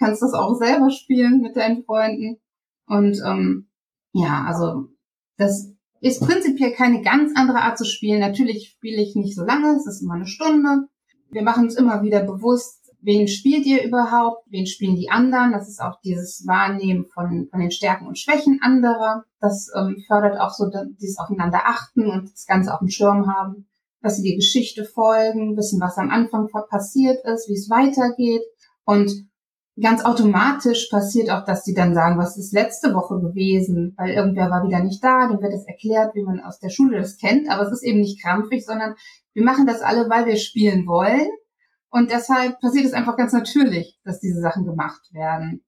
[0.00, 2.40] kannst das auch selber spielen mit deinen Freunden.
[2.86, 3.68] Und ähm,
[4.12, 4.88] ja, also
[5.36, 8.18] das ist prinzipiell keine ganz andere Art zu spielen.
[8.18, 10.88] Natürlich spiele ich nicht so lange, es ist immer eine Stunde.
[11.30, 15.52] Wir machen uns immer wieder bewusst, wen spielt ihr überhaupt, wen spielen die anderen.
[15.52, 19.24] Das ist auch dieses Wahrnehmen von, von den Stärken und Schwächen anderer.
[19.40, 20.70] Das ähm, fördert auch so
[21.00, 23.66] dieses Aufeinander achten und das Ganze auf dem Schirm haben,
[24.00, 28.42] dass sie die Geschichte folgen, wissen, was am Anfang passiert ist, wie es weitergeht.
[28.84, 29.10] Und
[29.80, 34.50] ganz automatisch passiert auch, dass sie dann sagen, was ist letzte Woche gewesen, weil irgendwer
[34.50, 37.50] war wieder nicht da, dann wird es erklärt, wie man aus der Schule das kennt,
[37.50, 38.94] aber es ist eben nicht krampfig, sondern
[39.32, 41.28] wir machen das alle, weil wir spielen wollen
[41.92, 45.62] und deshalb passiert es einfach ganz natürlich, dass diese Sachen gemacht werden.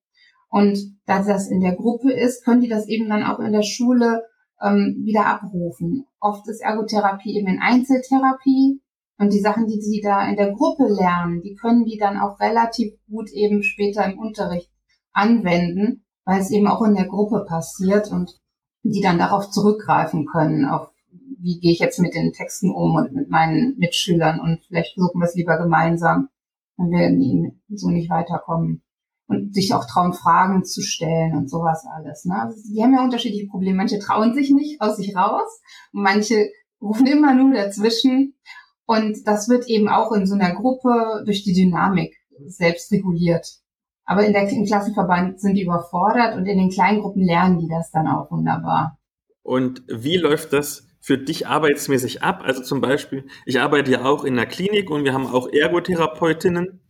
[0.48, 3.62] Und da das in der Gruppe ist, können die das eben dann auch in der
[3.62, 4.22] Schule
[4.62, 6.06] ähm, wieder abrufen.
[6.20, 8.80] Oft ist Ergotherapie eben in Einzeltherapie
[9.18, 12.40] und die Sachen, die sie da in der Gruppe lernen, die können die dann auch
[12.40, 14.70] relativ gut eben später im Unterricht
[15.12, 18.40] anwenden, weil es eben auch in der Gruppe passiert und
[18.82, 20.88] die dann darauf zurückgreifen können, auf
[21.44, 25.20] wie gehe ich jetzt mit den Texten um und mit meinen Mitschülern und vielleicht versuchen
[25.20, 26.30] wir es lieber gemeinsam,
[26.78, 28.82] werden die so nicht weiterkommen.
[29.26, 32.26] Und sich auch trauen, Fragen zu stellen und sowas alles.
[32.26, 32.34] Ne?
[32.42, 33.76] Also die haben ja unterschiedliche Probleme.
[33.76, 35.62] Manche trauen sich nicht aus sich raus
[35.92, 36.50] und manche
[36.82, 38.34] rufen immer nur dazwischen.
[38.84, 42.14] Und das wird eben auch in so einer Gruppe durch die Dynamik
[42.46, 43.46] selbst reguliert.
[44.04, 47.90] Aber in der, im Klassenverband sind die überfordert und in den Kleingruppen lernen die das
[47.90, 48.98] dann auch wunderbar.
[49.42, 52.42] Und wie läuft das für dich arbeitsmäßig ab?
[52.44, 56.80] Also zum Beispiel, ich arbeite ja auch in der Klinik und wir haben auch Ergotherapeutinnen.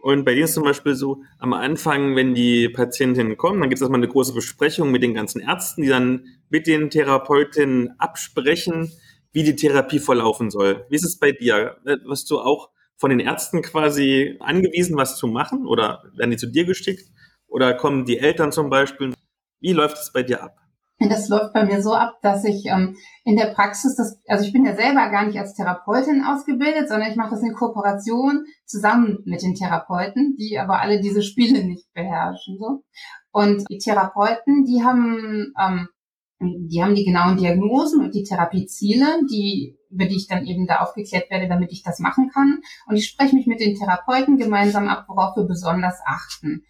[0.00, 3.78] Und bei denen ist zum Beispiel so, am Anfang, wenn die Patientinnen kommen, dann gibt
[3.78, 8.92] es erstmal eine große Besprechung mit den ganzen Ärzten, die dann mit den Therapeutinnen absprechen,
[9.32, 10.86] wie die Therapie verlaufen soll.
[10.88, 11.78] Wie ist es bei dir?
[12.04, 15.66] Wirst du auch von den Ärzten quasi angewiesen, was zu machen?
[15.66, 17.10] Oder werden die zu dir geschickt?
[17.48, 19.14] Oder kommen die Eltern zum Beispiel?
[19.58, 20.67] Wie läuft es bei dir ab?
[21.00, 24.52] Das läuft bei mir so ab, dass ich ähm, in der Praxis, das, also ich
[24.52, 29.18] bin ja selber gar nicht als Therapeutin ausgebildet, sondern ich mache das in Kooperation zusammen
[29.24, 32.58] mit den Therapeuten, die aber alle diese Spiele nicht beherrschen.
[32.58, 32.82] So.
[33.30, 35.88] Und die Therapeuten, die haben, ähm,
[36.40, 40.80] die haben die genauen Diagnosen und die Therapieziele, die, über die ich dann eben da
[40.80, 42.58] aufgeklärt werde, damit ich das machen kann.
[42.88, 46.64] Und ich spreche mich mit den Therapeuten gemeinsam ab, worauf wir besonders achten.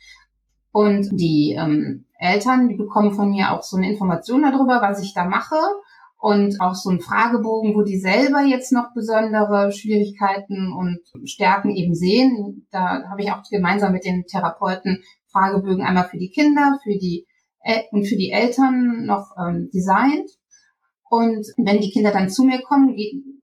[0.78, 5.12] Und die ähm, Eltern, die bekommen von mir auch so eine Information darüber, was ich
[5.12, 5.56] da mache
[6.20, 11.96] und auch so einen Fragebogen, wo die selber jetzt noch besondere Schwierigkeiten und Stärken eben
[11.96, 12.68] sehen.
[12.70, 15.02] Da habe ich auch gemeinsam mit den Therapeuten
[15.32, 17.26] Fragebögen einmal für die Kinder, für die
[17.60, 20.30] El und für die Eltern noch ähm, designt.
[21.10, 22.94] Und wenn die Kinder dann zu mir kommen,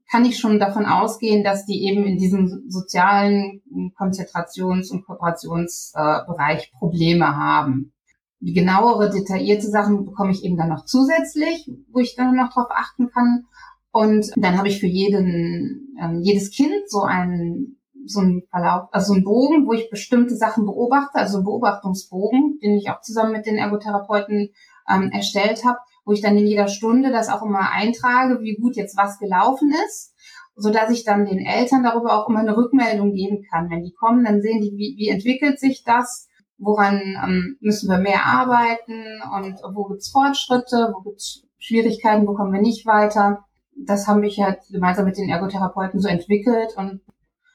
[0.09, 3.61] kann ich schon davon ausgehen, dass die eben in diesem sozialen
[3.97, 7.93] Konzentrations- und Kooperationsbereich äh, Probleme haben.
[8.39, 12.67] Die genauere, detaillierte Sachen bekomme ich eben dann noch zusätzlich, wo ich dann noch drauf
[12.69, 13.45] achten kann.
[13.91, 19.07] Und dann habe ich für jeden, ähm, jedes Kind so einen, so einen Verlauf, also
[19.07, 23.31] so einen Bogen, wo ich bestimmte Sachen beobachte, also einen Beobachtungsbogen, den ich auch zusammen
[23.31, 24.49] mit den Ergotherapeuten
[24.87, 28.75] ähm, erstellt habe, wo ich dann in jeder Stunde das auch immer eintrage, wie gut
[28.75, 30.13] jetzt was gelaufen ist,
[30.55, 33.69] so dass ich dann den Eltern darüber auch immer eine Rückmeldung geben kann.
[33.69, 36.27] Wenn die kommen, dann sehen die, wie, wie entwickelt sich das,
[36.57, 39.03] woran ähm, müssen wir mehr arbeiten
[39.35, 43.43] und wo gibt's Fortschritte, wo gibt's Schwierigkeiten, wo kommen wir nicht weiter.
[43.75, 47.01] Das haben wir halt gemeinsam mit den Ergotherapeuten so entwickelt und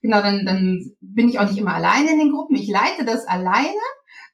[0.03, 2.57] genau, dann, dann bin ich auch nicht immer alleine in den Gruppen.
[2.57, 3.81] Ich leite das alleine,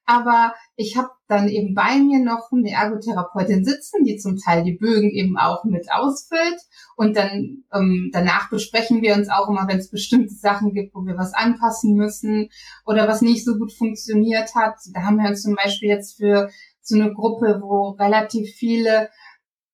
[0.04, 4.76] aber ich habe dann eben bei mir noch eine Ergotherapeutin sitzen, die zum Teil die
[4.76, 6.60] Bögen eben auch mit ausfüllt.
[6.96, 11.00] Und dann ähm, danach besprechen wir uns auch immer, wenn es bestimmte Sachen gibt, wo
[11.04, 12.48] wir was anpassen müssen
[12.84, 14.76] oder was nicht so gut funktioniert hat.
[14.92, 16.48] Da haben wir uns zum Beispiel jetzt für
[16.80, 19.08] so eine Gruppe, wo relativ viele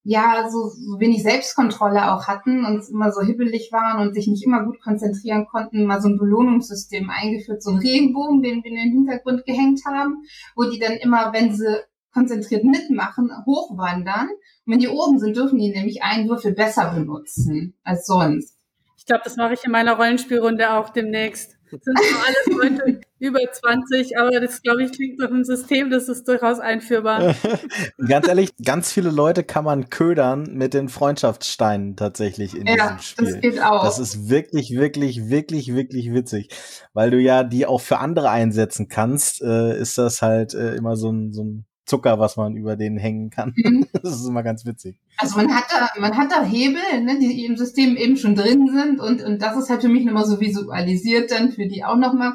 [0.05, 4.45] ja so, so wenig Selbstkontrolle auch hatten und immer so hibbelig waren und sich nicht
[4.45, 8.77] immer gut konzentrieren konnten, mal so ein Belohnungssystem eingeführt, so ein Regenbogen, den wir in
[8.77, 10.25] den Hintergrund gehängt haben,
[10.57, 14.29] wo die dann immer, wenn sie konzentriert mitmachen, hochwandern.
[14.67, 18.59] Und wenn die oben sind, dürfen die nämlich einen Würfel besser benutzen als sonst.
[18.99, 21.57] Ich glaube, das mache ich in meiner Rollenspielrunde auch demnächst.
[21.73, 25.91] Das sind so alles Leute über 20, aber das, glaube ich, klingt nach einem System,
[25.91, 27.35] das ist durchaus einführbar.
[28.09, 32.99] ganz ehrlich, ganz viele Leute kann man ködern mit den Freundschaftssteinen tatsächlich in ja, diesem
[32.99, 33.33] Spiel.
[33.33, 33.85] Das geht auch.
[33.85, 36.49] Das ist wirklich, wirklich, wirklich, wirklich witzig.
[36.93, 40.97] Weil du ja die auch für andere einsetzen kannst, äh, ist das halt äh, immer
[40.97, 43.53] so ein, so ein Zucker, was man über den hängen kann.
[43.55, 43.87] Mhm.
[44.03, 44.97] Das ist immer ganz witzig.
[45.19, 48.67] Also man hat da, man hat da Hebel, ne, die im System eben schon drin
[48.67, 51.97] sind und, und das ist halt für mich nochmal so visualisiert dann für die auch
[51.97, 52.33] nochmal.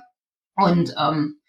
[0.55, 1.39] Und ähm,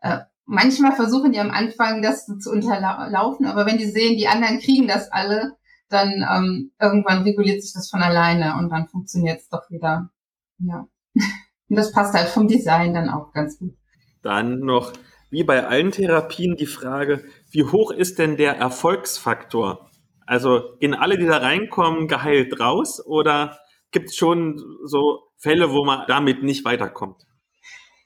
[0.00, 4.58] äh, manchmal versuchen die am Anfang das zu unterlaufen, aber wenn die sehen, die anderen
[4.58, 5.56] kriegen das alle,
[5.88, 10.10] dann ähm, irgendwann reguliert sich das von alleine und dann funktioniert es doch wieder.
[10.58, 10.88] Ja.
[11.68, 13.74] Und das passt halt vom Design dann auch ganz gut.
[14.20, 14.92] Dann noch,
[15.32, 19.90] wie bei allen Therapien, die Frage, wie hoch ist denn der Erfolgsfaktor?
[20.26, 23.58] Also gehen alle, die da reinkommen, geheilt raus oder
[23.92, 27.22] gibt es schon so Fälle, wo man damit nicht weiterkommt?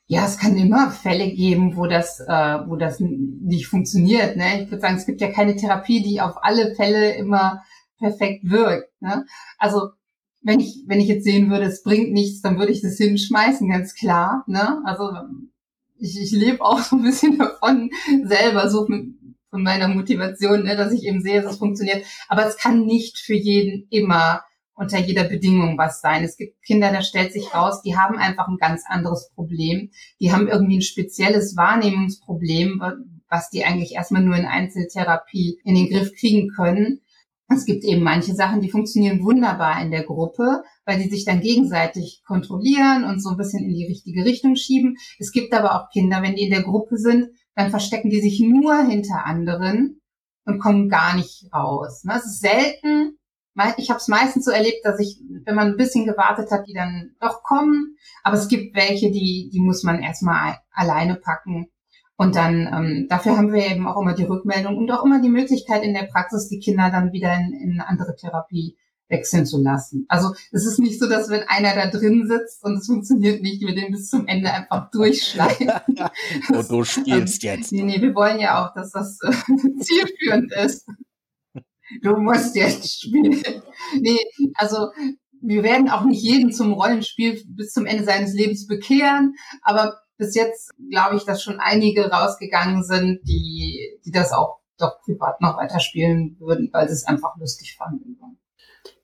[0.07, 4.37] Ja, es kann immer Fälle geben, wo das, äh, wo das nicht funktioniert.
[4.37, 4.63] Ne?
[4.63, 7.65] Ich würde sagen, es gibt ja keine Therapie, die auf alle Fälle immer
[7.99, 8.89] perfekt wirkt.
[9.03, 9.27] Ne?
[9.59, 9.91] Also
[10.43, 13.69] wenn ich, wenn ich jetzt sehen würde, es bringt nichts, dann würde ich das hinschmeißen,
[13.69, 14.45] ganz klar.
[14.47, 14.81] Ne?
[14.85, 15.11] Also
[15.99, 17.91] ich, ich lebe auch so ein bisschen davon
[18.25, 22.05] selber, so von meiner Motivation, ne, dass ich eben sehe, dass es funktioniert.
[22.29, 24.43] Aber es kann nicht für jeden immer
[24.75, 26.23] unter jeder Bedingung was sein.
[26.23, 29.91] Es gibt Kinder, da stellt sich raus, die haben einfach ein ganz anderes Problem.
[30.21, 32.83] Die haben irgendwie ein spezielles Wahrnehmungsproblem,
[33.29, 37.01] was die eigentlich erstmal nur in Einzeltherapie in den Griff kriegen können.
[37.49, 41.41] Es gibt eben manche Sachen, die funktionieren wunderbar in der Gruppe, weil die sich dann
[41.41, 44.97] gegenseitig kontrollieren und so ein bisschen in die richtige Richtung schieben.
[45.19, 48.41] Es gibt aber auch Kinder, wenn die in der Gruppe sind, dann verstecken die sich
[48.41, 50.01] nur hinter anderen
[50.45, 52.05] und kommen gar nicht raus.
[52.05, 52.15] Ne?
[52.17, 53.19] Es ist selten,
[53.79, 56.75] ich habe es meistens so erlebt, dass ich, wenn man ein bisschen gewartet hat, die
[56.75, 57.97] dann doch kommen.
[58.23, 61.69] Aber es gibt welche, die, die muss man erstmal alleine packen.
[62.17, 65.29] Und dann, ähm, dafür haben wir eben auch immer die Rückmeldung und auch immer die
[65.29, 68.77] Möglichkeit in der Praxis, die Kinder dann wieder in, in andere Therapie
[69.09, 70.05] wechseln zu lassen.
[70.09, 73.61] Also es ist nicht so, dass wenn einer da drin sitzt und es funktioniert nicht,
[73.61, 75.71] wir den bis zum Ende einfach durchschleifen.
[76.49, 77.73] und du spielst ähm, jetzt.
[77.73, 79.31] Nee, nee, wir wollen ja auch, dass das äh,
[79.81, 80.87] zielführend ist.
[82.03, 83.43] Du musst jetzt spielen.
[84.01, 84.19] Nee,
[84.55, 84.89] also
[85.41, 90.35] wir werden auch nicht jeden zum Rollenspiel bis zum Ende seines Lebens bekehren, aber bis
[90.35, 95.57] jetzt glaube ich, dass schon einige rausgegangen sind, die, die das auch doch privat noch
[95.57, 98.19] weiterspielen würden, weil sie es einfach lustig fanden.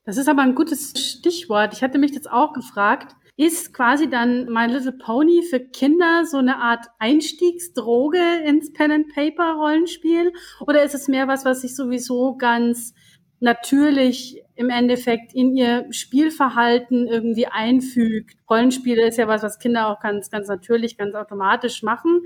[0.05, 1.73] Das ist aber ein gutes Stichwort.
[1.73, 6.37] Ich hatte mich jetzt auch gefragt, ist quasi dann My Little Pony für Kinder so
[6.37, 10.33] eine Art Einstiegsdroge ins Pen and Paper Rollenspiel
[10.67, 12.93] oder ist es mehr was, was sich sowieso ganz
[13.39, 18.37] natürlich im Endeffekt in ihr Spielverhalten irgendwie einfügt.
[18.49, 22.21] Rollenspiele ist ja was, was Kinder auch ganz, ganz natürlich, ganz automatisch machen.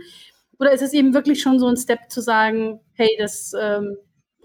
[0.59, 3.97] Oder ist es eben wirklich schon so ein Step zu sagen, hey, das ähm,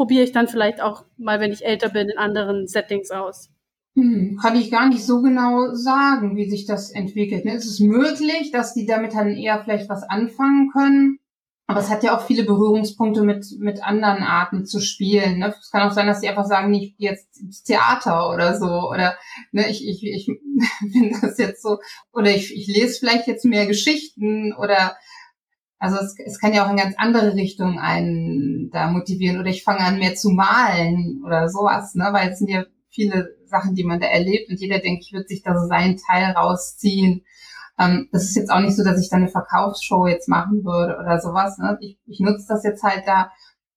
[0.03, 3.51] probiere ich dann vielleicht auch mal, wenn ich älter bin, in anderen Settings aus?
[3.95, 7.45] Hm, kann ich gar nicht so genau sagen, wie sich das entwickelt.
[7.45, 7.55] Ne?
[7.55, 11.19] Es ist möglich, dass die damit dann eher vielleicht was anfangen können.
[11.69, 15.39] Aber es hat ja auch viele Berührungspunkte mit, mit anderen Arten zu spielen.
[15.39, 15.55] Ne?
[15.57, 18.91] Es kann auch sein, dass die einfach sagen, ich gehe jetzt ins Theater oder so.
[18.91, 19.17] Oder
[19.53, 20.27] ne, ich, ich, ich
[20.93, 21.79] finde das jetzt so.
[22.13, 24.97] Oder ich, ich lese vielleicht jetzt mehr Geschichten oder
[25.83, 29.41] also es, es kann ja auch in ganz andere Richtungen einen da motivieren.
[29.41, 32.09] Oder ich fange an mehr zu malen oder sowas, ne?
[32.13, 35.27] Weil es sind ja viele Sachen, die man da erlebt und jeder denkt, ich würde
[35.27, 37.25] sich da so seinen Teil rausziehen.
[37.81, 40.99] Ähm, das ist jetzt auch nicht so, dass ich da eine Verkaufsshow jetzt machen würde
[41.01, 41.59] oder sowas.
[41.59, 41.77] Ne?
[41.81, 43.33] Ich, ich nutze das jetzt halt da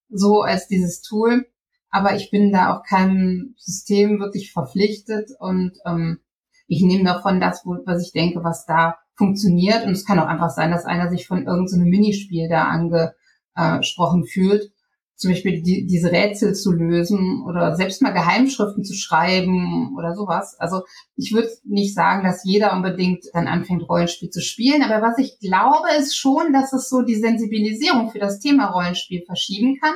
[0.08, 1.46] so als dieses Tool,
[1.90, 6.20] aber ich bin da auch keinem System wirklich verpflichtet und ähm,
[6.68, 9.84] ich nehme davon das, was ich denke, was da funktioniert.
[9.84, 14.24] Und es kann auch einfach sein, dass einer sich von irgendeinem so Minispiel da angesprochen
[14.24, 14.70] fühlt
[15.16, 20.56] zum Beispiel die, diese Rätsel zu lösen oder selbst mal Geheimschriften zu schreiben oder sowas.
[20.58, 20.82] Also
[21.16, 25.38] ich würde nicht sagen, dass jeder unbedingt dann anfängt, Rollenspiel zu spielen, aber was ich
[25.40, 29.94] glaube, ist schon, dass es so die Sensibilisierung für das Thema Rollenspiel verschieben kann,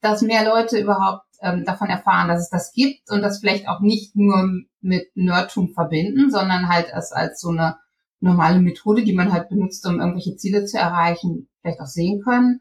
[0.00, 3.80] dass mehr Leute überhaupt ähm, davon erfahren, dass es das gibt und das vielleicht auch
[3.80, 4.48] nicht nur
[4.80, 7.76] mit Nerdtum verbinden, sondern halt es als so eine
[8.22, 12.60] normale Methode, die man halt benutzt, um irgendwelche Ziele zu erreichen, vielleicht auch sehen können.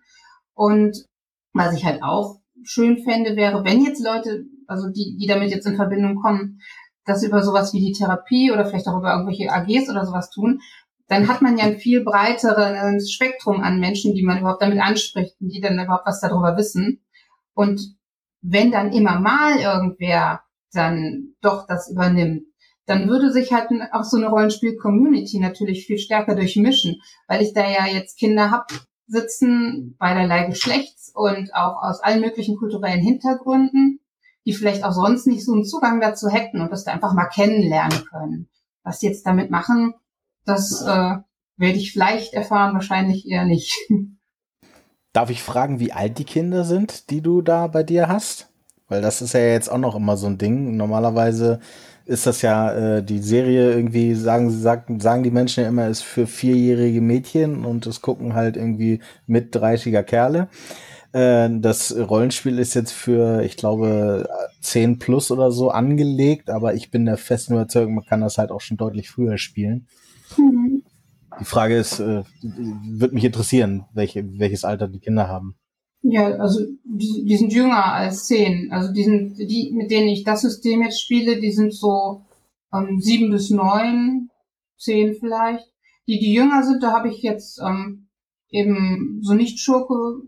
[0.54, 0.98] Und
[1.54, 5.68] was ich halt auch schön fände, wäre, wenn jetzt Leute, also die, die damit jetzt
[5.68, 6.60] in Verbindung kommen,
[7.06, 10.60] das über sowas wie die Therapie oder vielleicht auch über irgendwelche AGs oder sowas tun,
[11.08, 15.36] dann hat man ja ein viel breiteres Spektrum an Menschen, die man überhaupt damit anspricht
[15.42, 17.04] und die dann überhaupt was darüber wissen.
[17.54, 17.82] Und
[18.42, 22.44] wenn dann immer mal irgendwer dann doch das übernimmt,
[22.92, 27.62] dann würde sich halt auch so eine Rollenspiel-Community natürlich viel stärker durchmischen, weil ich da
[27.62, 28.66] ja jetzt Kinder habe,
[29.08, 34.02] sitzen, beiderlei Geschlechts und auch aus allen möglichen kulturellen Hintergründen,
[34.46, 37.28] die vielleicht auch sonst nicht so einen Zugang dazu hätten und das da einfach mal
[37.28, 38.50] kennenlernen können.
[38.84, 39.94] Was die jetzt damit machen,
[40.44, 41.16] das äh,
[41.56, 43.78] werde ich vielleicht erfahren, wahrscheinlich eher nicht.
[45.14, 48.50] Darf ich fragen, wie alt die Kinder sind, die du da bei dir hast?
[48.90, 50.76] Weil das ist ja jetzt auch noch immer so ein Ding.
[50.76, 51.62] Normalerweise
[52.06, 56.02] ist das ja äh, die Serie irgendwie, sagen, sagen, sagen die Menschen ja immer, ist
[56.02, 60.50] für vierjährige Mädchen und es gucken halt irgendwie mit 30er Kerle.
[61.14, 64.28] Äh, das Rollenspiel ist jetzt für, ich glaube,
[64.62, 68.52] 10 plus oder so angelegt, aber ich bin der festen Überzeugung, man kann das halt
[68.52, 69.88] auch schon deutlich früher spielen.
[70.38, 70.84] Mhm.
[71.40, 75.56] Die Frage ist, äh, wird mich interessieren, welche, welches Alter die Kinder haben.
[76.04, 78.72] Ja, also die, die sind jünger als zehn.
[78.72, 82.26] Also die sind, die, mit denen ich das System jetzt spiele, die sind so
[82.74, 84.30] ähm, sieben bis neun,
[84.78, 85.72] zehn vielleicht.
[86.08, 88.08] Die, die jünger sind, da habe ich jetzt ähm,
[88.50, 90.24] eben so nicht Schurke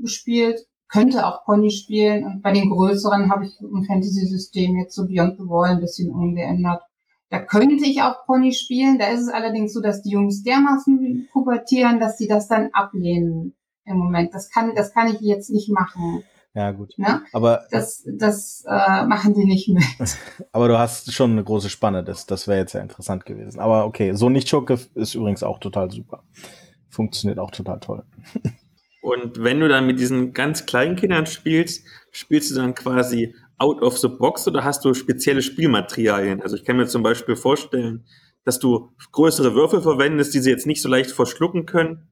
[0.00, 2.24] gespielt, könnte auch Pony spielen.
[2.24, 6.10] Und bei den größeren habe ich im Fantasy-System jetzt so Beyond the Wall ein bisschen
[6.10, 6.82] umgeändert.
[7.30, 8.98] Da könnte ich auch Pony spielen.
[8.98, 13.56] Da ist es allerdings so, dass die Jungs dermaßen pubertieren, dass sie das dann ablehnen
[13.86, 14.34] im Moment.
[14.34, 16.22] Das kann, das kann ich jetzt nicht machen.
[16.54, 16.94] Ja, gut.
[16.96, 17.22] Ne?
[17.34, 19.84] Aber Das, das äh, machen die nicht mit.
[20.52, 23.60] Aber du hast schon eine große Spanne, das, das wäre jetzt ja interessant gewesen.
[23.60, 26.24] Aber okay, so nicht Schurke ist übrigens auch total super.
[26.88, 28.04] Funktioniert auch total toll.
[29.02, 33.82] Und wenn du dann mit diesen ganz kleinen Kindern spielst, spielst du dann quasi out
[33.82, 36.42] of the box oder hast du spezielle Spielmaterialien?
[36.42, 38.06] Also ich kann mir zum Beispiel vorstellen,
[38.44, 42.08] dass du größere Würfel verwendest, die sie jetzt nicht so leicht verschlucken können.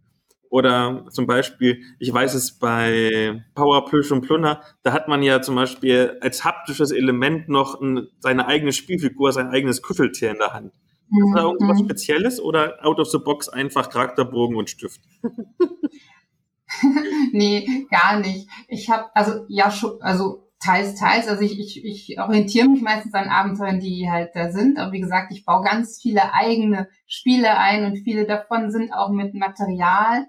[0.55, 5.43] Oder zum Beispiel, ich weiß es bei Power Plüsch und Plunder, da hat man ja
[5.43, 10.55] zum Beispiel als haptisches Element noch ein, seine eigene Spielfigur, sein eigenes Kuscheltier in der
[10.55, 10.73] Hand.
[10.73, 11.87] Ist da irgendwas Mhm.
[11.87, 15.01] Spezielles oder out of the box einfach Charakterbogen und Stift?
[17.33, 18.49] nee, gar nicht.
[18.69, 21.27] Ich habe, also ja, schon, also teils, teils.
[21.27, 24.79] Also ich, ich, ich orientiere mich meistens an Abenteuern, die halt da sind.
[24.79, 29.11] Aber wie gesagt, ich baue ganz viele eigene Spiele ein und viele davon sind auch
[29.11, 30.27] mit Material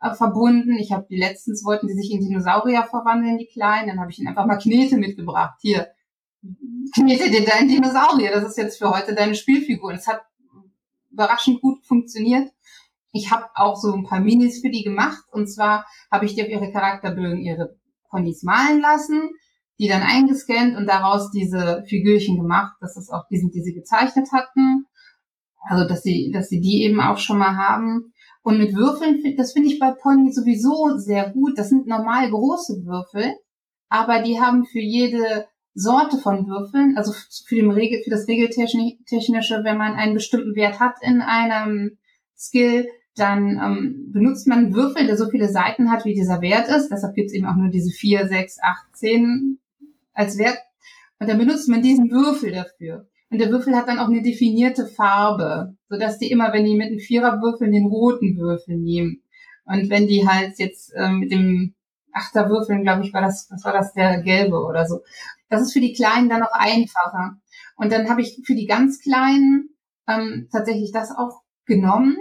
[0.00, 0.78] äh, verbunden.
[0.78, 3.88] Ich habe die letztens wollten die sich in Dinosaurier verwandeln, die Kleinen.
[3.88, 5.58] Dann habe ich ihnen einfach mal Knete mitgebracht.
[5.60, 5.88] Hier,
[6.94, 8.30] knete dir deinen Dinosaurier.
[8.30, 9.90] Das ist jetzt für heute deine Spielfigur.
[9.90, 10.22] Und es hat
[11.10, 12.50] überraschend gut funktioniert.
[13.12, 15.24] Ich habe auch so ein paar Minis für die gemacht.
[15.32, 17.78] Und zwar habe ich die auf ihre Charakterbögen ihre
[18.10, 19.30] Ponys malen lassen,
[19.78, 22.76] die dann eingescannt und daraus diese Figürchen gemacht.
[22.80, 24.86] Das ist auch die sind, die sie gezeichnet hatten.
[25.68, 28.12] Also dass sie, dass sie die eben auch schon mal haben.
[28.48, 31.58] Und mit Würfeln, das finde ich bei Pony sowieso sehr gut.
[31.58, 33.34] Das sind normal große Würfel,
[33.90, 37.12] aber die haben für jede Sorte von Würfeln, also
[37.46, 41.98] für, den Regel, für das Regeltechnische, wenn man einen bestimmten Wert hat in einem
[42.38, 46.70] Skill, dann ähm, benutzt man einen Würfel, der so viele Seiten hat, wie dieser Wert
[46.70, 46.88] ist.
[46.88, 49.58] Deshalb gibt es eben auch nur diese 4, 6, 8, 10
[50.14, 50.56] als Wert.
[51.18, 53.10] Und dann benutzt man diesen Würfel dafür.
[53.30, 56.88] Und der Würfel hat dann auch eine definierte Farbe, sodass die immer, wenn die mit
[56.88, 59.22] einem Vierer würfeln, den roten Würfel nehmen.
[59.64, 61.74] Und wenn die halt jetzt ähm, mit dem
[62.12, 65.00] Achter würfeln, glaube ich, war das, was war das, der gelbe oder so.
[65.50, 67.36] Das ist für die Kleinen dann noch einfacher.
[67.76, 69.70] Und dann habe ich für die ganz Kleinen
[70.08, 72.16] ähm, tatsächlich das auch genommen,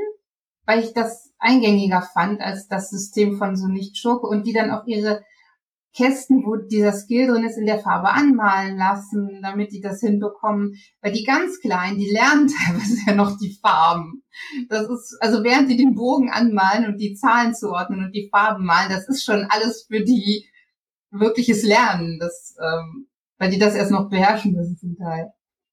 [0.66, 4.86] weil ich das eingängiger fand als das System von so Nicht-Schurke und die dann auch
[4.86, 5.24] ihre
[5.98, 10.76] Kästen, wo dieser Skill drin ist, in der Farbe anmalen lassen, damit die das hinbekommen.
[11.02, 14.24] Weil die ganz Kleinen, die lernen teilweise ja noch die Farben.
[14.70, 18.66] Das ist, also während die den Bogen anmalen und die Zahlen zuordnen und die Farben
[18.66, 20.48] malen, das ist schon alles für die
[21.10, 23.08] wirkliches Lernen, das, ähm,
[23.40, 25.32] weil die das erst noch beherrschen müssen zum Teil.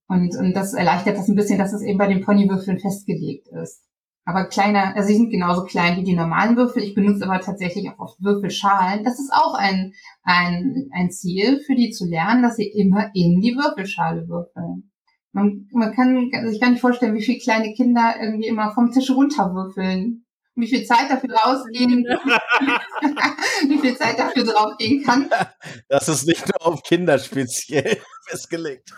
[0.09, 3.83] Und, und das erleichtert das ein bisschen, dass es eben bei den Ponywürfeln festgelegt ist.
[4.27, 6.83] Aber kleiner, also sie sind genauso klein wie die normalen Würfel.
[6.83, 9.05] Ich benutze aber tatsächlich auch oft Würfelschalen.
[9.05, 9.93] Das ist auch ein,
[10.23, 14.91] ein, ein Ziel für die zu lernen, dass sie immer in die Würfelschale würfeln.
[15.33, 19.11] Man, man kann sich gar nicht vorstellen, wie viele kleine Kinder irgendwie immer vom Tisch
[19.11, 20.25] runterwürfeln.
[20.57, 22.05] Wie viel Zeit dafür draufgehen,
[23.69, 25.29] wie viel Zeit dafür draufgehen kann.
[25.89, 27.99] Das ist nicht nur auf Kinder speziell
[28.29, 28.93] festgelegt.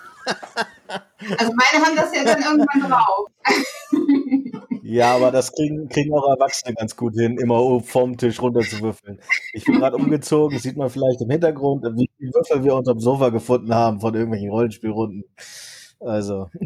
[1.39, 3.29] Also meine haben das ja dann irgendwann drauf.
[4.89, 8.81] Ja, aber das kriegen, kriegen auch Erwachsene ganz gut hin, immer vom Tisch runter zu
[8.81, 9.21] würfeln.
[9.53, 13.31] Ich bin gerade umgezogen, sieht man vielleicht im Hintergrund, wie viele Würfel wir unterm Sofa
[13.31, 15.25] gefunden haben von irgendwelchen Rollenspielrunden.
[15.99, 16.49] Also,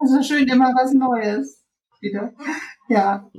[0.00, 1.62] Also schön immer was Neues.
[2.00, 2.32] Wieder.
[2.88, 3.30] Ja.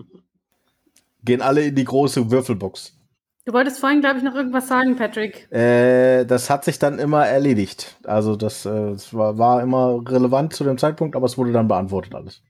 [1.25, 2.95] gehen alle in die große Würfelbox.
[3.43, 5.51] Du wolltest vorhin, glaube ich, noch irgendwas sagen, Patrick.
[5.51, 7.97] Äh, das hat sich dann immer erledigt.
[8.03, 11.67] Also das, äh, das war, war immer relevant zu dem Zeitpunkt, aber es wurde dann
[11.67, 12.43] beantwortet alles.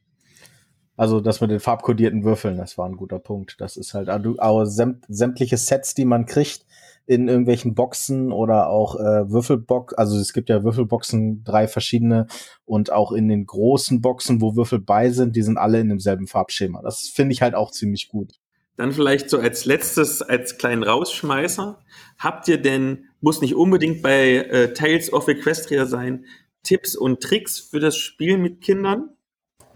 [0.97, 3.55] Also das mit den farbkodierten Würfeln, das war ein guter Punkt.
[3.59, 6.65] Das ist halt also, auch sämt, sämtliche Sets, die man kriegt
[7.05, 9.93] in irgendwelchen Boxen oder auch äh, Würfelbox.
[9.93, 12.27] Also es gibt ja Würfelboxen, drei verschiedene
[12.65, 16.27] und auch in den großen Boxen, wo Würfel bei sind, die sind alle in demselben
[16.27, 16.81] Farbschema.
[16.81, 18.40] Das finde ich halt auch ziemlich gut.
[18.77, 21.79] Dann vielleicht so als letztes, als kleinen Rausschmeißer.
[22.17, 26.25] Habt ihr denn, muss nicht unbedingt bei äh, Tales of Equestria sein,
[26.63, 29.09] Tipps und Tricks für das Spiel mit Kindern?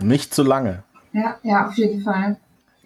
[0.02, 0.84] Nicht zu lange.
[1.14, 2.38] Ja, ja, auf jeden Fall.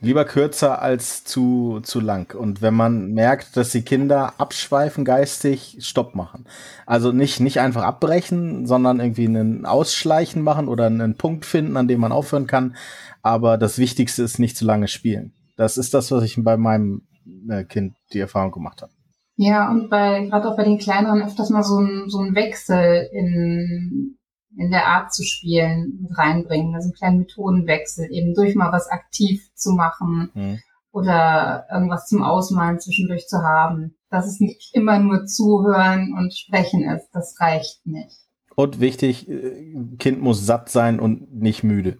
[0.01, 2.33] Lieber kürzer als zu, zu lang.
[2.33, 6.45] Und wenn man merkt, dass die Kinder abschweifen geistig, Stopp machen.
[6.85, 11.89] Also nicht, nicht einfach abbrechen, sondern irgendwie einen Ausschleichen machen oder einen Punkt finden, an
[11.89, 12.77] dem man aufhören kann.
[13.23, 15.33] Aber das Wichtigste ist nicht zu lange spielen.
[15.59, 17.01] Das ist das, was ich bei meinem
[17.49, 18.93] äh, Kind die Erfahrung gemacht habe.
[19.35, 23.09] Ja, und bei, gerade auch bei den kleineren öfters mal so ein, so ein Wechsel
[23.11, 24.17] in,
[24.55, 28.87] in der Art zu spielen mit reinbringen, also einen kleinen Methodenwechsel, eben durch mal was
[28.87, 30.59] aktiv zu machen mhm.
[30.93, 33.97] oder irgendwas zum Ausmalen zwischendurch zu haben.
[34.09, 38.15] Dass es nicht immer nur zuhören und sprechen ist, das reicht nicht.
[38.55, 41.97] Und wichtig, äh, Kind muss satt sein und nicht müde.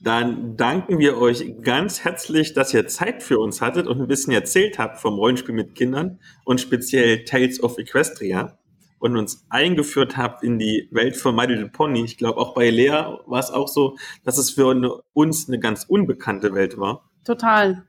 [0.00, 4.32] Dann danken wir euch ganz herzlich, dass ihr Zeit für uns hattet und ein bisschen
[4.32, 8.56] erzählt habt vom Rollenspiel mit Kindern und speziell Tales of Equestria
[9.00, 12.04] und uns eingeführt habt in die Welt von My Little Pony.
[12.04, 15.84] Ich glaube, auch bei Lea war es auch so, dass es für uns eine ganz
[15.84, 17.08] unbekannte Welt war.
[17.24, 17.84] Total.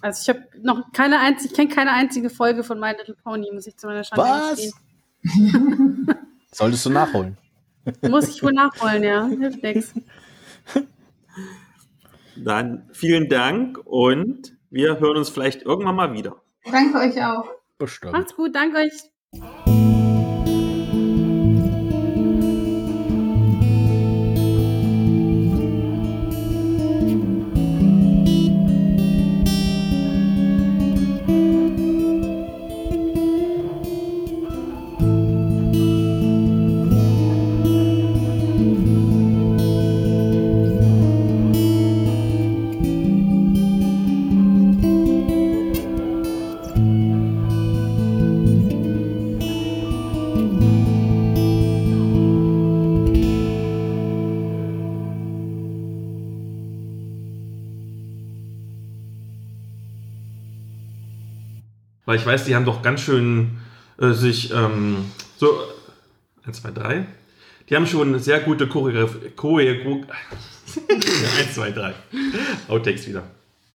[0.00, 3.50] Also ich habe noch keine einzige, ich kenne keine einzige Folge von My Little Pony,
[3.52, 4.72] muss ich zu meiner Schande Was?
[6.50, 7.38] Solltest du nachholen.
[8.08, 9.26] Muss ich wohl nachholen, ja.
[9.26, 9.94] Hilft nichts.
[12.36, 16.42] Dann vielen Dank und wir hören uns vielleicht irgendwann mal wieder.
[16.64, 17.48] Danke euch auch.
[17.78, 18.12] Bestimmt.
[18.12, 19.91] Macht's gut, danke euch.
[62.12, 63.52] Weil ich weiß, die haben doch ganz schön
[63.98, 65.62] äh, sich ähm, so.
[66.44, 67.06] 1, 2, 3.
[67.70, 69.30] Die haben schon sehr gute Choreografie.
[69.34, 70.04] Choreo
[71.38, 71.94] 1, 2, 3.
[72.68, 73.22] Outtakes wieder.